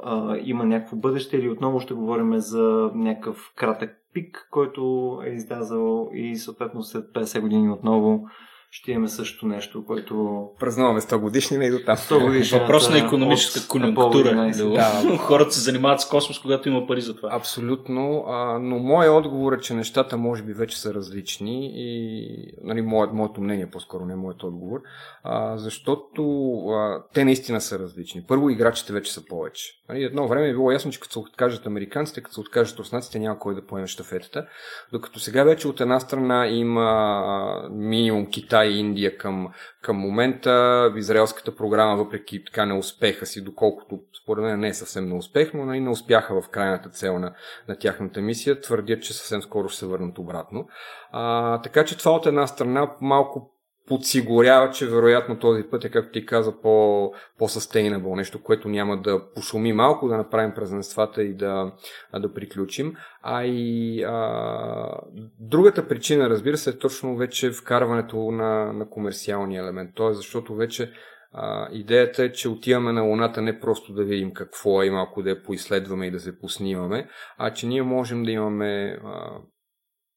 а, 0.04 0.38
има 0.44 0.66
някакво 0.66 0.98
бъдеще 0.98 1.38
или 1.38 1.50
отново 1.50 1.80
ще 1.80 1.94
говорим 1.94 2.38
за 2.38 2.92
някакъв 2.96 3.54
кратък 3.56 3.98
пик, 4.14 4.48
който 4.52 5.18
е 5.26 5.30
излязал 5.30 6.10
и 6.14 6.36
съответно 6.36 6.84
след 6.84 7.06
50 7.06 7.42
години 7.42 7.70
отново 7.70 8.28
ще 8.74 8.92
имаме 8.92 9.08
също 9.08 9.46
нещо, 9.46 9.86
което... 9.86 10.46
Празнуваме 10.60 11.02
100 11.02 11.18
годишни 11.18 11.66
и 11.66 11.70
до 11.70 11.80
там. 11.86 11.98
100 11.98 12.26
годишни. 12.26 12.60
Въпрос 12.60 12.90
на 12.90 12.98
економическа 12.98 13.68
конъюнктура. 13.68 14.52
Да. 14.56 15.18
Хората 15.18 15.52
се 15.52 15.60
занимават 15.60 16.02
с 16.02 16.10
космос, 16.10 16.40
когато 16.40 16.70
има 16.70 16.88
пари 16.88 17.02
за 17.02 17.16
това. 17.16 17.30
Абсолютно. 17.32 18.24
А, 18.28 18.60
но 18.60 18.80
моят 18.80 19.12
отговор 19.12 19.54
е, 19.54 19.60
че 19.60 19.74
нещата 19.74 20.18
може 20.18 20.44
би 20.44 20.54
вече 20.54 20.82
са 20.82 20.94
различни 20.94 21.72
и 21.74 22.54
нали, 22.64 22.82
моят, 22.82 23.14
моето 23.14 23.42
мнение 23.42 23.70
по-скоро, 23.70 24.06
не 24.06 24.16
моят 24.16 24.44
отговор, 24.44 24.80
а, 25.24 25.58
защото 25.58 26.52
а, 26.68 27.04
те 27.14 27.26
наистина 27.26 27.62
са 27.62 27.80
различни. 27.80 28.24
Първо, 28.28 28.50
играчите 28.50 28.94
вече 28.94 29.14
са 29.14 29.26
повече. 29.26 29.82
Нали, 29.90 30.04
едно 30.04 30.28
време 30.28 30.50
е 30.50 30.54
било 30.54 30.72
ясно, 30.72 30.92
че 30.92 31.00
като 31.00 31.14
се 31.14 31.20
откажат 31.20 31.66
американците, 31.66 32.22
като 32.22 32.34
се 32.34 32.40
откажат 32.40 32.80
руснаците, 32.80 33.20
няма 33.20 33.40
кой 33.40 33.56
да 33.56 33.66
поеме 33.66 33.88
щафетата. 33.88 34.46
Докато 34.92 35.20
сега 35.20 35.44
вече 35.44 35.68
от 35.68 35.82
една 35.82 36.00
страна 36.00 36.48
има 36.48 37.70
минимум 37.72 38.26
Китай 38.26 38.61
и 38.66 38.80
Индия 38.80 39.18
към, 39.18 39.54
към 39.82 39.98
момента. 39.98 40.94
Израелската 40.98 41.56
програма, 41.56 41.96
въпреки 41.96 42.46
така 42.46 42.66
неуспеха 42.66 43.26
си, 43.26 43.44
доколкото 43.44 44.00
според 44.24 44.44
мен 44.44 44.60
не 44.60 44.68
е 44.68 44.74
съвсем 44.74 45.10
неуспех, 45.10 45.54
но 45.54 45.66
нали, 45.66 45.80
не 45.80 45.90
успяха 45.90 46.42
в 46.42 46.50
крайната 46.50 46.90
цел 46.90 47.20
на, 47.20 47.34
на 47.68 47.76
тяхната 47.76 48.22
мисия, 48.22 48.62
твърдят, 48.62 49.04
че 49.04 49.14
съвсем 49.14 49.42
скоро 49.42 49.70
ще 49.70 49.80
се 49.80 49.86
върнат 49.86 50.18
обратно. 50.18 50.68
А, 51.12 51.62
така 51.62 51.86
че 51.86 51.98
това 51.98 52.12
от 52.12 52.26
една 52.26 52.48
страна 52.48 52.92
малко 53.02 53.52
подсигурява, 53.88 54.70
че 54.70 54.88
вероятно 54.88 55.40
този 55.40 55.64
път 55.64 55.86
е, 55.86 55.90
както 55.90 56.12
ти 56.12 56.26
каза, 56.26 56.62
по, 56.62 57.12
по-sustainable, 57.38 58.16
нещо, 58.16 58.44
което 58.44 58.70
няма 58.70 59.02
да 59.02 59.32
пошуми 59.36 59.74
малко, 59.74 60.08
да 60.08 60.18
направим 60.18 60.54
празненствата 60.56 61.24
и 61.24 61.34
да, 61.34 61.72
да 62.20 62.34
приключим. 62.34 62.94
А 63.22 63.44
и 63.46 64.04
а, 64.04 65.02
другата 65.40 65.88
причина, 65.88 66.30
разбира 66.30 66.58
се, 66.58 66.70
е 66.70 66.78
точно 66.78 67.18
вече 67.18 67.52
вкарването 67.52 68.32
на, 68.32 68.74
на 68.74 68.90
комерциалния 68.90 69.64
елемент. 69.64 69.92
Тоест, 69.96 70.18
защото 70.18 70.56
вече 70.56 70.92
а, 71.34 71.68
идеята 71.72 72.24
е, 72.24 72.32
че 72.32 72.50
отиваме 72.50 72.92
на 72.92 73.02
Луната 73.02 73.42
не 73.42 73.60
просто 73.60 73.94
да 73.94 74.04
видим 74.04 74.34
какво 74.34 74.84
е 74.84 74.86
и 74.86 74.90
малко 74.90 75.24
да 75.24 75.30
я 75.30 75.44
поизследваме 75.44 76.08
и 76.08 76.12
да 76.12 76.20
се 76.20 76.40
поснимаме, 76.40 77.08
а 77.38 77.54
че 77.54 77.68
ние 77.68 77.84
можем 77.84 78.24
да 78.24 78.32
имаме 78.32 79.00
а, 79.04 79.32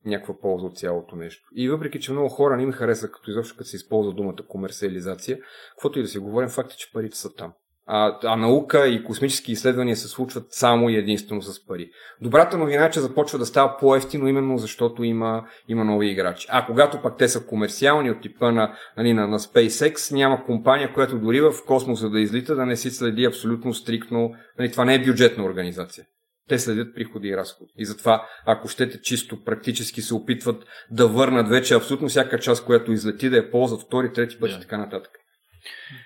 някаква 0.07 0.39
полза 0.39 0.67
от 0.67 0.79
цялото 0.79 1.17
нещо. 1.17 1.49
И 1.55 1.69
въпреки, 1.69 2.01
че 2.01 2.13
много 2.13 2.29
хора 2.29 2.57
не 2.57 2.67
ми 2.67 2.73
хареса, 2.73 3.11
като 3.11 3.31
изобщо 3.31 3.57
като 3.57 3.69
се 3.69 3.77
използва 3.77 4.13
думата 4.13 4.37
комерциализация, 4.49 5.39
каквото 5.71 5.99
и 5.99 6.03
да 6.03 6.09
си 6.09 6.19
говорим, 6.19 6.49
факт 6.49 6.73
е, 6.73 6.77
че 6.77 6.93
парите 6.93 7.17
са 7.17 7.35
там. 7.35 7.53
А, 7.87 8.19
а 8.25 8.37
наука 8.37 8.89
и 8.89 9.05
космически 9.05 9.53
изследвания 9.53 9.97
се 9.97 10.09
случват 10.09 10.47
само 10.51 10.91
и 10.91 10.97
единствено 10.97 11.43
с 11.43 11.67
пари. 11.67 11.91
Добрата 12.21 12.59
новина 12.59 12.85
е, 12.85 12.91
че 12.91 13.01
започва 13.01 13.39
да 13.39 13.47
става 13.47 13.77
по-ефтино, 13.81 14.29
именно 14.29 14.59
защото 14.59 15.05
има, 15.05 15.45
има 15.69 15.85
нови 15.85 16.11
играчи. 16.11 16.47
А 16.51 16.67
когато 16.67 17.03
пък 17.03 17.19
те 17.19 17.29
са 17.29 17.47
комерциални 17.47 18.11
от 18.11 18.21
типа 18.21 18.53
на, 18.53 18.75
нали, 18.97 19.13
на, 19.13 19.29
на 19.29 19.39
SpaceX, 19.39 20.13
няма 20.13 20.45
компания, 20.45 20.93
която 20.93 21.19
дори 21.19 21.41
в 21.41 21.53
космоса 21.67 22.11
да 22.11 22.21
излита, 22.21 22.55
да 22.55 22.67
не 22.67 22.77
си 22.77 22.91
следи 22.91 23.25
абсолютно 23.25 23.75
стриктно. 23.75 24.35
Нали, 24.59 24.73
това 24.73 24.85
не 24.85 24.95
е 24.95 25.05
бюджетна 25.05 25.45
организация 25.45 26.07
те 26.49 26.59
следят 26.59 26.95
приходи 26.95 27.29
и 27.29 27.37
разходи. 27.37 27.73
И 27.79 27.85
затова, 27.85 28.27
ако 28.47 28.69
щете 28.69 29.01
чисто 29.01 29.45
практически 29.45 30.03
се 30.03 30.15
опитват 30.15 30.65
да 30.91 31.09
върнат 31.09 31.49
вече 31.49 31.75
абсолютно 31.75 32.09
всяка 32.09 32.41
част, 32.41 32.65
която 32.65 32.93
излети, 32.93 33.31
да 33.31 33.37
я 33.37 33.51
ползват 33.51 33.83
втори, 33.83 34.13
трети 34.13 34.39
път 34.41 34.51
yeah. 34.51 34.59
и 34.59 34.61
така 34.61 34.79
нататък. 34.79 35.11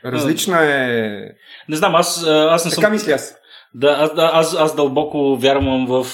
Различна 0.05 0.64
е... 0.64 1.20
Не 1.68 1.76
знам, 1.76 1.95
аз, 1.95 2.26
аз 2.26 2.64
не 2.64 2.70
така 2.70 2.82
съм... 2.82 2.93
мисля 2.93 3.12
аз. 3.12 3.34
Да, 3.74 3.97
аз, 4.01 4.11
аз, 4.16 4.55
аз 4.55 4.76
дълбоко 4.76 5.36
вярвам 5.36 5.86
в 5.86 6.07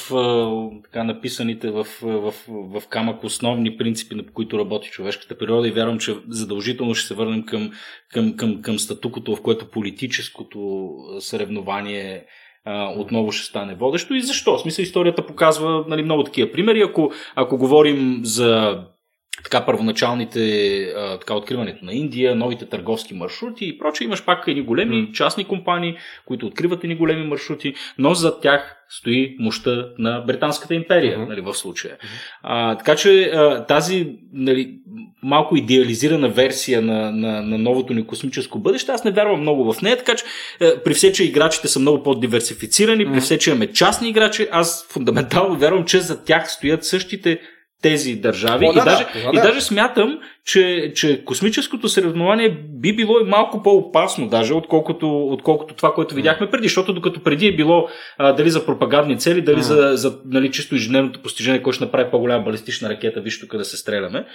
така 0.85 1.05
написаните 1.05 1.71
в, 1.71 1.87
в, 2.03 2.35
в 2.49 2.83
камък 2.89 3.25
основни 3.25 3.77
принципи, 3.77 4.15
на 4.15 4.27
които 4.33 4.59
работи 4.59 4.91
човешката 4.91 5.39
природа 5.39 5.69
и 5.69 5.73
вярвам, 5.73 5.99
че 5.99 6.17
задължително 6.29 6.95
ще 6.95 7.09
се 7.09 7.15
върнем 7.15 7.47
към, 7.47 7.73
към, 8.13 8.37
към, 8.37 8.63
към 8.63 8.79
статукото, 8.79 9.37
в 9.37 9.43
което 9.43 9.71
политическото 9.71 10.89
съревнование 11.21 12.27
отново 12.97 13.33
ще 13.33 13.47
стане 13.47 13.75
водещо. 13.75 14.15
И 14.15 14.23
защо? 14.23 14.57
В 14.57 14.61
смисъл, 14.61 14.83
историята 14.83 15.27
показва 15.27 15.85
нали, 15.89 16.03
много 16.03 16.25
такива 16.25 16.53
примери. 16.53 16.83
Ако, 16.83 17.11
ако 17.35 17.59
говорим 17.59 18.21
за 18.23 18.81
така 19.43 19.67
първоначалните, 19.67 20.81
а, 20.97 21.19
така 21.19 21.35
откриването 21.35 21.85
на 21.85 21.93
Индия, 21.93 22.35
новите 22.35 22.67
търговски 22.67 23.15
маршрути 23.15 23.67
и 23.69 23.79
прочее. 23.79 24.05
Имаш 24.05 24.25
пак 24.25 24.49
едни 24.49 24.63
големи 24.63 24.97
mm. 24.97 25.13
частни 25.13 25.45
компании, 25.45 25.97
които 26.27 26.47
откриват 26.47 26.85
едни 26.85 26.97
големи 26.97 27.27
маршрути, 27.27 27.75
но 27.99 28.15
зад 28.15 28.43
тях 28.43 28.77
стои 28.89 29.37
мощта 29.41 29.87
на 29.99 30.21
Британската 30.21 30.75
империя, 30.75 31.19
mm-hmm. 31.19 31.29
нали, 31.29 31.41
в 31.41 31.55
случая. 31.55 31.95
Mm-hmm. 31.95 32.39
А, 32.43 32.77
така 32.79 32.97
че 32.97 33.23
а, 33.23 33.67
тази 33.67 34.17
нали, 34.33 34.75
малко 35.23 35.57
идеализирана 35.57 36.29
версия 36.29 36.83
на, 36.83 37.13
на, 37.13 37.43
на 37.43 37.59
новото 37.59 37.95
ни 37.95 38.07
космическо 38.07 38.59
бъдеще, 38.59 38.93
аз 38.93 39.05
не 39.05 39.11
вярвам 39.11 39.41
много 39.41 39.73
в 39.73 39.83
нея, 39.83 39.97
така 39.97 40.15
че 40.15 40.25
а, 40.61 40.83
при 40.85 40.95
все, 40.95 41.13
че 41.13 41.25
играчите 41.25 41.69
са 41.69 41.81
много 41.81 42.03
по-диверсифицирани, 42.03 43.07
mm-hmm. 43.07 43.13
при 43.13 43.21
все, 43.21 43.39
че 43.39 43.51
имаме 43.51 43.73
частни 43.73 44.09
играчи, 44.09 44.49
аз 44.51 44.87
фундаментално 44.91 45.57
вярвам, 45.57 45.85
че 45.85 46.01
за 46.01 46.25
тях 46.25 46.51
стоят 46.51 46.85
същите 46.85 47.41
тези 47.83 48.15
държави. 48.15 48.67
О, 48.67 48.73
да, 48.73 48.81
и, 48.81 48.85
даже, 48.85 49.07
да, 49.15 49.33
да. 49.33 49.39
и 49.39 49.43
даже 49.43 49.61
смятам, 49.61 50.19
че, 50.45 50.93
че 50.97 51.25
космическото 51.25 51.89
съревнование 51.89 52.57
би 52.69 52.97
било 52.97 53.21
и 53.21 53.25
малко 53.25 53.63
по-опасно, 53.63 54.29
даже, 54.29 54.55
отколкото, 54.55 55.27
отколкото 55.27 55.75
това, 55.75 55.95
което 55.95 56.15
видяхме 56.15 56.51
преди. 56.51 56.65
Защото 56.65 56.93
докато 56.93 57.23
преди 57.23 57.47
е 57.47 57.57
било 57.57 57.89
а, 58.19 58.33
дали 58.33 58.51
за 58.51 58.67
пропагандни 58.67 59.19
цели, 59.19 59.43
дали 59.43 59.63
за, 59.63 59.91
за 59.95 60.19
нали, 60.27 60.51
чисто 60.51 60.75
ежедневното 60.75 61.23
постижение, 61.23 61.63
кой 61.63 61.73
ще 61.73 61.85
направи 61.85 62.11
по-голяма 62.11 62.45
балистична 62.45 62.89
ракета, 62.89 63.21
виж 63.21 63.41
тук 63.41 63.57
да 63.57 63.65
се 63.65 63.77
стреляме. 63.77 64.27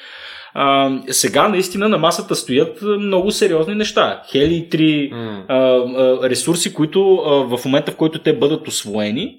А, 0.53 0.91
сега 1.09 1.47
наистина 1.47 1.89
на 1.89 1.97
масата 1.97 2.35
стоят 2.35 2.81
много 2.81 3.31
сериозни 3.31 3.75
неща. 3.75 4.21
Хели 4.31 4.67
3 4.71 5.13
mm. 5.13 5.43
а, 5.47 5.55
а, 5.55 6.29
ресурси, 6.29 6.73
които 6.73 7.15
а, 7.15 7.57
в 7.57 7.65
момента 7.65 7.91
в 7.91 7.95
който 7.95 8.19
те 8.19 8.33
бъдат 8.33 8.67
освоени, 8.67 9.35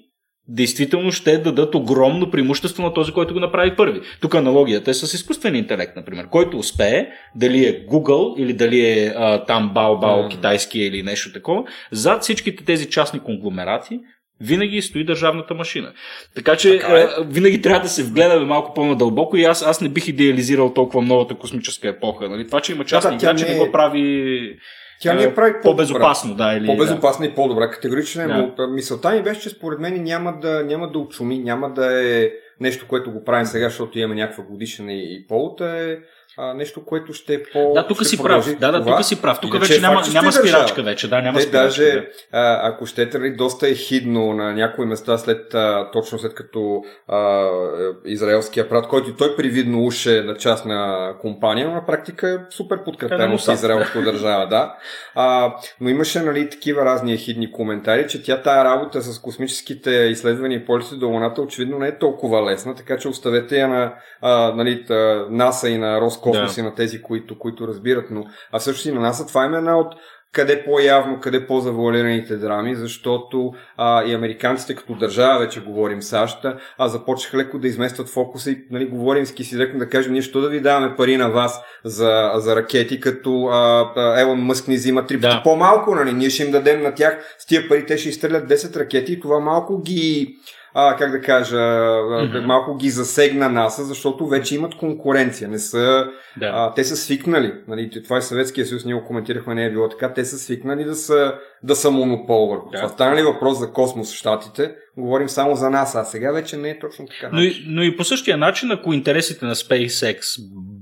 действително 0.47 1.11
ще 1.11 1.37
дадат 1.37 1.75
огромно 1.75 2.31
преимущество 2.31 2.83
на 2.83 2.93
този, 2.93 3.11
който 3.11 3.33
го 3.33 3.39
направи 3.39 3.75
първи. 3.75 4.01
Тук 4.21 4.35
аналогията 4.35 4.91
е 4.91 4.93
с 4.93 5.13
изкуствен 5.13 5.55
интелект, 5.55 5.95
например. 5.95 6.27
Който 6.29 6.57
успее, 6.57 7.07
дали 7.35 7.65
е 7.65 7.85
Google 7.87 8.37
или 8.37 8.53
дали 8.53 8.89
е 8.89 9.13
а, 9.17 9.45
там 9.45 9.71
Бао 9.73 9.99
Бао 9.99 10.23
mm. 10.23 10.29
китайски 10.29 10.79
или 10.79 11.03
нещо 11.03 11.33
такова, 11.33 11.63
зад 11.91 12.21
всичките 12.21 12.65
тези 12.65 12.89
частни 12.89 13.19
конгломерати 13.19 13.99
винаги 14.41 14.81
стои 14.81 15.05
държавната 15.05 15.53
машина. 15.53 15.93
Така 16.35 16.55
че 16.55 16.79
Така 16.79 16.99
е. 16.99 17.07
винаги 17.25 17.61
трябва 17.61 17.81
да 17.81 17.89
се 17.89 18.03
вгледаме 18.03 18.45
малко 18.45 18.73
по-надълбоко 18.73 19.37
и 19.37 19.43
аз, 19.43 19.63
аз 19.63 19.81
не 19.81 19.89
бих 19.89 20.07
идеализирал 20.07 20.73
толкова 20.73 21.01
новата 21.01 21.35
космическа 21.35 21.87
епоха. 21.87 22.29
Нали? 22.29 22.47
Това, 22.47 22.61
че 22.61 22.71
има 22.71 22.85
частни 22.85 23.17
Да, 23.17 23.25
играчи, 23.25 23.43
не 23.43 23.53
не 23.53 23.59
го 23.59 23.71
прави 23.71 24.57
Тя 25.01 25.13
а, 25.13 25.21
я 25.21 25.35
прави 25.35 25.53
по-безопасно. 25.63 26.35
Да, 26.35 26.53
или, 26.53 26.65
По-безопасна 26.65 27.25
и 27.25 27.35
по-добра. 27.35 27.69
Категорично 27.69 28.21
е. 28.21 28.27
Да. 28.27 28.53
Да. 28.57 28.67
Мисълта 28.67 29.11
ми 29.11 29.21
беше, 29.21 29.41
че 29.41 29.49
според 29.49 29.79
мен 29.79 30.03
няма 30.03 30.39
да, 30.41 30.63
няма 30.63 30.91
да 30.91 30.99
очуми, 30.99 31.39
няма 31.39 31.73
да 31.73 32.07
е 32.09 32.31
нещо, 32.59 32.85
което 32.87 33.11
го 33.11 33.23
правим 33.23 33.45
сега, 33.45 33.69
защото 33.69 33.99
имаме 33.99 34.15
някаква 34.15 34.43
годишна 34.43 34.93
и, 34.93 35.15
и 35.15 35.27
полута 35.27 35.65
е 35.65 35.97
а, 36.37 36.53
нещо, 36.53 36.85
което 36.85 37.13
ще 37.13 37.33
е 37.33 37.43
по... 37.43 37.73
Да, 37.73 37.87
тук 37.87 38.05
си 38.05 38.23
прав. 38.23 38.59
Да, 38.59 38.71
да, 38.71 38.85
тук 38.85 39.05
си 39.05 39.21
прав. 39.21 39.39
Тук 39.41 39.59
вече 39.59 39.77
е 39.77 39.79
няма, 39.79 40.01
няма 40.13 40.31
спирачка 40.31 40.83
вече. 40.83 41.09
Да, 41.09 41.21
няма 41.21 41.37
Те 41.37 41.43
спирачка. 41.43 41.63
даже, 41.63 41.91
да. 41.91 42.07
а, 42.31 42.69
ако 42.69 42.85
щете, 42.85 43.19
нали, 43.19 43.35
доста 43.35 43.69
е 43.69 43.73
хидно 43.73 44.33
на 44.33 44.53
някои 44.53 44.85
места, 44.85 45.17
след, 45.17 45.53
а, 45.53 45.91
точно 45.91 46.19
след 46.19 46.33
като 46.33 46.81
а, 47.07 47.45
е, 47.45 48.11
израелския 48.11 48.69
прат, 48.69 48.87
който 48.87 49.15
той 49.15 49.35
привидно 49.35 49.85
уж 49.85 50.05
е 50.05 50.21
на 50.21 50.37
частна 50.37 51.07
компания, 51.21 51.67
но 51.67 51.73
на 51.73 51.85
практика 51.85 52.29
е 52.29 52.37
супер 52.49 52.77
на 52.77 52.83
подкрепено 52.83 53.27
Мосад. 53.27 53.55
израелската 53.55 54.01
държава, 54.11 54.47
да. 54.47 54.75
А, 55.15 55.55
но 55.81 55.89
имаше 55.89 56.19
нали, 56.19 56.49
такива 56.49 56.85
разни 56.85 57.13
ехидни 57.13 57.51
коментари, 57.51 58.07
че 58.07 58.23
тя 58.23 58.41
тая 58.41 58.65
работа 58.65 59.01
с 59.01 59.19
космическите 59.19 59.91
изследвания 59.91 60.57
и 60.57 60.65
полети 60.65 60.95
до 60.95 61.07
Луната 61.07 61.41
очевидно 61.41 61.79
не 61.79 61.87
е 61.87 61.97
толкова 61.97 62.51
лесна, 62.51 62.75
така 62.75 62.97
че 62.97 63.07
оставете 63.07 63.57
я 63.57 63.67
на 63.67 63.93
а, 64.21 64.53
нали, 64.55 64.85
та, 64.85 65.25
НАСА 65.29 65.69
и 65.69 65.77
на 65.77 66.01
Роскосмос 66.21 66.55
Да. 66.55 66.63
на 66.63 66.75
тези, 66.75 67.01
които, 67.01 67.39
които 67.39 67.67
разбират. 67.67 68.05
Но, 68.11 68.25
а 68.51 68.59
също 68.59 68.89
и 68.89 68.91
на 68.91 68.99
НАСА 68.99 69.27
това 69.27 69.43
е 69.43 69.47
една 69.47 69.77
от 69.77 69.93
къде 70.33 70.65
по-явно, 70.65 71.19
къде 71.19 71.47
по-завуалираните 71.47 72.35
драми, 72.35 72.75
защото 72.75 73.53
а, 73.77 74.03
и 74.03 74.13
американците 74.13 74.75
като 74.75 74.95
държава, 74.95 75.39
вече 75.39 75.63
говорим 75.63 76.01
САЩ, 76.01 76.45
а 76.77 76.87
започнаха 76.87 77.37
леко 77.37 77.59
да 77.59 77.67
изместват 77.67 78.09
фокуса 78.09 78.51
и 78.51 78.57
нали, 78.71 78.85
говорим 78.85 79.25
ски 79.25 79.43
си 79.43 79.57
леко 79.57 79.77
да 79.77 79.89
кажем, 79.89 80.13
ние 80.13 80.21
що 80.21 80.41
да 80.41 80.49
ви 80.49 80.61
даваме 80.61 80.95
пари 80.95 81.17
на 81.17 81.29
вас 81.29 81.61
за, 81.85 82.31
за 82.35 82.55
ракети, 82.55 82.99
като 82.99 83.45
а, 83.45 83.91
а, 83.95 84.21
Елон 84.21 84.39
Мъск 84.39 84.67
ни 84.67 84.75
взима 84.75 85.05
три 85.05 85.21
пъти 85.21 85.35
Да. 85.35 85.43
по-малко, 85.43 85.95
нали? 85.95 86.13
ние 86.13 86.29
ще 86.29 86.43
им 86.43 86.51
дадем 86.51 86.81
на 86.81 86.95
тях, 86.95 87.35
с 87.39 87.45
тия 87.45 87.69
пари 87.69 87.85
те 87.85 87.97
ще 87.97 88.09
изстрелят 88.09 88.49
10 88.49 88.75
ракети 88.79 89.13
и 89.13 89.19
това 89.19 89.39
малко 89.39 89.81
ги 89.81 90.35
а, 90.73 90.95
как 90.95 91.11
да 91.11 91.21
кажа, 91.21 91.55
mm-hmm. 91.55 92.45
Малко 92.45 92.75
ги 92.77 92.89
засегна 92.89 93.49
НАСА, 93.49 93.83
защото 93.83 94.27
вече 94.27 94.55
имат 94.55 94.75
конкуренция. 94.75 95.49
Не 95.49 95.59
са, 95.59 96.05
Да. 96.39 96.51
а, 96.53 96.73
те 96.73 96.83
са 96.83 96.95
свикнали, 96.95 97.53
нали, 97.67 97.89
това 98.03 98.17
е 98.17 98.21
Съветския 98.21 98.65
съюз, 98.65 98.85
ние 98.85 98.93
го 98.95 99.03
коментирахме, 99.05 99.55
не 99.55 99.65
е 99.65 99.71
било 99.71 99.89
така, 99.89 100.13
те 100.13 100.25
са 100.25 100.37
свикнали 100.39 100.83
да 100.83 100.95
са, 100.95 101.33
да 101.63 101.75
са 101.75 101.91
монопол 101.91 102.47
върху 102.47 102.69
Да. 102.69 102.77
това. 102.77 102.89
Стана 102.89 103.15
ли 103.15 103.21
въпрос 103.21 103.59
за 103.59 103.71
космос 103.71 104.13
в 104.13 104.17
Штатите, 104.17 104.71
говорим 104.97 105.29
само 105.29 105.55
за 105.55 105.69
нас, 105.69 105.95
а 105.95 106.03
сега 106.03 106.31
вече 106.31 106.57
не 106.57 106.69
е 106.69 106.79
точно 106.79 107.05
така. 107.05 107.29
Но 107.33 107.41
и, 107.41 107.65
но 107.67 107.83
и 107.83 107.97
по 107.97 108.03
същия 108.03 108.37
начин, 108.37 108.71
ако 108.71 108.93
интересите 108.93 109.45
на 109.45 109.55
SpaceX 109.55 110.21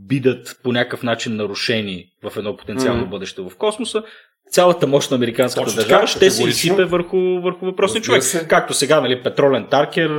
бидат 0.08 0.60
по 0.64 0.72
някакъв 0.72 1.04
начин 1.04 1.36
нарушени 1.36 2.06
в 2.24 2.38
едно 2.38 2.58
потенциално 2.58 3.02
Мгм. 3.02 3.10
бъдеще 3.10 3.42
в 3.42 3.52
космоса, 3.58 4.04
цялата 4.52 4.88
мощ 4.88 5.12
на 5.12 5.18
американската 5.18 5.66
Точно 5.66 5.82
държава 5.82 6.00
така, 6.00 6.08
ще 6.08 6.32
се 6.32 6.43
изсипе 6.43 6.86
върху, 6.86 7.18
върху 7.18 7.66
въпросния 7.66 8.02
човек. 8.02 8.24
се. 8.24 8.47
Както 8.47 8.74
сега, 8.74 9.02
нали, 9.02 9.24
петролен 9.24 9.68
танкер 9.72 10.10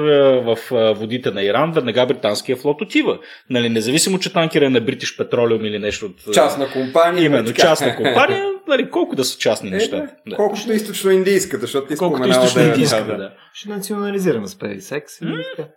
в 0.44 0.56
водите 0.96 1.30
на 1.30 1.42
Иран, 1.42 1.72
веднага 1.72 2.06
британския 2.06 2.56
флот 2.56 2.80
отива. 2.82 3.18
Нали, 3.50 3.68
независимо, 3.68 4.18
че 4.18 4.32
танкер 4.32 4.62
е 4.62 4.68
на 4.68 4.80
British 4.82 5.18
Petroleum 5.20 5.66
или 5.66 5.78
нещо 5.78 6.06
от... 6.06 6.34
Частна 6.34 6.70
компания. 6.72 7.24
Именно, 7.24 7.46
така. 7.46 7.62
частна 7.62 7.96
компания, 7.96 8.44
нали, 8.68 8.90
колко 8.90 9.16
да 9.16 9.24
са 9.24 9.38
частни 9.38 9.68
Е, 9.68 9.72
нещата. 9.72 9.96
да, 9.96 10.30
Да. 10.30 10.36
Колкото 10.36 10.72
източно-индийската, 10.72 11.60
защото 11.60 11.86
ти 11.86 11.96
Колкото 11.96 12.16
споменава 12.18 12.44
източно 12.44 12.62
да 12.62 12.68
е- 12.68 12.70
индийска, 12.70 13.04
да, 13.04 13.16
да. 13.16 13.32
Ще 13.54 13.68
национализираме 13.68 14.46
SpaceX 14.46 15.24
и 15.24 15.44
така. 15.56 15.68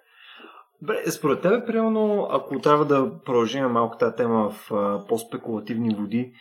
Добре, 0.82 0.96
според 1.12 1.42
тебе, 1.42 1.66
примерно, 1.68 2.28
ако 2.32 2.60
трябва 2.60 2.86
да 2.86 3.08
продължим 3.26 3.66
малко 3.66 3.98
тази 3.98 4.16
тема 4.16 4.50
в 4.50 4.72
а, 4.74 5.08
по-спекулативни 5.08 5.96
води, 5.96 6.32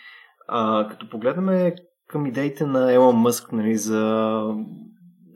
а, 0.49 0.89
като 0.91 1.09
погледаме 1.09 1.75
към 2.13 2.27
идеите 2.27 2.67
на 2.67 2.93
Елон 2.93 3.17
Мъск 3.17 3.53
нали, 3.53 3.77
за 3.77 4.01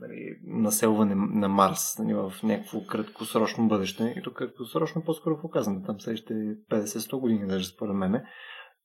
нали, 0.01 0.39
населване 0.47 1.15
на 1.15 1.49
Марс 1.49 1.99
нали, 1.99 2.15
в 2.15 2.33
някакво 2.43 2.87
краткосрочно 2.87 3.69
бъдеще, 3.69 4.15
и 4.17 4.23
то 4.23 4.33
краткосрочно 4.33 5.05
по-скоро 5.05 5.41
показано, 5.41 5.83
там 5.87 6.01
следващите 6.01 6.35
50-100 6.71 7.21
години 7.21 7.47
даже 7.47 7.69
според 7.69 7.95
мен. 7.95 8.23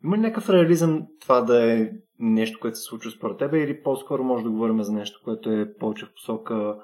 Има 0.04 0.18
ли 0.18 0.22
някакъв 0.22 0.50
реализъм 0.50 1.08
това 1.22 1.42
да 1.42 1.74
е 1.74 1.90
нещо, 2.20 2.60
което 2.62 2.78
се 2.78 2.84
случва 2.84 3.12
според 3.12 3.38
тебе 3.38 3.64
или 3.64 3.84
по-скоро 3.84 4.24
може 4.24 4.44
да 4.44 4.52
говорим 4.52 4.84
за 4.84 4.94
нещо, 4.94 5.20
което 5.24 5.52
е 5.52 5.74
повече 5.80 6.06
в 6.06 6.14
посока 6.14 6.76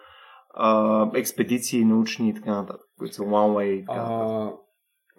а, 0.54 1.10
експедиции, 1.16 1.86
научни 1.86 2.30
и 2.30 2.34
така 2.34 2.52
нататък, 2.52 2.82
които 2.98 3.16
са 3.16 3.22
one 3.22 3.56
way 3.56 3.66
и 3.66 3.86
така 3.86 4.02
нататък. 4.02 4.60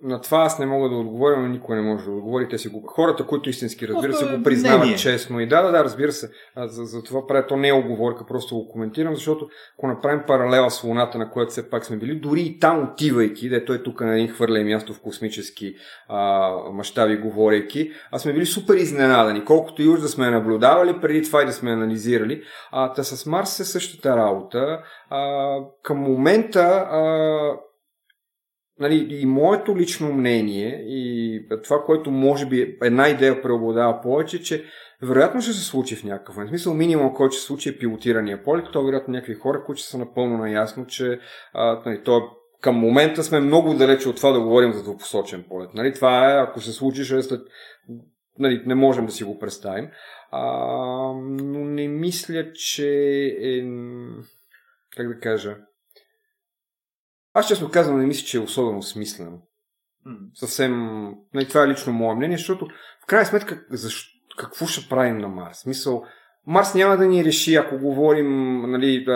На 0.02 0.20
това 0.20 0.38
аз 0.38 0.58
не 0.58 0.66
мога 0.66 0.88
да 0.88 0.96
отговоря, 0.96 1.40
но 1.40 1.48
никой 1.48 1.76
не 1.76 1.82
може 1.82 2.04
да 2.04 2.10
отговори. 2.10 2.48
Те 2.48 2.58
си 2.58 2.68
го... 2.68 2.82
Хората, 2.86 3.26
които 3.26 3.50
истински 3.50 3.88
разбира 3.88 4.12
се, 4.12 4.36
го 4.36 4.42
признават 4.42 4.80
мнение. 4.80 4.96
честно. 4.96 5.40
И 5.40 5.48
да, 5.48 5.62
да, 5.62 5.72
да, 5.72 5.84
разбира 5.84 6.12
се. 6.12 6.30
А, 6.56 6.68
за, 6.68 6.84
за 6.84 7.02
това 7.02 7.26
правя, 7.26 7.46
то 7.46 7.56
не 7.56 7.68
е 7.68 7.72
оговорка, 7.72 8.26
просто 8.26 8.54
го 8.54 8.68
коментирам, 8.68 9.14
защото 9.14 9.48
ако 9.78 9.86
направим 9.86 10.22
паралела 10.26 10.70
с 10.70 10.84
Луната, 10.84 11.18
на 11.18 11.30
която 11.30 11.50
все 11.50 11.70
пак 11.70 11.84
сме 11.84 11.96
били, 11.96 12.14
дори 12.14 12.40
и 12.40 12.58
там 12.58 12.82
отивайки, 12.82 13.48
де 13.48 13.64
той 13.64 13.82
тук 13.82 14.00
на 14.00 14.14
един 14.14 14.28
хвърля 14.28 14.64
място 14.64 14.94
в 14.94 15.00
космически 15.00 15.74
а, 16.08 16.50
мащаби, 16.72 17.16
говорейки, 17.16 17.90
а 18.12 18.18
сме 18.18 18.32
били 18.32 18.46
супер 18.46 18.74
изненадани. 18.74 19.44
Колкото 19.44 19.82
и 19.82 19.88
уж 19.88 20.00
да 20.00 20.08
сме 20.08 20.30
наблюдавали, 20.30 21.00
преди 21.00 21.22
това 21.22 21.42
и 21.42 21.46
да 21.46 21.52
сме 21.52 21.70
анализирали. 21.70 22.42
А, 22.70 22.92
та 22.92 23.02
с 23.02 23.26
Марс 23.26 23.60
е 23.60 23.64
същата 23.64 24.16
работа. 24.16 24.80
А, 25.10 25.56
към 25.82 25.98
момента 25.98 26.60
а, 26.90 27.67
нали, 28.80 29.06
и 29.10 29.26
моето 29.26 29.76
лично 29.76 30.12
мнение 30.12 30.84
и 30.86 31.40
това, 31.64 31.82
което 31.86 32.10
може 32.10 32.46
би 32.46 32.76
една 32.82 33.08
идея 33.08 33.42
преобладава 33.42 34.00
повече, 34.02 34.42
че 34.42 34.64
вероятно 35.02 35.40
ще 35.40 35.52
се 35.52 35.64
случи 35.64 35.96
в 35.96 36.04
някакъв 36.04 36.36
момент. 36.36 36.48
Смисъл 36.48 36.74
минимум, 36.74 37.14
който 37.14 37.32
ще 37.32 37.40
се 37.40 37.46
случи 37.46 37.68
е 37.68 37.78
пилотирания 37.78 38.42
полет, 38.42 38.64
то 38.72 38.84
вероятно 38.84 39.12
някакви 39.12 39.34
хора, 39.34 39.64
които 39.64 39.82
са 39.82 39.98
напълно 39.98 40.38
наясно, 40.38 40.86
че 40.86 41.20
а, 41.52 41.82
нали, 41.86 42.02
то 42.04 42.18
е 42.18 42.22
към 42.60 42.76
момента 42.76 43.24
сме 43.24 43.40
много 43.40 43.74
далече 43.74 44.08
от 44.08 44.16
това 44.16 44.32
да 44.32 44.40
говорим 44.40 44.72
за 44.72 44.82
двупосочен 44.82 45.44
полет. 45.48 45.74
Нали, 45.74 45.94
това 45.94 46.32
е, 46.32 46.42
ако 46.42 46.60
се 46.60 46.72
случи, 46.72 47.04
ще 47.04 47.16
е 47.16 47.22
след... 47.22 47.40
Нали, 48.38 48.62
не 48.66 48.74
можем 48.74 49.06
да 49.06 49.12
си 49.12 49.24
го 49.24 49.38
представим. 49.38 49.88
А, 50.30 50.42
но 51.22 51.64
не 51.64 51.88
мисля, 51.88 52.52
че 52.52 52.90
е... 53.40 53.62
Как 54.96 55.08
да 55.08 55.20
кажа? 55.20 55.56
Аз 57.38 57.48
честно 57.48 57.70
казвам, 57.70 57.98
не 58.00 58.06
мисля, 58.06 58.26
че 58.26 58.36
е 58.36 58.40
особено 58.40 58.82
смислено. 58.82 59.38
Съвсем... 60.34 61.04
Нали, 61.34 61.48
това 61.48 61.64
е 61.64 61.68
лично 61.68 61.92
мое 61.92 62.14
мнение, 62.14 62.36
защото 62.36 62.66
в 63.02 63.06
крайна 63.06 63.26
сметка 63.26 63.64
защо, 63.70 64.18
какво 64.38 64.66
ще 64.66 64.88
правим 64.88 65.18
на 65.18 65.28
Марс? 65.28 65.58
Смисъл, 65.58 66.04
Марс 66.46 66.74
няма 66.74 66.96
да 66.96 67.06
ни 67.06 67.24
реши, 67.24 67.54
ако 67.54 67.78
говорим 67.78 68.60
нали, 68.70 69.06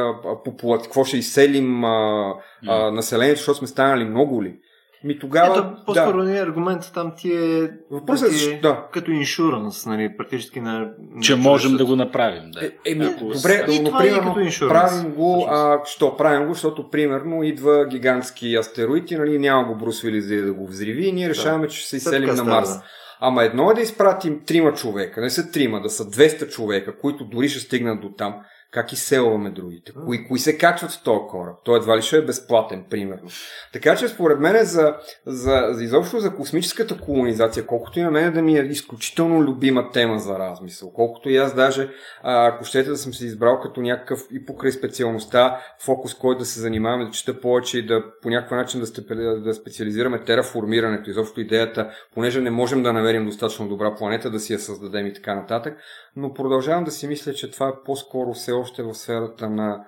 популат, 0.44 0.82
какво 0.82 1.04
ще 1.04 1.16
изселим 1.16 1.84
а, 1.84 2.34
а, 2.66 2.90
населението, 2.90 3.38
защото 3.38 3.58
сме 3.58 3.66
станали 3.66 4.04
много 4.04 4.42
ли? 4.42 4.58
Ми 5.05 5.18
тогава... 5.18 5.59
Ето, 5.59 5.84
по-скоро 5.86 6.18
да. 6.18 6.24
да. 6.24 6.38
аргументът 6.38 6.94
там 6.94 7.12
ти 7.16 7.32
е, 7.32 7.70
Въпросът 7.90 8.28
да 8.28 8.34
е, 8.34 8.38
ти 8.38 8.44
защо- 8.44 8.61
да. 8.62 8.86
като 8.92 9.11
иншуранс, 9.11 9.86
нали, 9.86 10.16
практически 10.16 10.61
на... 10.61 10.90
Че 11.22 11.36
на 11.36 11.42
можем 11.42 11.76
да 11.76 11.84
го 11.84 11.96
направим. 11.96 12.50
Да. 12.50 12.66
Е, 12.66 12.70
еми, 12.86 13.05
Ако 13.05 13.24
добре, 13.24 13.66
но 13.68 13.84
това 13.84 13.98
е 13.98 14.07
примерно 14.07 14.28
като 14.28 14.40
иншуранс, 14.40 14.92
правим 14.92 15.12
го, 15.14 15.46
а, 15.50 15.80
що 15.84 16.16
правим 16.16 16.46
го, 16.46 16.55
защото 16.55 16.90
примерно 16.90 17.42
идва 17.42 17.86
гигантски 17.86 18.57
астероид 18.57 19.11
и 19.11 19.16
нали, 19.16 19.38
няма 19.38 19.64
го 19.64 19.74
Брус 19.74 20.05
Уилис 20.05 20.28
да, 20.28 20.42
да 20.42 20.53
го 20.53 20.66
взриви 20.66 21.07
и 21.07 21.12
ние 21.12 21.28
решаваме, 21.28 21.68
че 21.68 21.78
ще 21.78 21.88
се 21.88 21.96
изселим 21.96 22.34
на 22.34 22.44
Марс. 22.44 22.68
да. 22.68 22.82
Ама 23.24 23.44
едно 23.44 23.70
е 23.70 23.74
да 23.74 23.80
изпратим 23.80 24.40
трима 24.46 24.74
човека, 24.74 25.20
не 25.20 25.30
са 25.30 25.50
трима, 25.50 25.80
да 25.80 25.90
са 25.90 26.05
200 26.05 26.48
човека, 26.48 26.98
които 26.98 27.24
дори 27.24 27.48
ще 27.48 27.61
стигнат 27.61 28.00
до 28.00 28.09
там. 28.09 28.34
Как 28.72 28.92
изселваме 28.92 29.50
другите? 29.50 29.92
Кои, 30.04 30.28
кои 30.28 30.38
се 30.38 30.58
качват 30.58 30.90
в 30.90 31.02
този 31.02 31.20
кораб? 31.30 31.56
Той 31.64 31.78
едва 31.78 31.96
ли 31.96 32.02
ще 32.02 32.18
е 32.18 32.24
безплатен, 32.24 32.84
примерно. 32.90 33.28
Така 33.72 33.96
че 33.96 34.08
според 34.08 34.40
мен 34.40 34.56
е 34.56 34.64
за, 34.64 34.96
за, 35.26 35.68
за 35.70 35.84
изобщо 35.84 36.20
за 36.20 36.34
космическата 36.34 36.98
колонизация, 36.98 37.66
колкото 37.66 37.98
и 37.98 38.02
на 38.02 38.10
мен 38.10 38.32
да 38.32 38.42
ми 38.42 38.58
е 38.58 38.62
изключително 38.62 39.42
любима 39.42 39.90
тема 39.90 40.18
за 40.18 40.38
размисъл, 40.38 40.92
колкото 40.92 41.30
и 41.30 41.36
аз 41.36 41.54
даже, 41.54 41.88
а, 42.22 42.46
ако 42.46 42.64
щете 42.64 42.90
да 42.90 42.96
съм 42.96 43.14
се 43.14 43.26
избрал 43.26 43.60
като 43.60 43.80
някакъв 43.80 44.20
и 44.32 44.44
покрай 44.46 44.72
специалността, 44.72 45.60
фокус, 45.84 46.14
който 46.14 46.38
да 46.38 46.44
се 46.44 46.60
занимаваме, 46.60 47.04
да 47.04 47.10
чета 47.10 47.40
повече 47.40 47.78
и 47.78 47.86
да 47.86 48.04
по 48.22 48.30
някакъв 48.30 48.56
начин 48.56 48.80
да, 48.80 48.86
степе, 48.86 49.14
да 49.14 49.54
специализираме 49.54 50.24
тераформирането, 50.24 51.10
изобщо 51.10 51.40
идеята, 51.40 51.90
понеже 52.14 52.40
не 52.40 52.50
можем 52.50 52.82
да 52.82 52.92
намерим 52.92 53.26
достатъчно 53.26 53.68
добра 53.68 53.94
планета, 53.94 54.30
да 54.30 54.40
си 54.40 54.52
я 54.52 54.58
създадем 54.58 55.06
и 55.06 55.14
така 55.14 55.34
нататък, 55.34 55.78
но 56.16 56.34
продължавам 56.34 56.84
да 56.84 56.90
си 56.90 57.06
мисля, 57.06 57.34
че 57.34 57.50
това 57.50 57.68
е 57.68 57.84
по-скоро 57.84 58.32
все 58.32 58.61
още 58.62 58.82
в 58.82 58.94
сферата 58.94 59.50
на 59.50 59.84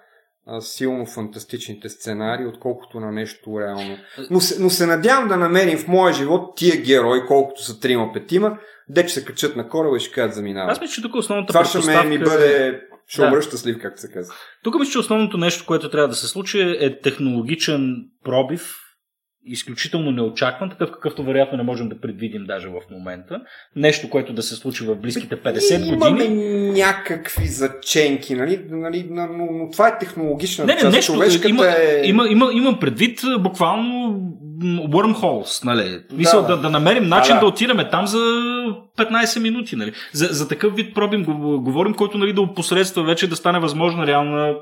силно 0.60 1.06
фантастичните 1.06 1.88
сценарии, 1.88 2.46
отколкото 2.46 3.00
на 3.00 3.12
нещо 3.12 3.60
реално. 3.60 3.96
Но 4.30 4.40
се, 4.40 4.62
но 4.62 4.70
се 4.70 4.86
надявам 4.86 5.28
да 5.28 5.36
намерим 5.36 5.78
в 5.78 5.88
моя 5.88 6.14
живот 6.14 6.56
тия 6.56 6.82
герои, 6.82 7.26
колкото 7.26 7.62
са 7.64 7.80
трима-петима, 7.80 8.58
де 8.88 9.06
че 9.06 9.14
се 9.14 9.24
качат 9.24 9.56
на 9.56 9.68
кораба 9.68 9.96
и 9.96 10.00
ще 10.00 10.14
кажат 10.14 10.34
заминават. 10.34 10.72
Аз 10.72 10.80
мисля, 10.80 10.94
че 10.94 11.02
тук 11.02 11.14
основната 11.14 11.52
Това 11.52 11.64
ще 11.64 11.78
ме, 11.78 11.84
предпоставка 11.84 12.08
ми 12.08 12.14
е- 12.14 12.18
бъде 12.18 12.80
Ще 13.06 13.20
Да. 13.20 13.28
умра 13.28 13.42
щастлив, 13.42 13.78
както 13.82 14.00
се 14.00 14.12
казва. 14.12 14.34
Тук 14.62 14.78
мисля, 14.78 14.92
че 14.92 14.98
основното 14.98 15.36
нещо, 15.36 15.66
което 15.66 15.90
трябва 15.90 16.08
да 16.08 16.14
се 16.14 16.26
случи 16.26 16.60
е 16.80 17.00
технологичен 17.00 17.94
пробив, 18.24 18.76
изключително 19.46 20.10
неочакван, 20.10 20.70
такъв 20.70 20.90
какъвто 20.90 21.22
вероятно 21.22 21.58
не 21.58 21.64
можем 21.64 21.88
да 21.88 22.00
предвидим 22.00 22.44
даже 22.44 22.68
в 22.68 22.80
момента. 22.90 23.40
Нещо, 23.76 24.10
което 24.10 24.32
да 24.32 24.42
се 24.42 24.54
случи 24.54 24.84
в 24.84 24.96
близките 24.96 25.36
50 25.36 25.86
Имаме 25.88 26.10
години. 26.10 26.70
някакви 26.70 27.46
заченки, 27.46 28.34
нали? 28.34 28.60
нали 28.70 29.06
но, 29.10 29.26
но, 29.26 29.70
това 29.72 29.88
е 29.88 29.98
технологична 29.98 30.64
Не, 30.64 30.74
не, 30.74 30.80
част. 30.80 30.92
нещо, 30.92 31.12
Човешката 31.12 31.48
има, 31.48 31.66
е... 31.68 32.02
има, 32.04 32.28
има, 32.28 32.50
имам 32.52 32.80
предвид 32.80 33.20
буквално 33.38 34.20
wormholes, 34.64 35.64
нали? 35.64 36.00
Мисля, 36.12 36.40
да, 36.40 36.46
да. 36.46 36.56
да, 36.56 36.62
да 36.62 36.70
намерим 36.70 37.04
начин 37.04 37.32
А, 37.32 37.36
да. 37.36 37.40
да. 37.40 37.46
отидем 37.46 37.78
там 37.90 38.06
за 38.06 38.18
15 38.98 39.42
минути, 39.42 39.76
нали? 39.76 39.92
За, 40.12 40.26
за 40.26 40.48
такъв 40.48 40.74
вид 40.76 40.94
пробим 40.94 41.24
го- 41.24 41.60
говорим, 41.60 41.94
който 41.94 42.18
нали, 42.18 42.32
да 42.32 42.40
опосредства 42.40 43.04
вече 43.04 43.28
да 43.28 43.36
стане 43.36 43.58
възможна 43.58 44.06
реална 44.06 44.54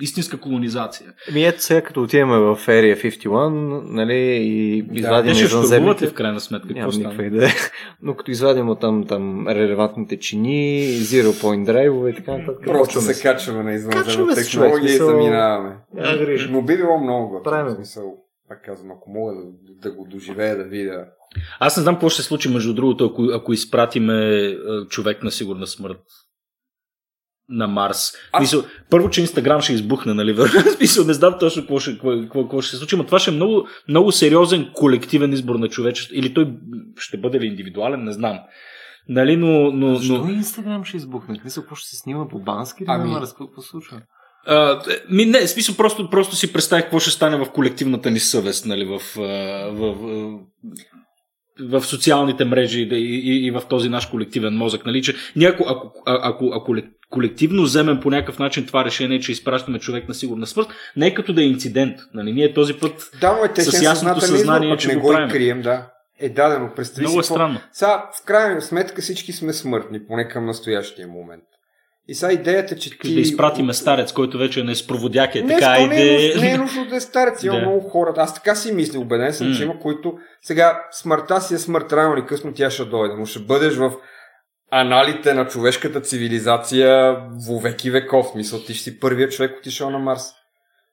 истинска 0.00 0.40
колонизация. 0.40 1.12
Ми 1.32 1.44
ето 1.44 1.62
сега, 1.62 1.82
като 1.82 2.02
отидем 2.02 2.28
в 2.28 2.58
Area 2.66 3.24
51, 3.26 3.82
нали, 3.84 4.14
и 4.14 4.84
извадим 4.92 5.32
ли 5.32 5.38
извънземните... 5.38 6.06
в 6.06 6.14
крайна 6.14 6.40
сметка? 6.40 6.68
Какво 6.68 6.80
Нямам 6.80 6.98
никаква 6.98 7.24
идея. 7.24 7.50
Но 8.02 8.14
като 8.14 8.30
извадим 8.30 8.68
от 8.68 8.80
там, 8.80 9.06
там 9.06 9.48
релевантните 9.48 10.18
чини, 10.18 10.88
zero 10.88 11.42
point 11.42 11.64
драйвове 11.64 12.10
и 12.10 12.14
така 12.14 12.36
нататък. 12.36 12.64
Просто 12.64 13.00
се 13.00 13.22
качваме 13.22 13.62
на 13.62 13.72
извънземна 13.72 14.04
Качваме 14.04 14.34
се, 14.34 14.42
технология 14.42 14.86
и 14.86 14.88
смисъл- 14.88 15.06
заминаваме. 15.06 15.76
Грижа. 15.94 16.48
Но 16.50 16.62
би 16.62 16.76
било 16.76 16.98
много 16.98 17.28
готино. 17.28 17.42
Правилно. 17.42 17.74
В 17.74 17.76
смисъл, 17.76 18.14
пак 18.48 18.64
казвам, 18.64 18.90
ако 18.90 19.10
мога 19.10 19.32
да, 19.34 19.88
да 19.88 19.96
го 19.96 20.06
доживея, 20.10 20.56
да 20.56 20.64
видя. 20.64 21.04
Аз 21.60 21.76
не 21.76 21.82
знам 21.82 21.94
какво 21.94 22.08
ще 22.08 22.22
се 22.22 22.28
случи, 22.28 22.48
между 22.48 22.74
другото, 22.74 23.04
ако, 23.04 23.24
ако 23.34 23.52
изпратиме 23.52 24.56
човек 24.88 25.22
на 25.22 25.30
сигурна 25.30 25.66
смърт 25.66 26.00
на 27.48 27.66
Марс. 27.66 28.12
Аз- 28.32 28.40
Мисъл, 28.40 28.64
първо, 28.90 29.10
че 29.10 29.20
Инстаграм 29.20 29.60
ще 29.60 29.72
избухне, 29.72 30.14
нали? 30.14 30.36
Смисъл, 30.76 31.04
не 31.04 31.12
знам 31.12 31.34
точно 31.40 31.62
какво 31.62 31.78
ще, 31.78 31.92
какво, 31.92 32.10
какво, 32.22 32.42
какво 32.42 32.60
ще 32.60 32.70
се 32.70 32.76
случи, 32.76 32.96
но 32.96 33.04
това 33.06 33.18
ще 33.18 33.30
е 33.30 33.34
много, 33.34 33.66
много 33.88 34.12
сериозен 34.12 34.70
колективен 34.74 35.32
избор 35.32 35.54
на 35.54 35.68
човечеството. 35.68 36.18
Или 36.18 36.34
той 36.34 36.54
ще 36.96 37.16
бъде 37.16 37.40
ли 37.40 37.46
индивидуален, 37.46 38.04
не 38.04 38.12
знам. 38.12 38.38
Нали, 39.08 39.36
но, 39.36 39.70
но, 39.70 39.94
Защо 39.94 40.18
но 40.18 40.30
Инстаграм 40.30 40.84
ще 40.84 40.96
избухне? 40.96 41.40
Мисля, 41.44 41.62
какво 41.62 41.74
ще 41.74 41.88
се 41.88 41.96
снима 41.96 42.28
по 42.28 42.38
бански 42.38 42.82
или 42.82 42.90
Ами-. 42.90 43.10
Марс? 43.10 43.32
Какво 43.32 43.62
случва? 43.62 44.00
А, 44.46 44.82
ми 45.10 45.24
не, 45.24 45.40
в 45.46 45.50
смисъл, 45.50 45.76
просто, 45.76 46.10
просто 46.10 46.36
си 46.36 46.52
представих 46.52 46.84
какво 46.84 46.98
ще 46.98 47.10
стане 47.10 47.36
в 47.36 47.52
колективната 47.52 48.10
ни 48.10 48.18
съвест, 48.20 48.66
нали, 48.66 48.84
в, 48.84 49.00
а, 49.18 49.22
в, 49.70 49.94
в, 49.94 50.38
в 51.60 51.80
социалните 51.82 52.44
мрежи 52.44 52.80
и, 52.80 52.96
и, 52.96 53.46
и 53.46 53.50
в 53.50 53.62
този 53.68 53.88
наш 53.88 54.06
колективен 54.06 54.54
мозък. 54.54 54.86
Нали, 54.86 55.02
че 55.02 55.14
ние 55.36 55.48
ако, 55.48 55.64
ако, 56.06 56.50
ако, 56.54 56.76
колективно 57.10 57.62
вземем 57.62 58.00
по 58.00 58.10
някакъв 58.10 58.38
начин 58.38 58.66
това 58.66 58.84
решение, 58.84 59.20
че 59.20 59.32
изпращаме 59.32 59.78
човек 59.78 60.08
на 60.08 60.14
сигурна 60.14 60.46
смърт, 60.46 60.68
не 60.96 61.06
е 61.06 61.14
като 61.14 61.32
да 61.32 61.42
е 61.42 61.46
инцидент. 61.46 61.96
Нали, 62.14 62.32
ние 62.32 62.54
този 62.54 62.74
път 62.74 63.10
Да, 63.20 63.36
но 63.38 63.44
е 63.44 63.52
те 63.52 63.62
С 63.62 63.82
ясното 63.82 64.20
съзнание, 64.20 64.68
избор, 64.68 64.78
че 64.80 64.88
не 64.88 64.94
го 64.94 65.00
го 65.00 65.08
правим. 65.08 65.28
крием, 65.30 65.62
да. 65.62 65.86
Е 66.20 66.28
дадено. 66.28 66.70
Представи 66.76 67.06
много 67.06 67.20
е 67.20 67.22
си 67.22 67.26
какво- 67.28 67.34
странно. 67.34 67.60
Сега, 67.72 68.04
в 68.22 68.24
крайна 68.24 68.62
сметка 68.62 69.02
всички 69.02 69.32
сме 69.32 69.52
смъртни, 69.52 70.06
поне 70.06 70.28
към 70.28 70.46
настоящия 70.46 71.08
момент. 71.08 71.42
И 72.08 72.14
сега 72.14 72.32
идеята, 72.32 72.76
че 72.76 72.98
ти... 72.98 73.14
Да 73.14 73.20
изпратиме 73.20 73.72
старец, 73.72 74.12
който 74.12 74.38
вече 74.38 74.60
е 74.60 74.64
неспроводяк 74.64 75.34
е 75.34 75.42
Не, 75.42 75.54
така 75.54 75.86
не, 75.86 76.02
е, 76.02 76.12
нужно- 76.26 76.40
не 76.42 76.50
е 76.50 76.56
нужно 76.58 76.84
да 76.86 76.96
е 76.96 77.00
старец. 77.00 77.42
Има 77.42 77.54
Да. 77.54 77.60
много 77.60 77.80
хора. 77.80 78.14
Аз 78.16 78.34
така 78.34 78.54
си 78.54 78.72
мисля, 78.72 79.00
убеден 79.00 79.32
съм, 79.32 79.48
М. 79.48 79.54
че 79.56 79.62
има, 79.62 79.78
които 79.78 80.14
сега 80.42 80.82
смъртта 80.92 81.40
си 81.40 81.54
е 81.54 81.58
смърт, 81.58 81.92
рано 81.92 82.14
или 82.14 82.26
късно 82.26 82.52
тя 82.54 82.70
ще 82.70 82.84
дойде, 82.84 83.14
но 83.18 83.26
ще 83.26 83.38
бъдеш 83.38 83.74
в 83.76 83.92
аналите 84.70 85.34
на 85.34 85.46
човешката 85.46 86.00
цивилизация 86.00 87.16
веки 87.62 87.90
веков. 87.90 88.34
Мисъл, 88.34 88.58
ти 88.60 88.74
ще 88.74 88.84
си 88.84 89.00
първият 89.00 89.32
човек 89.32 89.58
отишъл 89.58 89.90
на 89.90 89.98
Марс. 89.98 90.22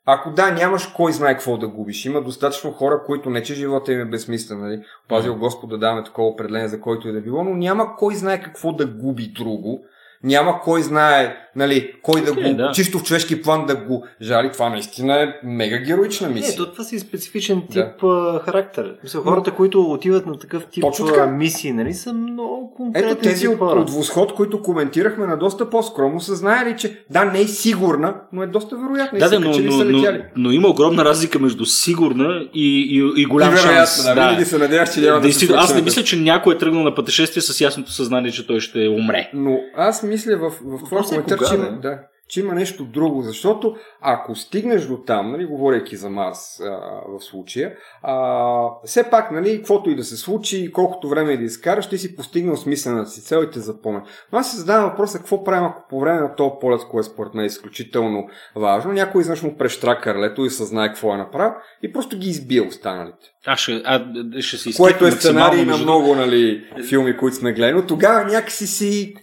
Ако 0.05 0.31
да, 0.31 0.51
нямаш 0.51 0.85
кой 0.85 1.13
знае 1.13 1.33
какво 1.33 1.57
да 1.57 1.67
губиш. 1.67 2.05
Има 2.05 2.21
достатъчно 2.21 2.71
хора, 2.71 3.01
които 3.05 3.29
не 3.29 3.43
че 3.43 3.53
живота 3.55 3.93
им 3.93 4.01
е 4.01 4.05
безсмислен, 4.05 4.59
нали? 4.59 4.81
Пазил 5.09 5.35
Господ 5.35 5.69
да 5.69 5.77
даваме 5.77 6.03
такова 6.03 6.27
определение 6.27 6.67
за 6.67 6.81
който 6.81 7.07
и 7.07 7.11
да 7.11 7.21
било, 7.21 7.43
но 7.43 7.53
няма 7.53 7.95
кой 7.95 8.15
знае 8.15 8.41
какво 8.41 8.71
да 8.73 8.85
губи 8.85 9.27
друго. 9.35 9.79
Няма 10.23 10.59
кой 10.61 10.81
знае, 10.81 11.35
нали, 11.55 11.91
кой 12.01 12.21
да 12.21 12.33
го, 12.33 12.53
да. 12.53 12.71
чисто 12.71 12.99
в 12.99 13.03
човешки 13.03 13.41
план 13.41 13.65
да 13.65 13.75
го 13.75 14.05
жали. 14.21 14.51
Това 14.51 14.69
наистина 14.69 15.21
е 15.21 15.27
мега 15.43 15.77
героична 15.77 16.27
Не, 16.27 16.33
мисия. 16.33 16.57
то 16.57 16.71
това 16.71 16.83
си 16.83 16.99
специфичен 16.99 17.61
Да. 17.69 17.85
тип 17.93 18.03
а, 18.03 18.39
характер. 18.45 18.95
Мисля, 19.03 19.19
хората, 19.19 19.51
които 19.51 19.81
отиват 19.81 20.25
на 20.25 20.39
такъв 20.39 20.65
тип 20.65 20.83
така. 21.07 21.25
мисии, 21.27 21.71
нали, 21.71 21.93
са 21.93 22.13
много 22.13 22.73
конкретни 22.75 23.11
Ето 23.11 23.21
тези 23.21 23.47
от, 23.47 23.61
от 23.61 23.89
Восход, 23.89 24.33
които 24.33 24.61
коментирахме 24.61 25.25
на 25.25 25.37
доста 25.37 25.69
по-скромно, 25.69 26.21
са 26.21 26.35
знаели, 26.35 26.75
че 26.77 26.99
да, 27.09 27.25
не 27.25 27.41
е 27.41 27.47
сигурна, 27.47 28.15
но 28.33 28.43
е 28.43 28.47
доста 28.47 28.75
вероятна. 28.77 29.17
и 29.17 29.19
Да, 29.19 29.25
са 29.27 29.31
да, 29.31 29.39
но, 29.39 29.49
но, 29.59 29.71
са 29.71 29.85
но, 29.85 29.97
летяли. 29.97 30.23
но 30.35 30.51
има 30.51 30.67
огромна 30.67 31.05
разлика 31.05 31.39
между 31.39 31.65
сигурна 31.65 32.41
и, 32.53 32.87
и, 33.15 33.21
и 33.21 33.25
голям 33.25 33.53
и 33.53 33.57
шанс. 33.57 34.03
да, 34.03 34.13
винаги 34.13 34.45
се 34.45 34.57
надяваш, 34.57 34.93
че 34.93 35.01
няма 35.01 35.15
да 35.15 35.21
се 35.21 35.27
Действително, 35.27 35.61
аз 35.61 35.75
не 35.75 35.81
мисля, 35.81 36.03
че 36.03 36.15
някой 36.19 36.55
е 36.55 36.57
тръгнал 36.57 36.83
на 36.83 36.95
пътешествие 36.95 37.41
с 37.41 37.61
ясното 37.61 37.91
съзнание, 37.91 38.31
че 38.31 38.47
той 38.47 38.59
ще 38.59 38.87
умре. 38.87 39.29
Но 39.33 39.59
аз 39.77 40.03
мисля 40.09 40.37
в, 40.37 40.49
в 40.49 40.83
това 40.89 41.01
коментар, 41.03 41.39
че 41.49 41.55
има, 41.55 41.79
да, 41.81 41.99
че 42.29 42.39
има 42.39 42.53
нещо 42.53 42.85
друго, 42.85 43.21
защото 43.21 43.75
ако 44.01 44.35
стигнеш 44.35 44.85
до 44.85 44.97
там, 44.97 45.31
нали, 45.31 45.45
говорейки 45.45 45.95
за 45.95 46.09
Марс 46.09 46.59
а, 46.59 46.65
в 47.07 47.23
случая, 47.23 47.73
а, 48.03 48.67
все 48.85 49.09
пак, 49.09 49.31
нали, 49.31 49.57
каквото 49.57 49.89
и 49.89 49.95
да 49.95 50.03
се 50.03 50.17
случи, 50.17 50.71
колкото 50.71 51.09
време 51.09 51.31
и 51.31 51.37
да 51.37 51.43
изкараш, 51.43 51.89
ти 51.89 51.97
си 51.97 52.15
постигнал 52.15 52.57
смислената 52.57 53.09
си 53.09 53.21
цел 53.21 53.43
и 53.43 53.51
те 53.51 53.59
запомня. 53.59 54.03
Но 54.33 54.39
аз 54.39 54.51
си 54.51 54.57
задавам 54.57 54.89
въпроса, 54.89 55.17
какво 55.17 55.43
правим, 55.43 55.65
ако 55.65 55.87
по 55.89 55.99
време 55.99 56.19
на 56.19 56.35
този 56.35 56.51
полет, 56.61 56.81
кое 56.91 57.03
според 57.03 57.33
мен 57.33 57.43
е 57.43 57.47
изключително 57.47 58.27
важно, 58.55 58.93
някой 58.93 59.21
изведнъж 59.21 59.43
му 59.43 59.57
прещра 59.57 60.01
карлето 60.01 60.45
и 60.45 60.49
съзнае 60.49 60.87
какво 60.87 61.13
е 61.13 61.17
направил 61.17 61.53
и 61.83 61.93
просто 61.93 62.17
ги 62.17 62.29
избие 62.29 62.61
останалите. 62.61 63.31
Аз 63.45 63.59
ще, 63.59 63.81
а, 63.85 64.05
ще 64.39 64.57
се 64.57 64.69
изкипна 64.69 64.85
Което 64.85 65.05
е 65.05 65.11
сценарий 65.11 65.65
на 65.65 65.77
много 65.77 66.15
нали, 66.15 66.63
филми, 66.89 67.17
които 67.17 67.37
сме 67.37 67.53
гледали, 67.53 67.73
но 67.73 67.85
тогава 67.85 68.25
някакси 68.25 68.67
си 68.67 69.15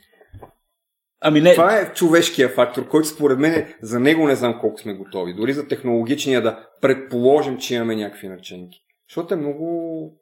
Ами 1.20 1.40
не, 1.40 1.54
Това 1.54 1.76
е 1.76 1.92
човешкия 1.94 2.48
фактор, 2.48 2.88
който 2.88 3.08
според 3.08 3.38
мен 3.38 3.52
е- 3.52 3.76
за 3.82 4.00
него 4.00 4.26
не 4.26 4.34
знам 4.34 4.58
колко 4.60 4.80
сме 4.80 4.94
готови. 4.94 5.34
Дори 5.34 5.52
за 5.52 5.68
технологичния 5.68 6.42
да 6.42 6.58
предположим, 6.80 7.58
че 7.58 7.74
имаме 7.74 7.96
някакви 7.96 8.28
начинки. 8.28 8.78
Защото 9.08 9.34
е 9.34 9.36
много... 9.36 10.12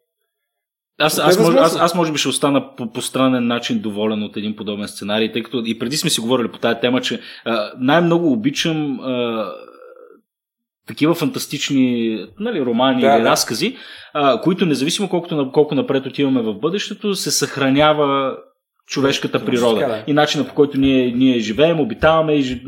Аз, 0.99 1.19
е 1.19 1.21
аз, 1.25 1.39
може, 1.39 1.59
аз, 1.59 1.81
аз 1.81 1.95
може 1.95 2.13
би 2.13 2.19
ще 2.19 2.29
остана 2.29 2.77
по, 2.77 2.93
по 2.93 3.03
странен 3.03 3.47
начин 3.47 3.79
доволен 3.79 4.23
от 4.23 4.37
един 4.37 4.57
подобен 4.57 4.89
сценарий, 4.89 5.33
тъй 5.33 5.43
като 5.43 5.63
и 5.67 5.79
преди 5.79 5.97
сме 5.97 6.11
си 6.11 6.21
говорили 6.21 6.49
по 6.49 6.59
тази 6.59 6.81
тема, 6.81 7.01
че 7.01 7.21
а, 7.45 7.73
най-много 7.79 8.33
обичам 8.33 9.01
а, 9.01 9.47
такива 10.89 11.15
фантастични 11.15 12.19
нали, 12.41 12.61
романи 12.65 13.01
Да, 13.01 13.07
или 13.07 13.23
да. 13.23 13.31
разкази, 13.31 13.77
а, 14.13 14.41
които 14.41 14.67
независимо 14.67 15.09
колкото, 15.09 15.51
колко 15.53 15.75
напред 15.75 16.07
отиваме 16.07 16.43
в 16.43 16.55
бъдещето, 16.55 17.15
се 17.15 17.31
съхранява 17.31 18.37
човешката 18.87 19.45
природа 19.45 19.81
така, 19.81 19.93
да. 19.93 20.05
и 20.07 20.13
начина 20.13 20.49
по 20.49 20.55
който 20.55 20.79
ние, 20.79 21.13
ние 21.13 21.39
живеем, 21.39 21.81
обитаваме 21.81 22.35
и 22.35 22.63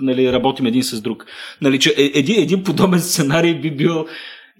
нали, 0.00 0.32
работим 0.32 0.66
един 0.66 0.82
с 0.82 1.00
друг. 1.00 1.26
Нали, 1.62 1.78
че 1.78 1.94
е- 1.98 2.18
един, 2.18 2.42
един 2.42 2.64
подобен 2.64 3.00
сценарий 3.00 3.54
би 3.54 3.70
бил 3.70 4.06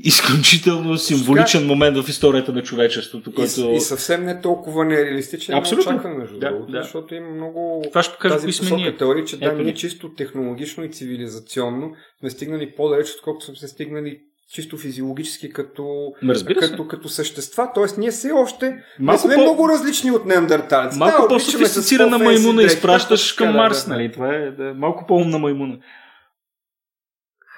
изключително 0.04 0.98
символичен 0.98 1.66
момент 1.66 1.96
в 1.96 2.08
историята 2.08 2.52
на 2.52 2.62
човечеството, 2.62 3.32
който... 3.34 3.60
И, 3.60 3.74
и 3.76 3.80
съвсем 3.80 4.24
не 4.24 4.40
толкова 4.40 4.84
нереалистичен, 4.84 5.54
Абсолютно. 5.54 5.92
но 5.92 5.96
очакван 5.98 6.18
между 6.18 6.38
Да, 6.38 6.50
другото, 6.50 6.72
да. 6.72 6.82
защото 6.82 7.14
има 7.14 7.30
много 7.30 7.82
Това 7.88 8.02
ще 8.02 8.12
покажа 8.12 8.34
тази 8.34 8.46
посока 8.46 8.76
ние. 8.76 8.96
теории, 8.96 9.24
че 9.24 9.38
да, 9.38 9.52
ние 9.52 9.64
ни. 9.64 9.74
чисто 9.74 10.14
технологично 10.14 10.84
и 10.84 10.90
цивилизационно 10.90 11.92
сме 12.20 12.30
стигнали 12.30 12.72
по-далеч, 12.76 13.06
отколкото 13.16 13.46
сме 13.46 13.54
се 13.56 13.68
стигнали 13.68 14.18
чисто 14.50 14.76
физиологически 14.76 15.52
като, 15.52 16.12
разбира 16.28 16.60
като, 16.60 16.88
като 16.88 17.08
същества. 17.08 17.68
Тоест 17.74 17.98
ние 17.98 18.10
все 18.10 18.32
още 18.32 18.84
Малко 18.98 19.28
не 19.28 19.34
сме 19.34 19.34
по- 19.34 19.40
много 19.40 19.68
различни 19.68 20.10
от 20.10 20.26
неандерталци. 20.26 20.98
Малко 20.98 21.22
да, 21.22 21.28
по-софистицирана 21.28 22.18
маймуна 22.18 22.62
дрехи, 22.62 22.74
изпращаш 22.76 23.32
към 23.32 23.46
да, 23.46 23.52
Марс, 23.52 23.86
да. 23.86 23.94
нали? 23.94 24.12
Това 24.12 24.34
е 24.34 24.50
да, 24.50 24.74
малко 24.74 25.04
по-умна 25.06 25.38
маймуна. 25.38 25.78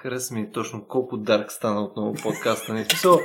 Хареса 0.03 0.33
ми 0.35 0.51
точно 0.53 0.85
колко 0.87 1.17
дарк 1.17 1.51
стана 1.51 1.83
отново 1.83 2.13
подкаста. 2.23 2.73
В 2.73 2.85
Смисъл, 2.85 3.19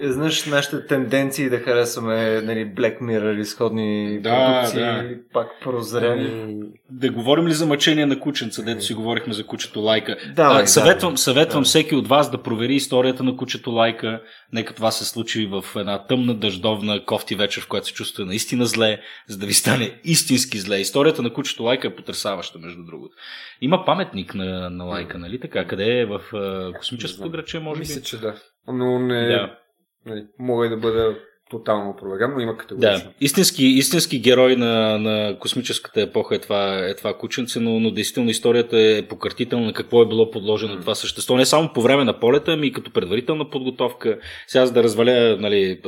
е, 0.00 0.08
знаеш, 0.08 0.46
нашите 0.46 0.86
тенденции 0.86 1.50
да 1.50 1.58
харесваме 1.58 2.40
нали, 2.40 2.74
Black 2.74 3.00
Mirror 3.00 3.40
и 3.40 3.44
сходни 3.44 4.20
Да, 4.20 4.46
продукции, 4.46 4.80
да. 4.80 5.18
пак 5.32 5.48
прозрели. 5.62 6.56
Да 6.90 7.10
говорим 7.10 7.46
ли 7.46 7.52
за 7.52 7.66
мъчение 7.66 8.06
на 8.06 8.20
кученца, 8.20 8.62
дето 8.62 8.84
си 8.84 8.94
говорихме 8.94 9.32
за 9.32 9.46
кучето 9.46 9.80
Лайка. 9.80 10.16
Давай, 10.36 10.62
а, 10.62 10.66
съветвам 10.66 11.10
давай. 11.10 11.16
съветвам 11.16 11.62
Да. 11.62 11.66
всеки 11.66 11.94
от 11.94 12.08
вас 12.08 12.30
да 12.30 12.42
провери 12.42 12.74
историята 12.74 13.22
на 13.22 13.36
кучето 13.36 13.70
Лайка. 13.70 14.22
Нека 14.52 14.74
това 14.74 14.90
се 14.90 15.04
случи 15.04 15.46
в 15.46 15.64
една 15.76 16.06
тъмна, 16.06 16.34
дъждовна 16.34 17.04
кофти 17.04 17.34
вечер, 17.34 17.62
в 17.62 17.68
която 17.68 17.86
се 17.86 17.92
чувства 17.92 18.24
наистина 18.24 18.66
зле, 18.66 19.00
за 19.28 19.38
да 19.38 19.46
ви 19.46 19.54
стане 19.54 20.00
истински 20.04 20.58
зле. 20.58 20.78
Историята 20.78 21.22
на 21.22 21.32
кучето 21.32 21.62
Лайка 21.62 21.88
е 21.88 21.94
потрясаваща, 21.94 22.58
между 22.58 22.84
другото. 22.84 23.14
Има 23.60 23.84
паметник 23.84 24.34
на, 24.34 24.70
на 24.70 24.84
Лайка, 24.84 25.18
нали 25.18 25.40
така? 25.40 25.64
Къде 25.66 26.00
е? 26.00 26.06
В 26.06 26.19
а, 26.32 26.72
космическото 26.78 27.30
граче, 27.30 27.58
може 27.58 27.78
би? 27.78 27.80
Мисля, 27.80 28.02
че 28.02 28.20
да. 28.20 28.42
Но 28.66 28.98
не... 28.98 29.26
Да. 29.26 29.58
Нали, 30.06 30.26
мога 30.38 30.66
и 30.66 30.68
да 30.68 30.76
бъда 30.76 31.18
тотално 31.50 31.90
опровергам, 31.90 32.34
но 32.34 32.40
има 32.40 32.56
категорично. 32.56 33.10
Да, 33.10 33.14
истински, 33.20 33.64
истински 33.64 34.20
герой 34.20 34.56
на, 34.56 34.98
на 34.98 35.38
космическата 35.38 36.00
епоха 36.00 36.34
е 36.34 36.38
това, 36.38 36.78
е 36.78 36.94
това 36.94 37.14
кученце, 37.14 37.60
но, 37.60 37.80
но 37.80 37.90
действително 37.90 38.30
историята 38.30 38.78
е 38.80 39.02
пократителна 39.02 39.66
на 39.66 39.72
какво 39.72 40.02
е 40.02 40.08
било 40.08 40.30
подложено 40.30 40.74
mm. 40.74 40.80
това 40.80 40.94
същество. 40.94 41.36
Не 41.36 41.46
само 41.46 41.72
по 41.72 41.82
време 41.82 42.04
на 42.04 42.20
полета, 42.20 42.52
ами 42.52 42.66
и 42.66 42.72
като 42.72 42.92
предварителна 42.92 43.50
подготовка. 43.50 44.18
Сега 44.46 44.66
за 44.66 44.72
да 44.72 44.82
разваля 44.82 45.36
нали, 45.40 45.80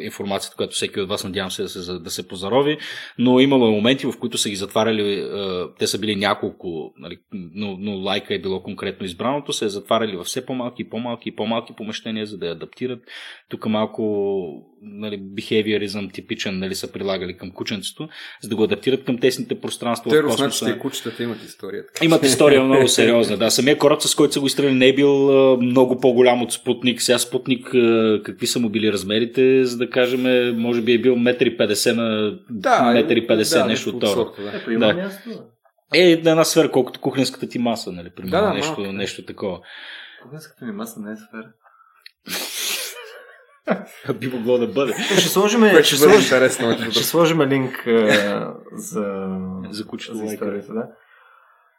информацията, 0.00 0.56
която 0.56 0.74
всеки 0.74 1.00
от 1.00 1.08
вас 1.08 1.24
надявам 1.24 1.50
се 1.50 1.62
да 1.62 1.68
се, 1.68 1.92
да 1.92 2.10
се 2.10 2.28
позарови, 2.28 2.78
но 3.18 3.40
имало 3.40 3.70
моменти, 3.70 4.06
в 4.06 4.18
които 4.20 4.38
са 4.38 4.48
ги 4.48 4.56
затваряли, 4.56 5.28
те 5.78 5.86
са 5.86 5.98
били 5.98 6.16
няколко, 6.16 6.92
нали, 6.98 7.18
но, 7.32 7.76
но 7.80 7.92
лайка 7.92 8.34
е 8.34 8.38
било 8.38 8.62
конкретно 8.62 9.06
избраното, 9.06 9.52
се 9.52 9.64
е 9.64 9.68
затваряли 9.68 10.16
във 10.16 10.26
все 10.26 10.46
по-малки, 10.46 10.88
по-малки, 10.88 11.36
по-малки 11.36 11.72
помещения, 11.76 12.26
за 12.26 12.38
да 12.38 12.46
я 12.46 12.52
адаптират. 12.52 13.00
Тук 13.48 13.66
малко 13.66 14.02
нали, 14.84 15.18
behaviorism 15.18 16.12
типичен 16.12 16.58
нали, 16.58 16.74
са 16.74 16.92
прилагали 16.92 17.36
към 17.36 17.50
кученцето, 17.50 18.08
за 18.42 18.48
да 18.48 18.56
го 18.56 18.64
адаптират 18.64 19.04
към 19.04 19.18
тесните 19.18 19.60
пространства 19.60 20.10
Те, 20.10 20.22
в 20.22 20.26
космоса. 20.26 20.70
и 20.70 20.78
кучетата 20.78 21.22
имат 21.22 21.42
история. 21.42 21.86
Така. 21.86 22.04
Имат 22.04 22.24
история 22.24 22.64
много 22.64 22.88
сериозна. 22.88 23.36
Да, 23.36 23.50
самия 23.50 23.78
кораб, 23.78 24.02
с 24.02 24.14
който 24.14 24.32
са 24.32 24.40
го 24.40 24.46
изстреляли, 24.46 24.74
не 24.74 24.88
е 24.88 24.94
бил 24.94 25.10
много 25.56 26.00
по-голям 26.00 26.42
от 26.42 26.52
Спутник. 26.52 27.02
Сега 27.02 27.18
Спутник, 27.18 27.66
какви 28.24 28.46
са 28.46 28.58
му 28.58 28.68
били 28.68 28.92
размерите, 28.92 29.64
за 29.64 29.76
да 29.76 29.90
кажем, 29.90 30.22
може 30.60 30.82
би 30.82 30.92
е 30.92 30.98
бил 30.98 31.14
1,50 31.14 31.92
на 31.92 32.38
да, 32.50 32.78
1,50 32.80 33.58
да, 33.58 33.66
нещо 33.66 33.90
от 33.90 34.00
това. 34.00 34.32
Да. 34.38 34.72
Е, 34.72 34.78
да. 34.78 34.94
Място, 34.94 35.30
е, 35.94 36.10
една 36.10 36.44
сфера, 36.44 36.70
колкото 36.70 37.00
кухненската 37.00 37.48
ти 37.48 37.58
маса, 37.58 37.92
нали, 37.92 38.10
примерно, 38.16 38.46
да, 38.46 38.54
нещо, 38.54 38.92
нещо 38.92 39.24
такова. 39.24 39.58
Кухненската 40.22 40.64
ми 40.64 40.72
маса 40.72 41.00
не 41.00 41.12
е 41.12 41.16
сфера. 41.16 41.52
Би 44.20 44.28
могло 44.28 44.58
да 44.58 44.66
бъде. 44.66 44.92
Ще 44.92 45.28
сложим, 45.28 45.60
ще, 45.82 45.96
сложим, 45.96 46.90
ще 46.90 47.02
сложим 47.02 47.42
линк 47.42 47.84
за, 48.72 49.26
за, 49.70 49.86
кучето 49.86 50.14
за 50.14 50.24
историята. 50.24 50.74
Да? 50.74 50.88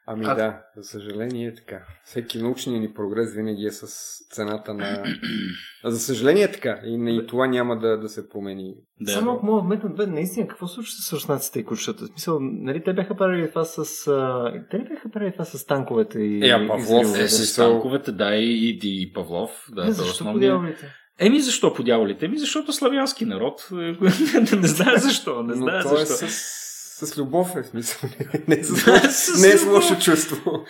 Ами 0.08 0.26
а... 0.26 0.36
да, 0.36 0.62
за 0.78 0.84
съжаление 0.84 1.48
е 1.48 1.56
така. 1.56 1.80
Всеки 2.04 2.42
научния 2.42 2.80
ни 2.80 2.94
прогрес 2.94 3.34
винаги 3.34 3.66
е 3.66 3.72
с 3.72 3.88
цената 4.32 4.74
на... 4.74 5.04
за 5.86 6.00
съжаление 6.00 6.44
е 6.44 6.52
така. 6.52 6.80
И, 6.86 7.20
и 7.24 7.28
това 7.28 7.48
няма 7.48 7.80
да, 7.80 7.98
да 7.98 8.10
се 8.10 8.30
промени. 8.30 8.76
Да. 9.02 9.12
Само 9.12 9.32
ако 9.32 9.46
мога 9.46 9.62
вметна 9.62 9.90
бе, 9.90 10.06
наистина, 10.06 10.48
какво 10.48 10.68
случва 10.68 10.92
с 10.92 11.14
руснаците 11.14 11.60
и 11.60 11.66
кучетата? 11.66 12.06
В 12.06 12.08
смисъл, 12.08 12.40
нали, 12.42 12.84
те 12.84 12.94
бяха 12.94 13.16
правили 13.16 13.50
това 13.50 13.66
с... 13.66 14.08
А... 14.08 14.52
Те 14.72 14.78
ли 14.78 14.84
бяха 14.84 15.10
правили 15.12 15.32
това 15.32 15.46
с 15.46 15.66
танковете 15.66 16.20
и... 16.20 16.50
Е, 16.50 16.68
Павлов 16.68 17.20
е, 17.20 17.28
с 17.28 17.56
танковете, 17.56 18.12
да, 18.12 18.36
и, 18.36 18.80
и, 18.84 19.02
и 19.02 19.14
Павлов. 19.14 19.66
Да, 19.72 19.86
не, 19.86 19.92
защо 19.92 20.12
основния... 20.12 20.76
Еми 21.20 21.40
защо 21.40 21.74
по 21.74 21.84
дяволите? 21.84 22.26
Еми 22.26 22.38
защото 22.38 22.74
славянски 22.74 23.26
народ. 23.26 23.68
не 23.72 24.68
знае 24.68 24.98
защо. 24.98 25.44
Не 25.44 25.54
знае 25.54 25.82
Но 25.84 25.90
защо. 25.90 26.26
Е 26.26 26.30
с, 26.30 27.08
с 27.08 27.18
любов 27.18 27.56
е 27.56 27.64
в 27.64 27.68
смисъл. 27.68 28.10
не, 28.48 28.64
с, 28.64 28.76
с, 29.12 29.42
не 29.42 29.48
е 29.48 29.58
с 29.58 29.66
лошо 29.66 30.00
чувство. 30.00 30.52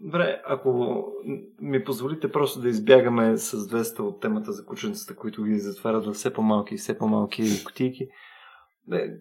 Добре, 0.00 0.42
ако 0.44 1.02
ми 1.60 1.84
позволите 1.84 2.32
просто 2.32 2.60
да 2.60 2.68
избягаме 2.68 3.36
с 3.36 3.56
200 3.56 4.00
от 4.00 4.20
темата 4.20 4.52
за 4.52 4.64
кученцата, 4.64 5.16
които 5.16 5.44
ги 5.44 5.58
затварят 5.58 6.06
във 6.06 6.16
все 6.16 6.32
по-малки 6.32 6.74
и 6.74 6.78
все 6.78 6.98
по-малки 6.98 7.64
кутийки. 7.64 8.08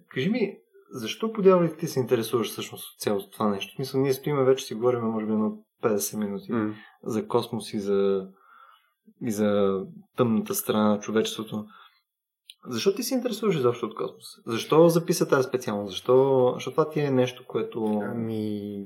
Кажи 0.10 0.30
ми, 0.30 0.58
защо 0.92 1.34
по 1.34 1.42
дяволите 1.42 1.78
ти 1.78 1.88
се 1.88 2.00
интересуваш 2.00 2.48
всъщност 2.48 2.94
от 2.94 3.00
цялото 3.00 3.30
това 3.30 3.50
нещо? 3.50 3.76
Мисля, 3.80 4.00
ние 4.00 4.14
стоиме 4.14 4.44
вече 4.44 4.66
си 4.66 4.74
говорим, 4.74 5.02
може 5.02 5.26
би, 5.26 5.32
на 5.32 5.52
50 5.84 6.18
минути 6.18 6.52
mm. 6.52 6.74
за 7.04 7.28
космос 7.28 7.74
и 7.74 7.80
за, 7.80 8.28
и 9.22 9.32
за 9.32 9.82
тъмната 10.18 10.56
страна 10.56 10.90
на 10.90 11.00
човечеството. 11.00 11.66
Защо 12.70 12.96
ти 12.96 13.04
се 13.04 13.16
интересуваш 13.16 13.56
изобщо 13.56 13.86
от 13.86 13.96
космос? 13.96 14.26
Защо 14.46 14.90
записа 14.90 15.28
тази 15.28 15.48
специално? 15.48 15.88
Защо, 15.88 16.52
защо 16.54 16.72
това 16.72 16.90
ти 16.90 17.00
е 17.00 17.12
нещо, 17.12 17.46
което 17.48 18.02
ами... 18.04 18.86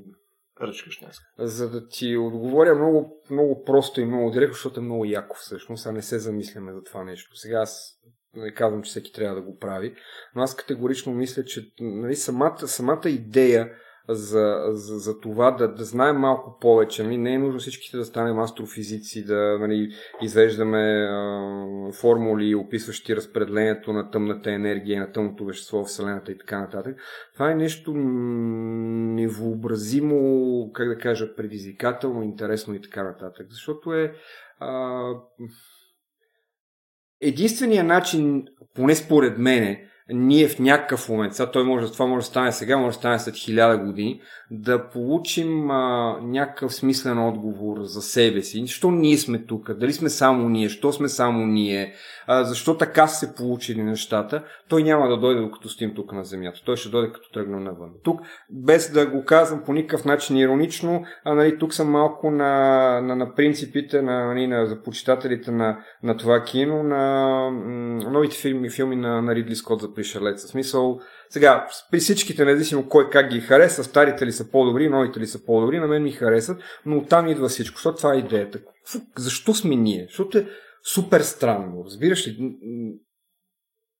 ръчкаш 0.60 1.00
днес? 1.00 1.16
За 1.38 1.70
да 1.70 1.88
ти 1.88 2.16
отговоря 2.16 2.74
много, 2.74 3.22
много 3.30 3.64
просто 3.64 4.00
и 4.00 4.04
много 4.04 4.30
директно, 4.30 4.54
защото 4.54 4.80
е 4.80 4.82
много 4.82 5.04
яко 5.04 5.36
всъщност, 5.38 5.86
а 5.86 5.92
не 5.92 6.02
се 6.02 6.18
замисляме 6.18 6.72
за 6.72 6.82
това 6.82 7.04
нещо. 7.04 7.36
Сега 7.36 7.58
аз 7.58 7.98
не 8.34 8.54
казвам, 8.54 8.82
че 8.82 8.90
всеки 8.90 9.12
трябва 9.12 9.34
да 9.34 9.42
го 9.42 9.58
прави, 9.58 9.94
но 10.34 10.42
аз 10.42 10.56
категорично 10.56 11.12
мисля, 11.12 11.44
че 11.44 11.72
нали, 11.80 12.16
самата, 12.16 12.58
самата 12.58 13.08
идея 13.08 13.72
за, 14.08 14.62
за, 14.68 14.98
за 14.98 15.20
това 15.20 15.50
да, 15.50 15.74
да 15.74 15.84
знаем 15.84 16.16
малко 16.16 16.58
повече. 16.60 17.02
Нали? 17.02 17.18
Не 17.18 17.34
е 17.34 17.38
нужно 17.38 17.60
всичките 17.60 17.96
да 17.96 18.04
станем 18.04 18.38
астрофизици, 18.38 19.24
да 19.24 19.58
нали, 19.60 19.88
извеждаме 20.22 21.08
а, 21.10 21.92
формули, 21.92 22.54
описващи 22.54 23.16
разпределението 23.16 23.92
на 23.92 24.10
тъмната 24.10 24.52
енергия 24.52 25.00
на 25.00 25.12
тъмното 25.12 25.44
вещество 25.44 25.84
в 25.84 25.86
Вселената 25.86 26.32
и 26.32 26.38
така 26.38 26.60
нататък. 26.60 26.96
Това 27.34 27.50
е 27.50 27.54
нещо 27.54 27.94
невообразимо, 29.14 30.70
как 30.72 30.88
да 30.88 30.98
кажа, 30.98 31.34
предизвикателно, 31.36 32.22
интересно 32.22 32.74
и 32.74 32.80
така 32.80 33.02
нататък. 33.02 33.46
Защото 33.50 33.94
е 33.94 34.12
а, 34.58 35.02
единственият 37.20 37.86
начин, 37.86 38.44
поне 38.74 38.94
според 38.94 39.38
мене, 39.38 39.88
ние 40.14 40.48
в 40.48 40.58
някакъв 40.58 41.08
момент, 41.08 41.34
сега 41.34 41.50
той 41.50 41.64
може, 41.64 41.92
това 41.92 42.06
може 42.06 42.24
да 42.24 42.30
стане 42.30 42.52
сега, 42.52 42.76
може 42.76 42.94
да 42.96 42.98
стане 42.98 43.18
след 43.18 43.36
хиляда 43.36 43.78
години, 43.78 44.20
да 44.54 44.88
получим 44.88 45.70
а, 45.70 46.16
някакъв 46.22 46.74
смислен 46.74 47.18
отговор 47.18 47.76
за 47.82 48.02
себе 48.02 48.42
си. 48.42 48.60
Защо 48.60 48.90
ние 48.90 49.18
сме 49.18 49.38
тук? 49.38 49.72
Дали 49.72 49.92
сме 49.92 50.08
само 50.08 50.48
ние? 50.48 50.68
Що 50.68 50.92
сме 50.92 51.08
само 51.08 51.46
ние? 51.46 51.94
А, 52.26 52.44
защо 52.44 52.76
така 52.76 53.06
са 53.06 53.26
се 53.26 53.34
получили 53.34 53.82
нещата? 53.82 54.44
Той 54.68 54.82
няма 54.82 55.08
да 55.08 55.16
дойде 55.16 55.40
докато 55.40 55.68
стоим 55.68 55.94
тук 55.94 56.12
на 56.12 56.24
Земята. 56.24 56.60
Той 56.64 56.76
ще 56.76 56.88
дойде 56.88 57.12
като 57.12 57.30
тръгнем 57.30 57.64
навън. 57.64 57.90
Тук, 58.04 58.20
без 58.50 58.92
да 58.92 59.06
го 59.06 59.24
казвам 59.24 59.62
по 59.64 59.72
никакъв 59.72 60.04
начин 60.04 60.36
иронично, 60.36 61.04
а, 61.24 61.34
нали, 61.34 61.58
тук 61.58 61.74
съм 61.74 61.90
малко 61.90 62.30
на, 62.30 63.00
на, 63.00 63.16
на 63.16 63.34
принципите 63.34 64.02
на, 64.02 64.26
нали, 64.26 64.46
на 64.46 64.66
за 64.66 64.82
почитателите 64.82 65.50
на, 65.50 65.78
на 66.02 66.16
това 66.16 66.44
кино, 66.44 66.82
на 66.82 67.26
м- 67.50 68.10
новите 68.10 68.36
филми, 68.36 68.70
филми 68.70 68.96
на, 68.96 69.22
на 69.22 69.34
Ридли 69.34 69.54
Скот 69.54 69.80
за 69.80 69.94
пришелеца. 69.94 70.46
В 70.46 70.50
смисъл, 70.50 71.00
сега, 71.32 71.66
при 71.90 71.98
всичките, 71.98 72.44
независимо 72.44 72.88
кой 72.88 73.10
как 73.10 73.30
ги 73.30 73.40
хареса, 73.40 73.84
старите 73.84 74.26
ли 74.26 74.32
са 74.32 74.50
по-добри, 74.50 74.88
новите 74.88 75.20
ли 75.20 75.26
са 75.26 75.44
по-добри, 75.44 75.78
на 75.78 75.86
мен 75.86 76.02
ми 76.02 76.12
харесат, 76.12 76.62
но 76.86 76.98
оттам 76.98 77.28
идва 77.28 77.48
всичко. 77.48 77.76
Защото 77.76 77.96
това 77.96 78.14
е 78.14 78.18
идеята. 78.18 78.58
Защо 79.16 79.54
сме 79.54 79.76
ние? 79.76 80.06
Защото 80.08 80.38
е 80.38 80.46
супер 80.94 81.20
странно. 81.20 81.84
Разбираш 81.86 82.28
ли? 82.28 82.54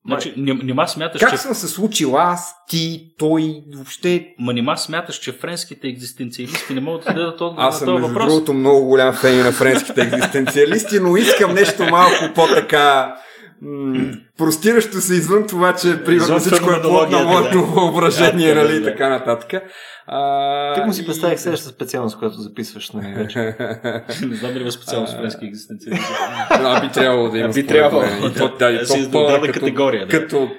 Значи, 0.06 0.34
нима 0.36 0.86
смяташ, 0.86 1.20
как 1.20 1.30
че... 1.30 1.36
съм 1.36 1.54
се 1.54 1.68
случил 1.68 2.16
аз, 2.16 2.54
ти, 2.68 3.14
той, 3.18 3.62
въобще...Ма 3.74 4.52
нима 4.52 4.76
смяташ, 4.76 5.16
че 5.16 5.32
френските 5.32 5.88
екзистенциалисти 5.88 6.74
не 6.74 6.80
могат 6.80 7.04
да 7.04 7.14
дадат 7.14 7.40
отговор 7.40 7.68
аз 7.68 7.80
на 7.80 7.86
този 7.86 8.02
въпрос? 8.02 8.10
Аз 8.10 8.14
съм, 8.14 8.24
между 8.24 8.34
другото, 8.34 8.54
много 8.54 8.86
голям 8.86 9.14
фен 9.14 9.38
на 9.38 9.52
френските 9.52 10.00
екзистенциалисти, 10.00 11.00
но 11.00 11.16
искам 11.16 11.54
нещо 11.54 11.82
малко 11.90 12.34
по-така 12.34 13.16
простиращо 14.38 15.00
се 15.00 15.14
извън 15.14 15.46
това, 15.46 15.74
че 15.74 16.04
примерно 16.04 16.38
всичко 16.38 16.70
е 16.70 16.82
плод 16.82 17.10
на 17.10 17.24
моето 17.24 17.66
въображение, 17.66 18.54
да, 18.54 18.62
нали, 18.62 18.80
да, 18.80 18.84
така 18.84 19.08
нататък. 19.08 19.62
А, 20.06 20.74
Ти 20.74 20.80
му 20.80 20.92
си 20.92 21.06
представих 21.06 21.40
следващата 21.40 21.74
специалност, 21.74 22.18
която 22.18 22.36
записваш, 22.36 22.90
на 22.90 23.02
нали, 23.02 23.14
вече. 23.14 23.38
не 24.28 24.36
знам 24.36 24.52
дали 24.52 24.62
има 24.62 24.72
специалност 24.72 25.16
френски 25.16 25.46
екзистенциализъм. 25.46 26.06
Да, 26.50 26.80
би 26.80 26.92
трябвало 26.92 27.28
да 27.28 27.38
има. 27.38 27.48
Би 27.48 27.66
трябвало. 27.66 28.04
И 28.04 28.34
то, 28.38 28.56
да, 28.58 28.70
и 28.70 29.10
то, 29.12 29.40
категория. 29.52 30.08
Като 30.08 30.50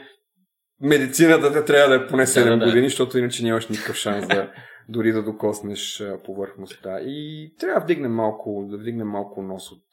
медицината 0.81 1.51
да 1.51 1.65
трябва 1.65 1.97
да 1.97 2.03
е 2.03 2.07
поне 2.07 2.25
7 2.25 2.43
да, 2.43 2.57
да, 2.57 2.65
години, 2.65 2.89
защото 2.89 3.17
иначе 3.17 3.43
нямаш 3.43 3.67
никакъв 3.67 3.95
шанс 3.95 4.27
да 4.27 4.49
дори 4.89 5.11
да 5.11 5.23
докоснеш 5.23 6.03
повърхността. 6.25 6.99
И 6.99 7.49
трябва 7.59 7.79
да 7.79 7.83
вдигнем 7.83 8.13
малко, 8.13 8.67
да 8.71 8.77
вдигнем 8.77 9.07
малко 9.07 9.41
нос 9.41 9.71
от 9.71 9.83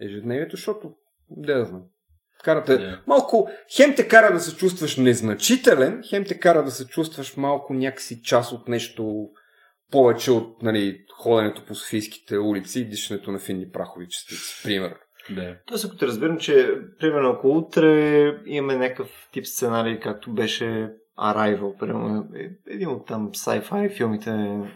ежедневието, 0.00 0.56
защото, 0.56 0.92
да, 1.30 1.58
да 1.58 1.80
Карате, 2.44 2.72
yeah. 2.72 2.98
малко, 3.06 3.50
хем 3.76 3.94
те 3.96 4.08
кара 4.08 4.32
да 4.32 4.40
се 4.40 4.56
чувстваш 4.56 4.96
незначителен, 4.96 6.02
хем 6.08 6.24
те 6.24 6.38
кара 6.38 6.64
да 6.64 6.70
се 6.70 6.86
чувстваш 6.86 7.36
малко 7.36 7.74
някакси 7.74 8.22
част 8.22 8.52
от 8.52 8.68
нещо 8.68 9.28
повече 9.90 10.30
от 10.30 10.62
нали, 10.62 10.98
ходенето 11.16 11.64
по 11.64 11.74
Софийските 11.74 12.38
улици 12.38 12.80
и 12.80 12.84
дишането 12.84 13.32
на 13.32 13.38
финни 13.38 13.70
прахови 13.70 14.08
частици, 14.08 14.62
примерно. 14.64 14.96
Да. 15.30 15.56
Тоест, 15.66 15.84
ако 15.84 15.96
те 15.96 16.06
разбирам, 16.06 16.38
че 16.38 16.74
примерно 16.98 17.30
ако 17.30 17.48
утре 17.48 18.32
имаме 18.46 18.76
някакъв 18.76 19.28
тип 19.32 19.46
сценарий, 19.46 20.00
както 20.00 20.32
беше 20.32 20.88
Arrival, 21.20 21.78
примерно, 21.78 22.28
е, 22.34 22.50
един 22.66 22.88
от 22.88 23.06
там 23.06 23.30
sci-fi 23.30 23.96
филмите 23.96 24.30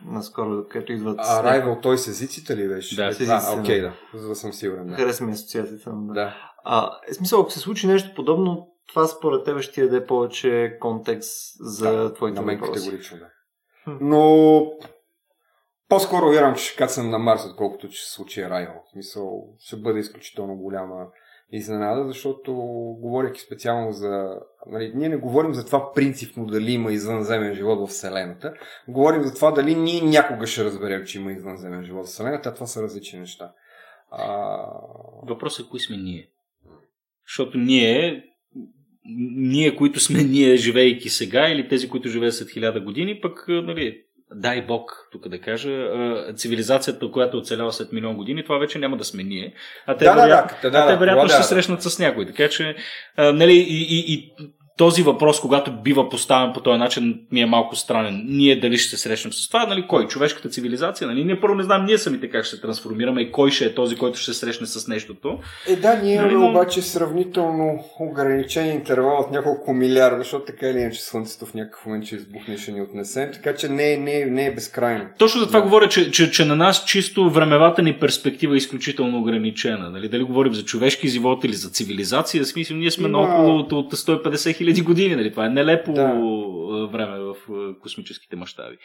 наскоро, 0.05 0.65
където 0.71 0.93
идват... 0.93 1.19
Arrival, 1.19 1.83
той 1.83 1.99
с 1.99 2.09
езиците 2.09 2.57
ли 2.57 2.69
беше? 2.69 2.97
Да, 2.97 3.13
с 3.13 3.21
езиците. 3.21 3.33
А, 3.33 3.61
окей, 3.61 3.81
да, 3.81 3.93
за 4.15 4.29
да 4.29 4.35
съм 4.35 4.53
сигурен. 4.53 4.87
Да. 4.87 4.95
Хареса 4.95 5.25
ми 5.25 5.33
асоциацията. 5.33 5.91
Да. 5.95 6.13
да. 6.15 6.35
А, 6.65 6.91
е 7.11 7.15
смисъл, 7.15 7.41
ако 7.41 7.51
се 7.51 7.59
случи 7.59 7.87
нещо 7.87 8.15
подобно, 8.17 8.69
това 8.89 9.07
според 9.07 9.45
тебе 9.45 9.63
ще 9.63 9.75
ти 9.75 9.81
даде 9.81 10.07
повече 10.07 10.77
контекст 10.81 11.57
за 11.61 11.93
да, 11.93 12.15
твоите 12.15 12.41
на 12.41 12.47
мен 12.47 12.59
въпроси. 12.59 12.81
категорично, 12.81 13.19
да. 13.19 13.27
Но 14.01 14.67
по-скоро 15.89 16.31
вярвам, 16.31 16.55
че 16.55 16.65
ще 16.65 16.77
кацам 16.77 17.11
на 17.11 17.19
Марс, 17.19 17.45
отколкото 17.45 17.89
че 17.89 18.05
се 18.05 18.13
случи 18.13 18.51
Райо. 18.51 18.71
В 18.87 18.93
смисъл, 18.93 19.55
ще 19.59 19.77
бъде 19.77 19.99
изключително 19.99 20.57
голяма 20.57 21.07
изненада, 21.57 22.09
защото 22.09 22.55
говоряки 23.01 23.41
специално 23.41 23.93
за... 23.93 24.41
Нали, 24.67 24.93
ние 24.95 25.09
не 25.09 25.17
говорим 25.17 25.55
за 25.55 25.67
това 25.67 25.93
принципно 25.93 26.47
дали 26.47 26.73
има 26.73 26.93
извънземен 26.93 27.55
живот 27.55 27.89
в 27.89 27.91
Вселената. 27.91 28.55
Говорим 28.89 29.23
за 29.23 29.35
това 29.35 29.51
дали 29.51 29.75
ние 29.75 30.01
някога 30.03 30.47
ще 30.47 30.65
разберем, 30.65 31.05
че 31.05 31.19
има 31.19 31.33
извънземен 31.33 31.85
живот 31.85 32.07
в 32.07 32.09
Вселената, 32.09 32.55
това 32.55 32.67
са 32.67 32.83
различни 32.83 33.21
неща. 33.21 33.53
А... 34.11 34.57
Въпросът 35.29 35.67
е 35.67 35.69
кои 35.69 35.81
сме 35.81 35.97
ние. 35.97 36.31
Защото 37.29 37.59
ние, 37.59 38.25
ние, 39.37 39.77
които 39.77 40.01
сме 40.01 40.23
ние, 40.23 40.57
живеейки 40.57 41.09
сега, 41.09 41.49
или 41.49 41.69
тези, 41.69 41.89
които 41.89 42.09
живеят 42.09 42.35
след 42.35 42.51
хиляда 42.51 42.81
години, 42.81 43.21
пък, 43.21 43.45
нали, 43.49 44.04
дай 44.33 44.63
Бог, 44.63 45.09
тук 45.13 45.29
да 45.29 45.41
кажа, 45.41 45.89
цивилизацията, 46.37 47.11
която 47.11 47.37
е 47.37 47.41
оцелява 47.41 47.73
след 47.73 47.93
милион 47.93 48.17
години, 48.17 48.45
това 48.45 48.59
вече 48.59 48.79
няма 48.79 48.97
да 48.97 49.05
сме 49.05 49.23
ние. 49.23 49.55
А 49.87 49.97
те, 49.97 50.05
Да, 50.05 50.15
да, 50.15 50.23
вероятно, 50.23 50.59
да, 50.63 50.71
да, 50.71 50.79
а 50.79 50.87
те 50.87 50.93
да, 50.93 50.99
вероятно 50.99 51.23
това 51.23 51.29
ще 51.29 51.39
да. 51.39 51.43
се 51.43 51.49
срещнат 51.49 51.83
с 51.83 51.99
някой. 51.99 52.27
Така 52.27 52.49
че, 52.49 52.77
а, 53.17 53.33
нали, 53.33 53.53
и, 53.53 53.83
и, 53.83 54.15
и 54.15 54.33
този 54.77 55.03
въпрос, 55.03 55.41
когато 55.41 55.73
бива 55.75 56.09
поставен 56.09 56.53
по 56.53 56.61
този 56.61 56.79
начин, 56.79 57.21
ми 57.33 57.41
е 57.41 57.47
малко 57.47 57.77
странен. 57.77 58.25
Ние 58.27 58.61
дали 58.61 58.79
ще 58.79 58.91
се 58.91 58.97
срещнем 58.99 59.33
с 59.33 59.49
това, 59.49 59.67
нали, 59.67 59.85
кой? 59.89 60.07
Човешката 60.07 60.49
цивилизация, 60.49 61.07
нали? 61.07 61.25
Ние 61.25 61.41
първо 61.41 61.55
не 61.55 61.63
знам 61.63 61.85
ние 61.85 61.99
самите 61.99 62.31
как 62.31 62.45
ще 62.45 62.57
се 62.57 62.63
трансформираме 62.63 63.21
и 63.21 63.33
кой 63.33 63.51
ще 63.51 63.65
е 63.65 63.75
този, 63.75 63.97
който 63.97 64.19
ще 64.19 64.33
се 64.33 64.41
срещне 64.41 64.67
с 64.67 64.89
нещото. 64.89 65.39
Е, 65.69 65.77
да, 65.77 65.95
ние 65.95 66.17
Нали, 66.17 66.33
имаме 66.33 66.45
но- 66.45 66.51
обаче 66.51 66.83
сравнително 66.83 67.85
ограничен 68.01 68.67
интервал 68.67 69.17
от 69.17 69.31
няколко 69.31 69.73
милиарда, 69.73 70.19
защото 70.19 70.45
така 70.45 70.67
или 70.67 70.79
иначе 70.79 71.03
Слънцето 71.03 71.47
в 71.47 71.55
някакъв 71.55 71.87
момент 71.87 72.05
ще 72.05 72.17
избухне 72.17 72.59
ще 72.59 72.73
ни 72.73 72.83
отнесем, 72.83 73.31
така 73.33 73.55
че 73.55 73.69
не, 73.69 73.97
не, 73.97 74.25
не 74.25 74.47
е 74.47 74.55
безкрайно. 74.55 75.05
Точно 75.19 75.41
за 75.41 75.47
това 75.47 75.59
Да. 75.59 75.65
говоря, 75.65 75.89
че, 75.89 76.11
че, 76.11 76.31
че 76.31 76.45
на 76.45 76.57
нас 76.57 76.85
чисто 76.85 77.31
времевата 77.31 77.83
ни 77.83 77.93
перспектива 77.93 78.55
е 78.55 78.59
изключително 78.59 79.19
ограничена. 79.19 79.91
Нали? 79.91 80.09
Дали 80.09 80.23
говорим 80.23 80.55
за 80.55 80.65
човешки 80.65 81.09
живот 81.09 81.45
или 81.45 81.53
за 81.55 81.69
цивилизация, 81.71 82.43
в 82.43 82.49
смисъл 82.49 82.77
ние 82.77 82.91
сме 82.91 83.09
Има- 83.09 83.19
на 83.19 83.25
около 83.25 83.57
от, 83.57 83.73
от 83.73 83.93
150 83.93 84.64
хиляди 84.65 84.83
години. 84.83 85.17
Нали? 85.17 85.31
Това 85.31 85.47
е 85.47 85.51
нелепо 85.51 85.93
Да. 85.93 86.05
време 86.87 87.19
в 87.19 87.35
космическите 87.83 88.37
мащаби. 88.37 88.77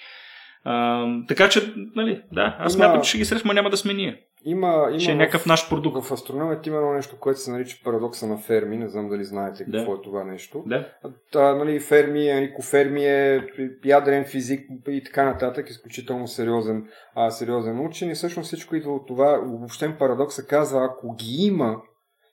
А, 0.63 1.05
така 1.27 1.49
че, 1.49 1.73
нали, 1.95 2.21
да, 2.31 2.55
аз 2.59 2.75
Има- 2.75 3.01
че 3.01 3.09
ще 3.09 3.17
ги 3.17 3.25
срещаме, 3.25 3.53
няма 3.53 3.69
да 3.69 3.77
сме 3.77 3.93
ние. 3.93 4.21
Има, 4.45 4.87
има 4.89 4.99
Ще 4.99 5.11
е 5.11 5.15
в- 5.15 5.17
някакъв 5.17 5.45
наш 5.45 5.69
продукт. 5.69 6.03
В 6.03 6.11
астрономията 6.11 6.69
има 6.69 6.77
едно 6.77 6.93
нещо, 6.93 7.15
което 7.19 7.39
се 7.39 7.51
нарича 7.51 7.77
парадокса 7.83 8.27
на 8.27 8.37
Ферми. 8.37 8.77
Не 8.77 8.87
знам 8.89 9.09
дали 9.09 9.23
знаете 9.23 9.65
Да. 9.67 9.77
какво 9.77 9.93
е 9.93 10.01
това 10.01 10.23
нещо. 10.23 10.63
Да. 10.65 10.87
Та, 11.31 11.55
нали, 11.55 11.79
Ферми, 11.79 12.29
Енрико 12.29 12.61
Ферми 12.61 13.05
е 13.05 13.47
ядрен 13.85 14.25
физик 14.25 14.59
и 14.87 15.03
така 15.03 15.23
нататък, 15.23 15.69
изключително 15.69 16.27
сериозен, 16.27 16.83
а, 17.15 17.31
сериозен 17.31 17.79
учен 17.79 18.09
и 18.09 18.15
всъщност 18.15 18.47
всичко 18.47 18.75
идва 18.75 18.93
от 18.93 19.07
това. 19.07 19.41
Обобщен 19.45 19.95
парадокс 19.99 20.35
се 20.35 20.47
казва, 20.47 20.85
ако 20.85 21.15
ги 21.15 21.35
има 21.39 21.75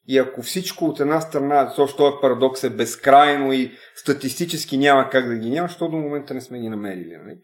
и 0.09 0.19
ако 0.19 0.43
всичко 0.43 0.85
от 0.85 1.01
една 1.01 1.21
страна, 1.21 1.67
защото 1.67 1.97
този 1.97 2.17
парадокс 2.21 2.65
е 2.65 2.71
безкрайно 2.71 3.53
и 3.53 3.73
статистически 3.95 4.79
няма 4.79 5.11
как 5.11 5.29
да 5.29 5.35
ги 5.35 5.51
няма, 5.51 5.69
защото 5.69 5.91
до 5.91 5.97
момента 5.97 6.35
не 6.35 6.41
сме 6.41 6.59
ги 6.59 6.69
намерили. 6.69 7.17
Нали? 7.25 7.39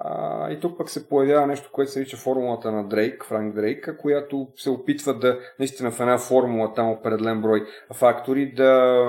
А, 0.00 0.50
и 0.50 0.60
тук 0.60 0.78
пък 0.78 0.90
се 0.90 1.08
появява 1.08 1.46
нещо, 1.46 1.70
което 1.72 1.92
се 1.92 1.98
нарича 1.98 2.16
формулата 2.16 2.72
на 2.72 2.88
Дрейк, 2.88 3.24
Франк 3.24 3.54
Дрейк, 3.54 3.96
която 3.98 4.48
се 4.56 4.70
опитва 4.70 5.18
да, 5.18 5.38
наистина 5.58 5.90
в 5.90 6.00
една 6.00 6.18
формула, 6.18 6.74
там 6.74 6.90
определен 6.90 7.42
брой 7.42 7.66
фактори, 7.94 8.52
да, 8.52 9.02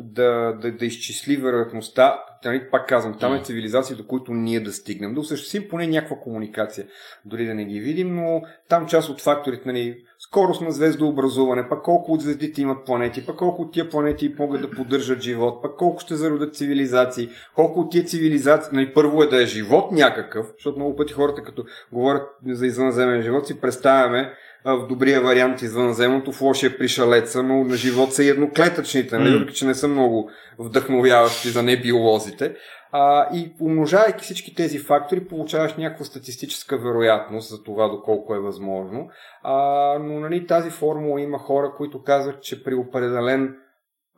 да, 0.00 0.52
да, 0.52 0.72
да 0.72 0.86
изчисли 0.86 1.36
вероятността, 1.36 2.24
нали, 2.44 2.70
пак 2.70 2.88
казвам, 2.88 3.18
там 3.18 3.34
е 3.34 3.44
цивилизации, 3.44 3.96
до 3.96 4.06
които 4.06 4.32
ние 4.32 4.60
да 4.60 4.72
стигнем, 4.72 5.14
да 5.14 5.20
осъществим 5.20 5.68
поне 5.70 5.86
някаква 5.86 6.16
комуникация, 6.16 6.86
дори 7.24 7.46
да 7.46 7.54
не 7.54 7.64
ги 7.64 7.80
видим, 7.80 8.14
но 8.16 8.42
там 8.68 8.86
част 8.86 9.08
от 9.08 9.20
факторите, 9.20 9.62
нали, 9.68 10.04
скорост 10.26 10.60
на 10.60 10.72
звездообразуване, 10.72 11.68
пък 11.68 11.82
колко 11.82 12.12
от 12.12 12.20
звездите 12.20 12.62
имат 12.62 12.84
планети, 12.86 13.26
пък 13.26 13.36
колко 13.36 13.62
от 13.62 13.72
тия 13.72 13.90
планети 13.90 14.34
могат 14.38 14.60
да 14.60 14.70
поддържат 14.70 15.20
живот, 15.20 15.62
пък 15.62 15.76
колко 15.76 16.00
ще 16.00 16.14
зародят 16.14 16.56
цивилизации, 16.56 17.28
колко 17.54 17.80
от 17.80 17.90
тия 17.90 18.04
цивилизации, 18.04 18.70
нали, 18.72 18.94
първо 18.94 19.22
е 19.22 19.26
да 19.26 19.42
е 19.42 19.46
живот 19.46 19.92
някакъв, 19.92 20.46
защото 20.54 20.78
много 20.78 20.96
пъти 20.96 21.12
хората, 21.12 21.42
като 21.42 21.64
говорят 21.92 22.22
за 22.46 22.66
извънземен 22.66 23.22
живот, 23.22 23.46
си 23.46 23.60
представяме 23.60 24.32
в 24.64 24.86
добрия 24.88 25.20
вариант 25.20 25.62
извънземното, 25.62 26.32
в 26.32 26.40
лошия 26.40 26.78
пришалеца, 26.78 27.42
но 27.42 27.64
на 27.64 27.76
живот 27.76 28.14
са 28.14 28.24
едноклетъчните, 28.24 29.18
нали, 29.18 29.38
въпреки 29.38 29.54
че 29.54 29.66
не 29.66 29.74
са 29.74 29.88
много 29.88 30.30
вдъхновяващи 30.58 31.48
за 31.48 31.62
небиолозите. 31.62 32.54
А, 32.92 33.28
и 33.36 33.54
умножавайки 33.60 34.24
всички 34.24 34.54
тези 34.54 34.78
фактори, 34.78 35.28
получаваш 35.28 35.76
някаква 35.76 36.04
статистическа 36.04 36.78
вероятност 36.78 37.48
за 37.48 37.62
това 37.62 37.88
доколко 37.88 38.34
е 38.34 38.40
възможно. 38.40 39.08
А, 39.42 39.54
но 39.98 40.20
нали, 40.20 40.46
тази 40.46 40.70
формула 40.70 41.20
има 41.20 41.38
хора, 41.38 41.72
които 41.76 42.02
казват, 42.02 42.42
че 42.42 42.64
при 42.64 42.74
определен 42.74 43.56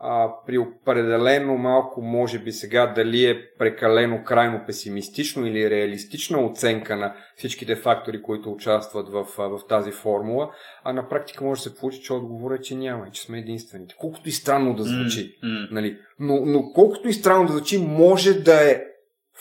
а, 0.01 0.29
при 0.47 0.59
определено 0.59 1.57
малко, 1.57 2.03
може 2.03 2.39
би 2.39 2.53
сега, 2.53 2.87
дали 2.87 3.25
е 3.25 3.51
прекалено 3.59 4.25
крайно 4.25 4.61
песимистично 4.67 5.47
или 5.47 5.71
реалистична 5.71 6.47
оценка 6.47 6.97
на 6.97 7.15
всичките 7.37 7.77
фактори, 7.77 8.23
които 8.23 8.53
участват 8.53 9.09
в, 9.09 9.25
в 9.39 9.61
тази 9.69 9.93
формула, 9.93 10.51
а 10.85 10.93
на 10.93 11.09
практика 11.09 11.45
може 11.45 11.63
да 11.63 11.71
се 11.71 11.77
получи, 11.77 12.01
че 12.03 12.13
отговорът 12.13 12.61
е, 12.61 12.63
че 12.63 12.75
няма 12.75 13.07
и 13.09 13.13
че 13.13 13.23
сме 13.23 13.39
единствените. 13.39 13.95
Колкото 13.99 14.29
и 14.29 14.33
странно 14.33 14.75
да 14.75 14.83
звучи. 14.83 15.39
М, 15.43 15.49
м. 15.49 15.69
Нали? 15.71 15.99
Но, 16.19 16.41
но 16.47 16.73
колкото 16.75 17.09
и 17.09 17.13
странно 17.13 17.47
да 17.47 17.53
звучи, 17.53 17.79
може 17.79 18.35
да 18.35 18.71
е 18.71 18.83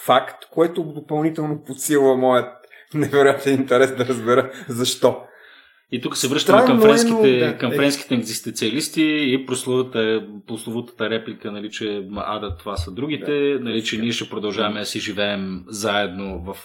факт, 0.06 0.46
което 0.52 0.84
допълнително 0.84 1.64
подсилва 1.64 2.18
моят 2.18 2.48
невероятен 2.94 3.54
интерес 3.54 3.96
да 3.96 4.06
разбера 4.06 4.52
защо. 4.70 5.22
И 5.92 6.02
тук 6.02 6.18
се 6.18 6.28
връщаме 6.28 6.62
Странно 6.62 6.82
към 6.82 6.90
е, 6.90 6.94
френските, 6.94 7.40
но 7.40 7.52
да, 7.52 7.58
към 7.58 7.72
е. 7.72 7.76
френските 7.76 8.16
екзистенциалисти 8.16 9.04
и 9.04 9.46
прословутата, 9.46 10.28
прословутата 10.48 11.10
реплика, 11.10 11.52
нали, 11.52 11.72
че 11.72 12.08
ада 12.16 12.56
това 12.58 12.78
са 12.78 12.92
другите, 12.92 13.54
Да. 13.54 13.60
нали, 13.60 13.84
че 13.84 13.98
ние 13.98 14.12
ще 14.12 14.30
продължаваме 14.30 14.80
да 14.80 14.86
си 14.86 15.00
живеем 15.00 15.64
заедно 15.68 16.44
в, 16.44 16.58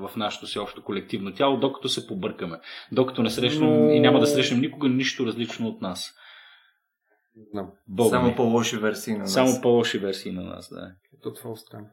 в 0.00 0.16
нашето 0.16 0.46
си 0.46 0.58
общо 0.58 0.82
колективно 0.84 1.34
тяло, 1.34 1.56
докато 1.56 1.88
се 1.88 2.06
побъркаме. 2.06 2.58
Докато 2.92 3.22
не 3.22 3.30
срещнем 3.30 3.84
Но- 3.84 3.90
и 3.90 4.00
няма 4.00 4.20
да 4.20 4.26
срещнем 4.26 4.60
никога 4.60 4.88
нищо 4.88 5.26
различно 5.26 5.68
от 5.68 5.82
нас. 5.82 6.14
Бога 7.88 8.10
Само 8.16 8.28
ми. 8.28 8.36
по-лоши 8.36 8.76
версии 8.76 9.12
на 9.12 9.18
нас. 9.18 9.32
Само 9.32 9.60
по-лоши 9.62 9.98
версии 9.98 10.32
на 10.32 10.42
нас, 10.42 10.68
да. 10.74 10.90
Ето 11.18 11.32
това 11.34 11.50
остана. 11.50 11.84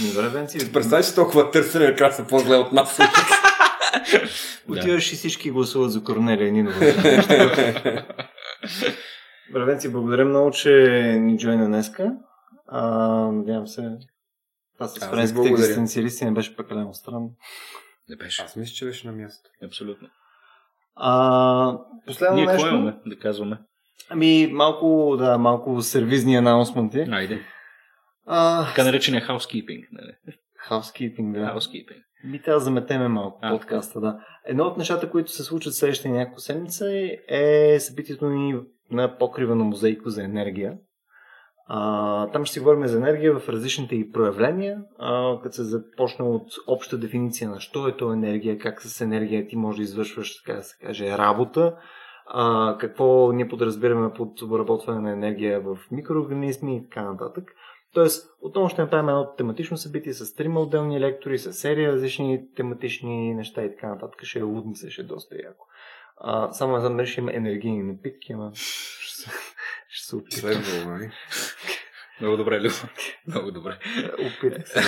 Ами, 0.00 0.08
Добре, 0.12 0.28
Венци, 0.28 0.72
Представи 0.72 1.02
си 1.02 1.14
толкова 1.14 1.50
търсене, 1.50 1.86
накрая 1.88 2.12
са 2.12 2.26
по-зле 2.26 2.56
от 2.56 2.72
нас. 2.72 2.98
отиваш 4.68 5.12
и 5.12 5.16
всички 5.16 5.50
гласуват 5.50 5.92
за 5.92 6.04
Корнелия 6.04 6.52
Нинова. 6.52 6.80
Добре, 9.48 9.64
Венци, 9.64 9.92
благодаря 9.92 10.24
много, 10.24 10.50
че 10.50 10.70
ни 11.20 11.38
джойна 11.38 11.66
днеска. 11.66 12.12
А, 12.68 12.80
надявам 13.32 13.66
се, 13.66 13.98
това 14.74 14.88
с 14.88 14.98
френските 14.98 15.48
екзистенциалисти 15.48 16.24
не 16.24 16.30
беше 16.30 16.56
прекалено 16.56 16.94
странно. 16.94 17.30
Не 18.08 18.16
беше. 18.16 18.42
Аз 18.42 18.56
мисля, 18.56 18.74
че 18.74 18.84
беше 18.84 19.06
на 19.06 19.12
място. 19.12 19.50
Абсолютно. 19.64 20.08
А, 20.96 21.78
последно 22.06 22.36
Ние 22.36 22.46
нещо. 22.46 22.68
имаме 22.68 22.96
да 23.06 23.18
казваме? 23.18 23.58
Ами, 24.10 24.50
малко, 24.52 25.16
да, 25.18 25.38
малко 25.38 25.82
сервизни 25.82 26.36
анаунсменти. 26.36 27.06
Айде. 27.10 27.40
А, 28.26 28.66
Така 28.66 28.84
наречения 28.84 29.26
housekeeping. 29.28 29.86
Нали? 29.92 30.12
housekeeping, 30.70 31.32
да. 31.32 31.54
Housekeeping. 31.54 32.02
Би 32.24 32.42
трябва 32.42 32.58
да 32.58 32.64
заметеме 32.64 33.08
малко 33.08 33.38
А, 33.42 33.50
подкаста, 33.50 34.00
да. 34.00 34.20
Едно 34.44 34.64
от 34.64 34.76
нещата, 34.76 35.10
които 35.10 35.30
се 35.30 35.44
случат 35.44 35.74
следващия 35.74 36.14
няколко 36.14 36.40
седмица 36.40 36.86
е 37.28 37.80
събитието 37.80 38.28
ни 38.28 38.60
на 38.90 39.18
покрива 39.18 39.54
на 39.54 39.64
музейко 39.64 40.10
за 40.10 40.24
енергия. 40.24 40.78
А, 41.68 42.30
там 42.30 42.44
ще 42.44 42.52
си 42.52 42.60
говорим 42.60 42.86
за 42.86 42.96
енергия 42.96 43.38
в 43.38 43.48
различните 43.48 43.96
и 43.96 44.10
проявления, 44.10 44.78
а, 44.98 45.40
като 45.42 45.54
се 45.54 45.62
започне 45.62 46.24
от 46.24 46.48
обща 46.66 46.98
дефиниция 46.98 47.50
на 47.50 47.60
що 47.60 47.88
е 47.88 47.96
то 47.96 48.12
енергия, 48.12 48.58
как 48.58 48.82
с 48.82 49.00
енергия 49.00 49.46
ти 49.46 49.56
можеш 49.56 49.76
да 49.76 49.82
извършваш, 49.82 50.42
така 50.42 50.56
да 50.56 50.62
се 50.62 50.76
каже, 50.86 51.18
работа, 51.18 51.76
а, 52.26 52.76
какво 52.80 53.32
ние 53.32 53.48
подразбираме 53.48 54.12
под 54.12 54.42
обработване 54.42 55.00
на 55.00 55.10
енергия 55.12 55.60
в 55.60 55.78
микроорганизми 55.90 56.76
и 56.76 56.82
така 56.82 57.02
нататък. 57.02 57.44
Тоест, 57.94 58.30
отново 58.40 58.68
ще 58.68 58.82
направим 58.82 59.08
едно 59.08 59.34
тематично 59.38 59.76
събитие 59.76 60.12
с 60.12 60.34
трима 60.34 60.60
отделни 60.60 61.00
лектори, 61.00 61.38
с 61.38 61.52
серия 61.52 61.92
различни 61.92 62.54
тематични 62.54 63.34
неща 63.34 63.62
и 63.64 63.70
така 63.70 63.88
нататък. 63.88 64.22
Ще 64.22 64.38
е 64.38 64.42
лудница, 64.42 64.90
ще 64.90 65.02
е 65.02 65.04
доста 65.04 65.36
яко. 65.44 65.66
А, 66.16 66.52
само 66.52 66.80
знам 66.80 66.96
дали 66.96 67.06
ще 67.06 67.20
има 67.20 67.34
енергийни 67.34 67.82
напитки, 67.82 68.32
ама 68.32 68.50
ще 68.54 69.22
се, 69.22 69.30
ще 69.88 70.08
се 70.08 70.16
опитам. 70.16 70.62
Нали? 70.86 71.10
Много 72.20 72.36
добре, 72.36 72.60
Любо. 72.60 72.74
Много 73.26 73.50
добре. 73.50 73.78
Опитах 74.12 74.68
се. 74.68 74.80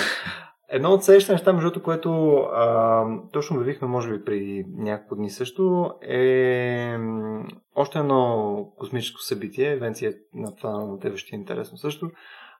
Едно 0.71 0.89
от 0.89 1.03
следващите 1.03 1.33
неща, 1.33 1.53
между 1.53 1.69
другото, 1.69 1.83
което 1.83 2.35
а, 2.35 3.05
точно 3.33 3.55
обявихме, 3.55 3.87
може 3.87 4.09
би 4.09 4.25
преди 4.25 4.65
няколко 4.67 5.15
дни 5.15 5.29
също, 5.29 5.93
е 6.01 6.97
още 7.75 7.99
едно 7.99 8.71
космическо 8.77 9.21
събитие, 9.21 9.75
Венция 9.75 10.13
на 10.33 10.55
това 10.55 10.71
на 10.71 10.99
тебе 10.99 11.17
ще 11.17 11.35
е 11.35 11.39
интересно 11.39 11.77
също. 11.77 12.11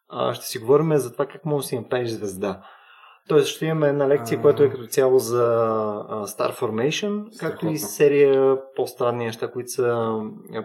А, 0.09 0.33
ще 0.33 0.45
си 0.45 0.59
говорим 0.59 0.97
за 0.97 1.13
това 1.13 1.25
как 1.25 1.45
можеш 1.45 1.65
да 1.65 1.69
си 1.69 1.79
направиш 1.79 2.09
звезда. 2.09 2.61
Тоест 3.27 3.47
ще 3.47 3.65
имаме 3.65 3.87
една 3.87 4.07
лекция, 4.07 4.37
А. 4.37 4.41
която 4.41 4.63
е 4.63 4.69
като 4.69 4.85
цяло 4.87 5.19
за 5.19 5.43
Star 6.09 6.59
Formation, 6.59 7.39
както 7.39 7.67
и 7.67 7.77
Страхотно. 7.77 7.77
серия 7.77 8.57
по-странни 8.75 9.25
неща, 9.25 9.51
които 9.51 9.69
са 9.69 10.19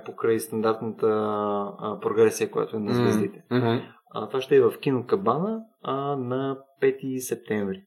покрай 0.07 0.41
стандартната 0.41 1.07
прогресия, 2.03 2.51
която 2.51 2.77
е 2.77 2.81
на 2.81 2.95
звездите. 2.95 3.43
Мгм. 3.51 3.77
А, 4.11 4.29
това 4.29 4.41
ще 4.41 4.57
е 4.57 4.61
в 4.61 4.79
кино 4.81 5.07
Кабана 5.07 5.61
а, 5.83 5.95
на 6.17 6.59
5 6.83 7.19
септември. 7.19 7.83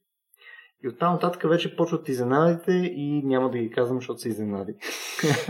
И 0.84 0.88
оттам 0.88 1.12
нататък 1.12 1.42
вече 1.48 1.76
почват 1.76 2.08
изненадите 2.08 2.72
и 2.72 3.22
няма 3.24 3.50
да 3.50 3.58
ги 3.58 3.70
казвам, 3.70 3.98
защото 3.98 4.18
са 4.20 4.28
изненади. 4.28 4.72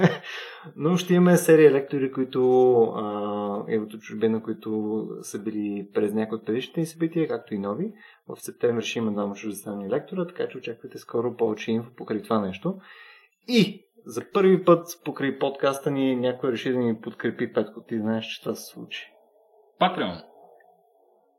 Но 0.76 0.96
ще 0.96 1.14
имаме 1.14 1.36
серия 1.36 1.72
лектори, 1.72 2.12
които 2.12 2.72
а, 2.82 3.64
е 3.68 3.78
от 3.78 4.00
чужбина, 4.00 4.42
които 4.42 5.02
са 5.22 5.38
били 5.38 5.88
през 5.94 6.12
някои 6.12 6.36
от 6.36 6.46
предишните 6.46 6.80
ни 6.80 6.86
събития, 6.86 7.28
както 7.28 7.54
и 7.54 7.58
нови. 7.58 7.92
В 8.28 8.40
септември 8.40 8.84
ще 8.84 8.98
има 8.98 9.12
двама 9.12 9.34
чуждестранни 9.34 9.90
лектора, 9.90 10.26
така 10.26 10.48
че 10.48 10.58
очаквайте 10.58 10.98
скоро 10.98 11.36
повече 11.36 11.72
инфо 11.72 11.90
покрай 11.96 12.22
това 12.22 12.40
нещо. 12.40 12.80
И 13.48 13.84
за 14.06 14.22
първи 14.32 14.64
път 14.64 14.86
покрай 15.04 15.38
подкаста 15.38 15.90
ни 15.90 16.16
някой 16.16 16.52
реши 16.52 16.72
да 16.72 16.78
ни 16.78 17.00
подкрепи 17.00 17.52
Петко. 17.52 17.82
Ти 17.88 17.98
знаеш, 17.98 18.26
че 18.26 18.42
това 18.42 18.54
се 18.54 18.64
случи. 18.64 19.12
Patreon. 19.80 20.22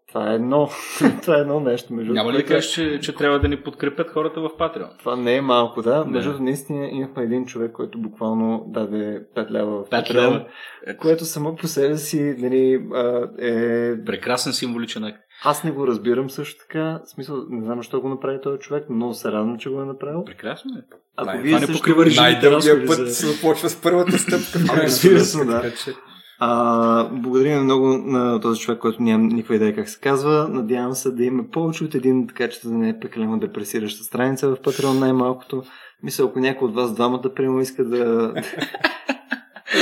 Това 0.09 0.31
е 0.31 0.35
едно, 0.35 0.69
това 1.21 1.37
е 1.37 1.41
едно 1.41 1.59
нещо. 1.59 1.93
Между 1.93 2.13
Няма 2.13 2.33
ли 2.33 2.37
да 2.37 2.45
кажеш, 2.45 2.71
че, 2.71 2.99
че 2.99 3.15
трябва 3.15 3.39
да 3.39 3.47
ни 3.47 3.63
подкрепят 3.63 4.09
хората 4.09 4.41
в 4.41 4.49
Patreon? 4.49 4.99
Това 4.99 5.15
не 5.15 5.35
е 5.35 5.41
малко, 5.41 5.81
да. 5.81 6.05
Не. 6.05 6.11
Между 6.11 6.29
другото, 6.29 6.43
наистина 6.43 6.89
имахме 6.91 7.23
един 7.23 7.45
човек, 7.45 7.71
който 7.71 7.99
буквално 7.99 8.65
даде 8.67 9.21
5 9.35 9.51
лева 9.51 9.83
в 9.83 9.89
5 9.89 9.91
Patreon, 9.91 10.31
лева. 10.31 10.45
което 10.97 11.25
само 11.25 11.55
по 11.55 11.67
себе 11.67 11.97
си 11.97 12.35
нали, 12.39 12.73
е... 13.39 14.03
Прекрасен 14.05 14.53
символичен 14.53 15.03
акт. 15.03 15.17
Аз 15.43 15.63
не 15.63 15.71
го 15.71 15.87
разбирам 15.87 16.29
също 16.29 16.59
така. 16.61 16.99
В 17.05 17.09
смисъл, 17.09 17.37
не 17.49 17.65
знам 17.65 17.77
защо 17.77 18.01
го 18.01 18.09
направи 18.09 18.41
този 18.43 18.59
човек, 18.59 18.85
но 18.89 19.13
се 19.13 19.31
радвам, 19.31 19.57
че 19.57 19.69
го 19.69 19.81
е 19.81 19.85
направил. 19.85 20.23
Прекрасно 20.25 20.71
е. 20.77 20.81
Ако 21.15 21.25
Най- 21.25 21.41
вие 21.41 21.55
това 21.55 21.67
не 21.67 21.73
покрива 21.73 22.05
Най-дългия 22.17 22.85
път 22.85 23.13
се 23.13 23.27
започва 23.27 23.69
с 23.69 23.81
първата 23.81 24.17
стъпка. 24.17 24.67
крайна 24.67 24.83
Разбира 24.83 25.19
се, 25.19 25.45
да. 25.45 25.71
А, 26.41 27.09
благодарим 27.11 27.63
много 27.63 27.87
на 27.87 28.39
този 28.39 28.61
човек, 28.61 28.79
който 28.79 29.03
нямам 29.03 29.27
никаква 29.27 29.55
идея 29.55 29.75
как 29.75 29.89
се 29.89 29.99
казва. 29.99 30.47
Надявам 30.49 30.93
се 30.93 31.11
да 31.11 31.23
има 31.23 31.43
повече 31.51 31.83
от 31.83 31.95
един, 31.95 32.27
така 32.27 32.49
че 32.49 32.67
да 32.67 32.73
не 32.73 32.89
е 32.89 32.99
прекалено 32.99 33.39
депресираща 33.39 34.03
страница 34.03 34.49
в 34.49 34.57
Patreon 34.57 34.99
най-малкото. 34.99 35.63
Мисля, 36.03 36.25
ако 36.25 36.39
някой 36.39 36.67
от 36.67 36.75
вас 36.75 36.93
двамата, 36.93 37.33
примерно, 37.35 37.61
иска 37.61 37.85
да... 37.85 38.33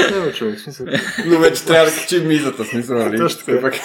Трябва 0.09 0.31
човек, 0.31 0.59
смисъл. 0.59 0.87
Но 1.27 1.39
вече 1.39 1.65
трябва 1.65 1.85
да 1.85 1.91
качим 1.91 2.27
мизата, 2.27 2.65
смисъл, 2.65 2.97
нали? 2.97 3.17
Точно 3.17 3.61
така. 3.61 3.77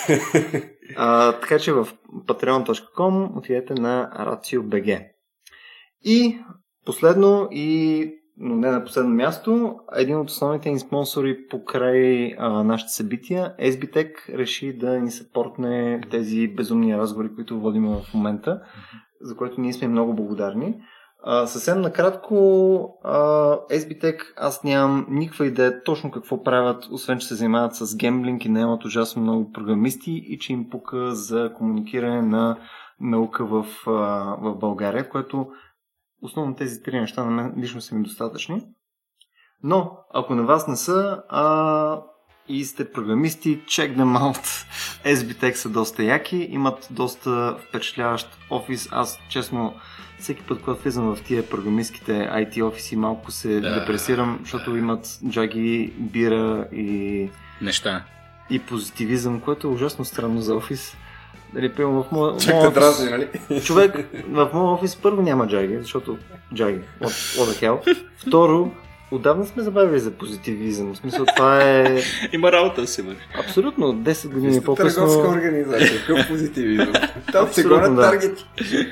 А, 0.97 1.33
така 1.33 1.59
че 1.59 1.73
в 1.73 1.89
patreon.com 2.27 3.39
отидете 3.39 3.75
на 3.75 4.11
RACIO.BG. 4.19 5.07
И 6.05 6.39
последно 6.87 7.49
и 7.51 8.09
но 8.45 8.57
не 8.57 8.71
на 8.71 8.85
последно 8.85 9.15
място, 9.15 9.77
един 9.97 10.19
от 10.19 10.31
основните 10.31 10.71
ни 10.71 10.79
спонсори 10.79 11.47
покрай 11.51 12.35
а, 12.39 12.65
нашите 12.65 12.93
събития, 12.93 13.55
SBTech, 13.61 14.39
реши 14.39 14.79
да 14.79 15.01
ни 15.01 15.11
съпортне 15.11 16.01
тези 16.11 16.49
безумни 16.49 16.99
разговори, 16.99 17.35
които 17.35 17.61
водим 17.61 17.87
в 17.87 18.15
момента, 18.15 18.61
за 19.21 19.37
което 19.37 19.61
ние 19.61 19.73
сме 19.73 19.89
много 19.89 20.15
благодарни. 20.15 20.75
А, 21.25 21.47
съвсем 21.47 21.81
накратко, 21.81 22.37
а, 23.05 23.19
SBTech, 23.71 24.19
аз 24.37 24.65
нямам 24.65 25.07
никаква 25.11 25.47
идея 25.47 25.83
точно 25.83 26.11
какво 26.11 26.43
правят, 26.43 26.89
освен 26.91 27.19
че 27.19 27.27
се 27.27 27.35
занимават 27.35 27.75
с 27.75 27.97
гемблинг 27.97 28.45
и 28.45 28.49
наемат 28.49 28.85
ужасно 28.85 29.23
много 29.23 29.53
програмисти 29.53 30.13
и 30.27 30.39
че 30.39 30.53
им 30.53 30.71
пука 30.71 31.15
за 31.15 31.53
комуникиране 31.57 32.23
на 32.23 32.59
наука 33.01 33.45
в, 33.45 33.67
а, 33.87 33.91
в 34.41 34.55
България, 34.55 35.09
което 35.09 35.47
основно 36.23 36.55
тези 36.55 36.83
три 36.83 37.01
неща 37.01 37.25
на 37.25 37.31
мен 37.31 37.55
лично 37.59 37.81
са 37.81 37.95
ми 37.95 38.03
достатъчни. 38.03 38.63
Но, 39.63 39.99
ако 40.15 40.35
на 40.35 40.43
вас 40.43 40.69
не 40.69 40.77
са 40.77 41.23
а, 41.29 42.03
и 42.49 42.65
сте 42.65 42.93
програмисти, 42.93 43.61
check 43.61 43.97
them 43.97 44.19
out. 44.19 44.67
SBTech 45.17 45.53
са 45.55 45.69
доста 45.69 46.03
яки, 46.03 46.37
имат 46.37 46.89
доста 46.91 47.57
впечатляващ 47.69 48.29
офис. 48.51 48.89
Аз, 48.93 49.19
честно, 49.29 49.75
всеки 50.19 50.43
път, 50.43 50.61
когато 50.63 50.83
влизам 50.83 51.15
в 51.17 51.23
тия 51.23 51.49
програмистските 51.51 52.13
IT 52.13 52.63
офиси, 52.65 52.97
малко 52.97 53.31
се 53.31 53.61
Да. 53.61 53.81
депресирам, 53.81 54.39
защото 54.41 54.77
имат 54.77 55.19
джаги, 55.29 55.93
бира 55.99 56.69
и, 56.73 57.31
Неща. 57.61 58.05
и 58.51 58.59
позитивизъм, 58.59 59.41
което 59.41 59.67
е 59.67 59.71
ужасно 59.71 60.05
странно 60.05 60.41
за 60.41 60.55
офис. 60.55 60.97
Дали, 61.55 61.73
в 61.79 62.05
моя, 62.13 62.37
Чак 62.37 62.55
моя 62.55 62.71
да 62.71 62.81
дразни, 62.81 63.11
нали? 63.11 63.29
човек 63.65 64.09
в 64.29 64.51
моят 64.53 64.55
офис 64.55 64.97
първо 64.97 65.23
няма 65.23 65.49
джаги, 65.49 65.79
защото 65.81 66.19
джаги, 66.55 66.79
what, 67.01 67.39
what 67.39 67.45
the 67.45 67.63
hell. 67.63 67.97
Второ, 68.17 68.71
отдавна 69.11 69.47
сме 69.47 69.63
забавили 69.63 70.01
за 70.01 70.11
позитивизъм. 70.11 70.95
В 70.95 70.97
смисъл, 70.97 71.25
това 71.37 71.63
е 71.65 72.03
Има 72.33 72.53
работа 72.53 72.87
се 72.87 73.03
върши. 73.03 73.21
абсолютно 73.39 73.95
10 73.95 74.29
години 74.29 74.55
сте 74.55 74.65
по-късно. 74.65 75.07
Търговска 75.07 75.29
организация, 75.29 76.01
какъв 76.07 76.29
позитивизъм. 76.29 76.93
Там 77.33 77.49
се 77.49 77.63
гонят 77.63 77.97
да. 77.97 78.03
таргети. 78.03 78.45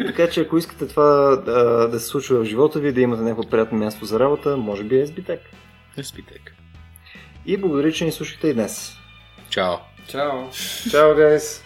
Така 0.07 0.31
че 0.31 0.41
ако 0.41 0.59
искате 0.59 0.89
това 0.89 1.37
да, 1.37 1.89
да 1.89 2.01
се 2.01 2.07
случва 2.07 2.41
в 2.41 2.45
живота 2.45 2.79
ви, 2.79 2.93
да 2.93 3.01
имате 3.01 3.23
някакво 3.23 3.51
приятно 3.51 3.79
място 3.79 4.05
за 4.05 4.21
работа, 4.21 4.57
може 4.57 4.85
би 4.85 5.01
е 5.01 5.07
SBTech. 5.07 5.39
Спитек. 6.03 6.55
И 7.47 7.57
благодаря, 7.57 7.93
че 7.93 8.05
ни 8.05 8.13
слушахте 8.13 8.49
и 8.49 8.55
днес. 8.55 8.97
Чао. 9.49 9.75
Чао. 10.09 10.31
Чао, 10.91 11.15
гайс! 11.15 11.63